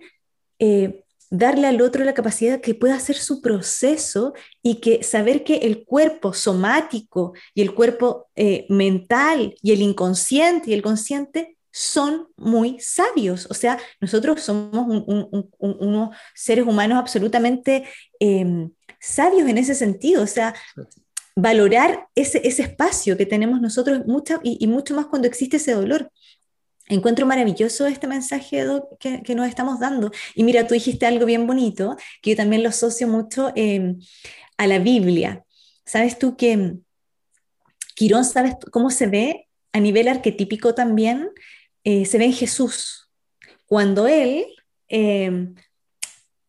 eh, 0.62 1.04
darle 1.32 1.66
al 1.66 1.82
otro 1.82 2.04
la 2.04 2.14
capacidad 2.14 2.62
que 2.62 2.76
pueda 2.76 2.96
hacer 2.96 3.16
su 3.16 3.42
proceso 3.42 4.34
y 4.62 4.76
que 4.76 5.02
saber 5.02 5.44
que 5.44 5.56
el 5.56 5.86
cuerpo 5.86 6.34
somático 6.34 7.34
y 7.56 7.62
el 7.62 7.74
cuerpo 7.74 8.28
eh, 8.36 8.68
mental 8.70 9.56
y 9.64 9.72
el 9.72 9.82
inconsciente 9.82 10.70
y 10.70 10.74
el 10.74 10.84
consciente 10.84 11.58
son 11.72 12.28
muy 12.38 12.80
sabios. 12.80 13.48
O 13.50 13.56
sea, 13.56 13.80
nosotros 14.00 14.42
somos 14.42 15.04
unos 15.58 16.16
seres 16.36 16.68
humanos 16.68 17.00
absolutamente 17.00 17.86
em, 18.20 18.70
sabios 19.00 19.50
en 19.50 19.58
ese 19.58 19.74
sentido. 19.74 20.22
O 20.22 20.28
sea, 20.28 20.54
valorar 21.36 22.08
ese, 22.14 22.46
espacio 22.46 23.18
que 23.18 23.26
tenemos 23.26 23.62
nosotros 23.62 24.06
mucho, 24.06 24.40
y, 24.44 24.58
y, 24.60 24.68
mucho 24.68 24.94
más 24.96 25.08
cuando 25.08 25.28
existe 25.28 25.58
ese 25.58 25.72
dolor. 25.72 26.12
Encuentro 26.92 27.26
maravilloso 27.26 27.88
este 27.88 28.06
mensaje 28.06 28.66
que, 29.00 29.34
nos 29.34 29.48
estamos 29.48 29.80
dando. 29.80 30.12
Y 30.36 30.44
mira, 30.44 30.68
tú 30.68 30.74
dijiste 30.74 31.06
algo 31.06 31.26
bien 31.26 31.48
bonito, 31.48 31.96
que 32.22 32.32
yo 32.32 32.36
también 32.36 32.64
lo 32.64 32.70
asocio 32.70 33.08
mucho 33.08 33.54
em, 33.56 33.98
a 34.58 34.68
la 34.68 34.78
Biblia. 34.78 35.46
¿Sabes 35.86 36.20
tú 36.20 36.36
que 36.36 36.74
Quirón, 37.96 38.26
sabes 38.26 38.56
cómo 38.74 38.90
se 38.90 39.08
ve 39.08 39.48
a 39.72 39.80
nivel 39.80 40.10
arquetípico 40.10 40.76
también? 40.76 41.30
Eh, 41.86 42.04
se 42.06 42.18
ve 42.18 42.26
en 42.26 42.34
Jesús. 42.34 43.10
Cuando 43.68 44.08
él 44.08 44.48
em, 44.90 45.56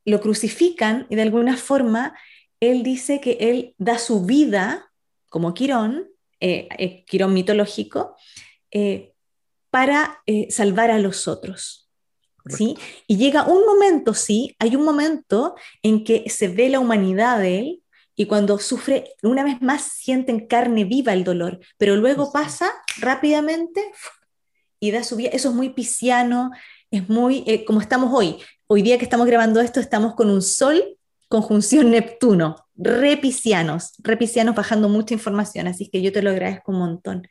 lo 0.04 0.20
crucifican 0.20 1.06
y 1.08 1.14
de 1.14 1.22
alguna 1.22 1.56
forma 1.56 2.18
él 2.58 2.82
dice 2.82 3.20
que 3.20 3.36
él 3.38 3.76
da 3.78 3.96
su 3.96 4.26
vida 4.26 4.90
como 5.28 5.54
Quirón, 5.54 6.08
eh, 6.40 6.66
eh, 6.78 7.04
Quirón 7.04 7.32
mitológico, 7.32 8.16
para 9.72 10.18
eh, 10.26 10.48
salvar 10.50 10.90
a 10.90 10.98
los 10.98 11.26
otros. 11.26 11.88
¿sí? 12.46 12.76
Y 13.06 13.16
llega 13.16 13.44
un 13.44 13.64
momento, 13.64 14.12
sí, 14.12 14.54
hay 14.58 14.76
un 14.76 14.84
momento 14.84 15.54
en 15.82 16.04
que 16.04 16.28
se 16.28 16.48
ve 16.48 16.68
la 16.68 16.78
humanidad 16.78 17.38
de 17.38 17.58
él 17.58 17.82
y 18.14 18.26
cuando 18.26 18.58
sufre, 18.58 19.14
una 19.22 19.44
vez 19.44 19.62
más 19.62 19.82
siente 19.82 20.30
en 20.30 20.46
carne 20.46 20.84
viva 20.84 21.14
el 21.14 21.24
dolor, 21.24 21.58
pero 21.78 21.96
luego 21.96 22.30
pasa 22.30 22.70
rápidamente 22.98 23.80
y 24.78 24.90
da 24.90 25.04
su 25.04 25.16
vida. 25.16 25.30
Eso 25.32 25.48
es 25.48 25.54
muy 25.54 25.70
pisciano, 25.70 26.50
es 26.90 27.08
muy, 27.08 27.42
eh, 27.46 27.64
como 27.64 27.80
estamos 27.80 28.12
hoy. 28.12 28.36
Hoy 28.66 28.82
día 28.82 28.98
que 28.98 29.04
estamos 29.04 29.26
grabando 29.26 29.58
esto, 29.62 29.80
estamos 29.80 30.14
con 30.14 30.28
un 30.28 30.42
sol 30.42 30.98
conjunción 31.28 31.90
Neptuno, 31.90 32.56
repicianos, 32.76 33.94
repicianos 34.00 34.54
bajando 34.54 34.90
mucha 34.90 35.14
información, 35.14 35.66
así 35.66 35.88
que 35.88 36.02
yo 36.02 36.12
te 36.12 36.20
lo 36.20 36.28
agradezco 36.28 36.72
un 36.72 36.78
montón. 36.78 37.26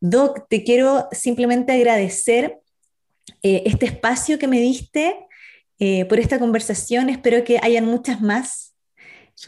Doc, 0.00 0.46
te 0.48 0.62
quiero 0.64 1.08
simplemente 1.12 1.72
agradecer 1.72 2.58
eh, 3.42 3.62
este 3.66 3.86
espacio 3.86 4.38
que 4.38 4.48
me 4.48 4.60
diste 4.60 5.16
eh, 5.78 6.04
por 6.06 6.18
esta 6.18 6.38
conversación. 6.38 7.08
Espero 7.08 7.44
que 7.44 7.58
hayan 7.62 7.86
muchas 7.86 8.20
más. 8.20 8.74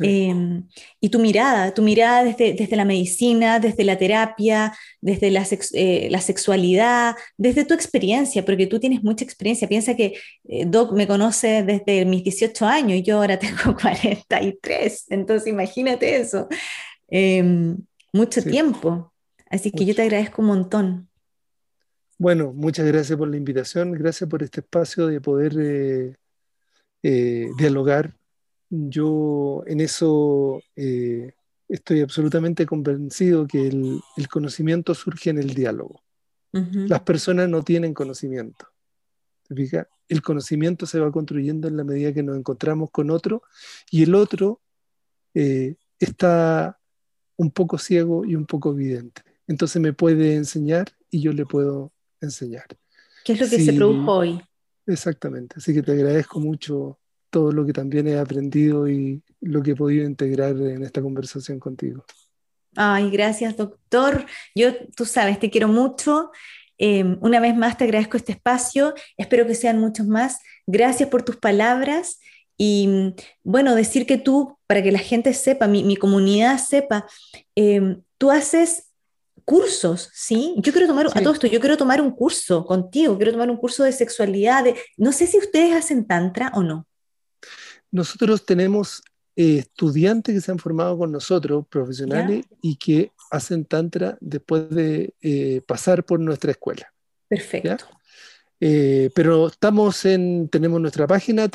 Em, 0.00 0.68
y 1.00 1.08
tu 1.08 1.18
mirada, 1.18 1.72
tu 1.72 1.80
mirada 1.80 2.22
desde, 2.22 2.52
desde, 2.52 2.76
la 2.76 2.84
medicina, 2.84 3.58
desde 3.58 3.84
la 3.84 3.96
terapia, 3.96 4.76
desde 5.00 5.30
la, 5.30 5.46
eh, 5.72 6.08
la, 6.10 6.20
sexualidad, 6.20 7.16
desde 7.38 7.64
tu 7.64 7.72
experiencia, 7.72 8.44
porque 8.44 8.66
tú 8.66 8.78
tienes 8.78 9.02
mucha 9.02 9.24
experiencia. 9.24 9.66
Piensa 9.66 9.96
que 9.96 10.20
Doc 10.66 10.92
me 10.92 11.06
conoce 11.06 11.62
desde 11.62 12.04
mis 12.04 12.22
18 12.22 12.66
años 12.66 12.98
y 12.98 13.02
yo 13.02 13.16
ahora 13.16 13.38
tengo 13.40 13.74
43, 13.80 15.06
entonces 15.08 15.48
imagínate 15.48 16.16
eso. 16.16 16.48
Em, 17.08 17.78
mucho 18.12 18.42
tiempo. 18.42 19.10
Así 19.50 19.70
que 19.70 19.84
yo 19.84 19.94
te 19.94 20.02
agradezco 20.02 20.42
un 20.42 20.48
montón. 20.48 21.08
Bueno, 22.18 22.52
muchas 22.52 22.84
gracias 22.86 23.16
por 23.16 23.28
la 23.28 23.36
invitación, 23.36 23.92
gracias 23.92 24.28
por 24.28 24.42
este 24.42 24.60
espacio 24.60 25.06
de 25.06 25.20
poder 25.20 25.54
eh, 25.56 26.16
eh, 27.02 27.48
dialogar. 27.56 28.12
Yo 28.68 29.62
en 29.66 29.80
eso 29.80 30.60
eh, 30.74 31.32
estoy 31.68 32.00
absolutamente 32.00 32.66
convencido 32.66 33.46
que 33.46 33.68
el, 33.68 34.02
conocimiento 34.28 34.94
surge 34.94 35.30
en 35.30 35.38
el 35.38 35.54
diálogo. 35.54 36.02
Las 36.50 37.02
personas 37.02 37.48
no 37.48 37.62
tienen 37.62 37.94
conocimiento. 37.94 38.66
El 40.08 40.22
conocimiento 40.22 40.86
se 40.86 40.98
va 40.98 41.12
construyendo 41.12 41.68
en 41.68 41.76
la 41.76 41.84
medida 41.84 42.12
que 42.12 42.22
nos 42.22 42.36
encontramos 42.36 42.90
con 42.90 43.10
otro 43.10 43.42
y 43.90 44.02
el 44.02 44.14
otro 44.14 44.60
está 45.34 46.80
un 47.36 47.50
poco 47.52 47.78
ciego 47.78 48.24
y 48.24 48.34
un 48.34 48.46
poco 48.46 48.72
evidente 48.72 49.27
entonces 49.48 49.82
me 49.82 49.92
puede 49.92 50.36
enseñar 50.36 50.86
y 51.10 51.20
yo 51.22 51.32
le 51.32 51.44
puedo 51.44 51.92
enseñar. 52.20 52.66
¿Qué 53.24 53.32
es 53.32 53.40
lo 53.40 53.48
que 53.48 53.60
se 53.60 53.72
produjo 53.72 54.12
hoy? 54.12 54.40
Exactamente, 54.86 55.56
así 55.58 55.74
que 55.74 55.82
te 55.82 55.92
agradezco 55.92 56.38
mucho 56.40 56.98
todo 57.30 57.52
lo 57.52 57.66
que 57.66 57.72
también 57.72 58.08
he 58.08 58.18
aprendido 58.18 58.88
y 58.88 59.22
lo 59.40 59.62
que 59.62 59.72
he 59.72 59.76
podido 59.76 60.06
integrar 60.06 60.56
en 60.56 60.82
esta 60.82 61.02
conversación 61.02 61.58
contigo. 61.58 62.04
Ay, 62.76 63.10
gracias, 63.10 63.56
doctor. 63.56 64.24
Yo, 64.54 64.70
tú 64.94 65.04
sabes, 65.04 65.38
te 65.38 65.50
quiero 65.50 65.68
mucho. 65.68 66.30
Em, 66.78 67.18
una 67.20 67.40
vez 67.40 67.56
más 67.56 67.76
te 67.76 67.84
agradezco 67.84 68.16
este 68.16 68.32
espacio. 68.32 68.94
Espero 69.16 69.46
que 69.46 69.54
sean 69.54 69.78
muchos 69.78 70.06
más. 70.06 70.38
Gracias 70.66 71.08
por 71.08 71.22
tus 71.22 71.36
palabras. 71.36 72.20
Y 72.56 73.14
bueno, 73.42 73.74
decir 73.74 74.06
que 74.06 74.18
tú, 74.18 74.58
para 74.66 74.82
que 74.82 74.92
la 74.92 74.98
gente 74.98 75.32
sepa, 75.34 75.68
mi, 75.68 75.96
comunidad 75.96 76.58
sepa, 76.58 77.06
em, 77.54 78.02
tú 78.16 78.30
haces 78.30 78.87
cursos, 79.48 80.10
¿sí? 80.12 80.54
Yo 80.58 80.72
quiero 80.72 80.86
tomar, 80.86 81.06
a 81.06 81.22
todo 81.22 81.32
esto, 81.32 81.46
yo 81.46 81.58
quiero 81.58 81.78
tomar 81.78 82.02
un 82.02 82.10
curso 82.10 82.66
contigo, 82.66 83.16
quiero 83.16 83.32
tomar 83.32 83.50
un 83.50 83.56
curso 83.56 83.82
de 83.82 83.92
sexualidad. 83.92 84.66
no 84.98 85.10
sé 85.10 85.26
si 85.26 85.38
ustedes 85.38 85.74
hacen 85.74 86.06
tantra 86.06 86.52
o 86.54 86.62
no. 86.62 86.86
Nosotros 87.90 88.44
tenemos 88.44 89.02
eh, 89.36 89.60
estudiantes 89.60 90.34
que 90.34 90.42
se 90.42 90.52
han 90.52 90.58
formado 90.58 90.98
con 90.98 91.10
nosotros, 91.10 91.64
profesionales, 91.66 92.44
y 92.60 92.76
que 92.76 93.10
hacen 93.30 93.64
tantra 93.64 94.18
después 94.20 94.68
de 94.68 95.14
eh, 95.22 95.62
pasar 95.66 96.04
por 96.04 96.20
nuestra 96.20 96.50
escuela. 96.50 96.92
Perfecto. 97.26 97.86
Eh, 98.60 99.08
pero 99.14 99.46
estamos 99.46 100.04
en, 100.04 100.50
tenemos 100.50 100.78
nuestra 100.78 101.06
página 101.06 101.48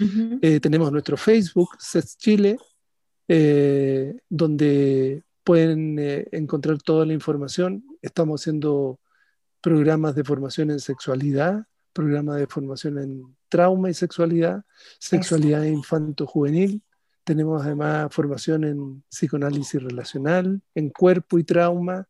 www.cesch.cl, 0.00 0.60
tenemos 0.60 0.90
nuestro 0.92 1.16
Facebook, 1.16 1.70
CES 1.78 2.16
Chile, 2.16 2.58
donde 4.28 5.22
pueden 5.44 5.96
encontrar 6.32 6.78
toda 6.78 7.06
la 7.06 7.12
información. 7.12 7.84
Estamos 8.02 8.40
haciendo 8.40 8.98
programas 9.60 10.14
de 10.14 10.24
formación 10.24 10.70
en 10.70 10.80
sexualidad, 10.80 11.64
programas 11.92 12.36
de 12.36 12.46
formación 12.46 12.98
en 12.98 13.36
trauma 13.48 13.90
y 13.90 13.94
sexualidad, 13.94 14.62
sexualidad 14.98 15.64
infanto-juvenil. 15.64 16.82
Tenemos 17.24 17.62
además 17.62 18.08
formación 18.10 18.64
en 18.64 19.02
psicoanálisis 19.08 19.82
relacional, 19.82 20.62
en 20.74 20.90
cuerpo 20.90 21.38
y 21.38 21.44
trauma. 21.44 22.08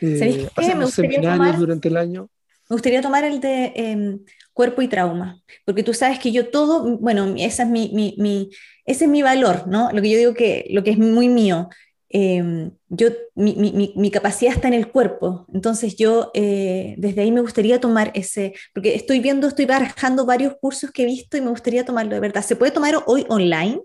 Eh, 0.00 0.48
hacemos 0.54 0.92
seminarios 0.92 1.58
durante 1.58 1.88
el 1.88 1.96
año. 1.96 2.30
Me 2.68 2.74
gustaría 2.74 3.00
tomar 3.00 3.24
el 3.24 3.40
de 3.40 3.72
em, 3.76 4.20
cuerpo 4.52 4.82
y 4.82 4.88
trauma, 4.88 5.42
porque 5.64 5.82
tú 5.82 5.94
sabes 5.94 6.18
que 6.18 6.32
yo 6.32 6.50
todo, 6.50 6.98
bueno, 6.98 7.34
esa 7.38 7.62
es 7.62 7.68
mi, 7.68 7.90
mi, 7.94 8.14
mi, 8.18 8.50
ese 8.84 9.04
es 9.04 9.10
mi 9.10 9.22
valor, 9.22 9.66
¿no? 9.68 9.90
Lo 9.92 10.02
que 10.02 10.10
yo 10.10 10.18
digo 10.18 10.34
que 10.34 10.66
lo 10.70 10.82
que 10.82 10.90
es 10.90 10.98
muy 10.98 11.28
mío. 11.28 11.68
Em, 12.10 12.70
yo, 12.88 13.08
mi, 13.34 14.10
capacidad 14.10 14.54
está 14.54 14.66
en 14.68 14.74
el 14.74 14.88
cuerpo, 14.88 15.46
entonces 15.52 15.94
yo 15.96 16.30
eh, 16.32 16.94
desde 16.96 17.20
ahí 17.20 17.30
me 17.30 17.42
gustaría 17.42 17.80
tomar 17.80 18.10
ese, 18.14 18.54
porque 18.72 18.94
estoy 18.94 19.20
viendo, 19.20 19.46
estoy 19.46 19.66
barajando 19.66 20.24
varios 20.24 20.54
cursos 20.58 20.90
que 20.90 21.02
he 21.02 21.06
visto 21.06 21.36
y 21.36 21.42
me 21.42 21.50
gustaría 21.50 21.84
tomarlo 21.84 22.14
de 22.14 22.20
verdad. 22.20 22.42
¿Se 22.42 22.56
puede 22.56 22.72
tomar 22.72 22.94
hoy 23.06 23.26
online? 23.28 23.82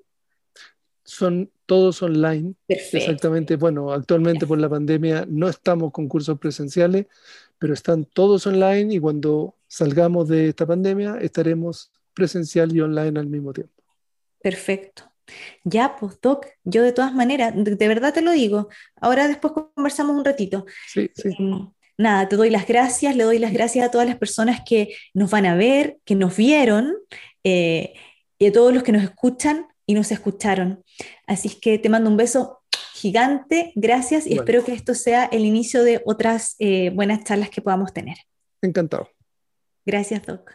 Son 1.04 1.52
todos 1.66 2.02
online. 2.02 2.54
Exactamente. 2.68 3.58
Bueno, 3.58 3.92
actualmente 3.92 4.48
por 4.48 4.58
la 4.58 4.70
pandemia 4.70 5.26
no 5.28 5.50
estamos 5.50 5.92
con 5.92 6.08
cursos 6.08 6.40
presenciales, 6.40 7.08
pero 7.60 7.74
están 7.74 8.06
todos 8.06 8.46
online 8.48 8.96
y 8.96 9.00
cuando 9.00 9.56
salgamos 9.68 10.28
de 10.28 10.50
esta 10.50 10.66
pandemia 10.66 11.18
estaremos 11.22 11.92
presencial 12.14 12.76
y 12.76 12.82
online 12.82 13.20
al 13.20 13.28
mismo 13.28 13.54
tiempo. 13.54 13.74
Perfecto. 14.42 15.04
Ya, 15.64 15.96
pues, 15.96 16.20
Doc, 16.22 16.48
yo 16.64 16.84
de 16.84 16.92
todas 16.92 17.14
maneras, 17.14 17.54
de, 17.56 17.88
verdad 17.88 18.14
te 18.14 18.22
lo 18.22 18.32
digo. 18.32 18.70
Ahora 19.00 19.28
después 19.28 19.54
conversamos 19.54 20.16
un 20.16 20.26
ratito. 20.26 20.66
Sí, 20.88 21.10
sí. 21.16 21.30
Em, 21.40 21.70
nada, 21.98 22.28
te 22.28 22.36
doy 22.36 22.50
las 22.50 22.68
gracias, 22.68 23.16
le 23.16 23.24
doy 23.24 23.40
las 23.40 23.54
gracias 23.54 23.86
a 23.86 23.92
todas 23.92 24.08
las 24.08 24.18
personas 24.18 24.62
que 24.66 24.94
nos 25.14 25.32
van 25.32 25.46
a 25.46 25.56
ver, 25.56 25.98
que 26.06 26.16
nos 26.16 26.36
vieron, 26.36 26.94
eh, 27.44 27.94
y 28.38 28.48
a 28.48 28.52
todos 28.52 28.74
los 28.74 28.84
que 28.84 28.92
nos 28.92 29.04
escuchan 29.04 29.68
y 29.86 29.94
nos 29.94 30.12
escucharon. 30.12 30.84
Así 31.28 31.50
que 31.60 31.78
te 31.78 31.90
mando 31.90 32.10
un 32.10 32.18
beso 32.18 32.63
gigante, 33.04 33.74
gracias, 33.76 34.26
y 34.26 34.36
espero 34.36 34.64
que 34.64 34.72
esto 34.72 34.96
sea 34.96 35.26
el 35.26 35.44
inicio 35.44 35.84
de 35.84 36.02
otras 36.06 36.56
eh, 36.60 36.90
buenas 36.92 37.26
charlas 37.26 37.50
que 37.50 37.62
podamos 37.62 37.92
tener. 37.92 38.16
Encantado. 38.62 39.10
Gracias, 39.86 40.26
Doc. 40.26 40.52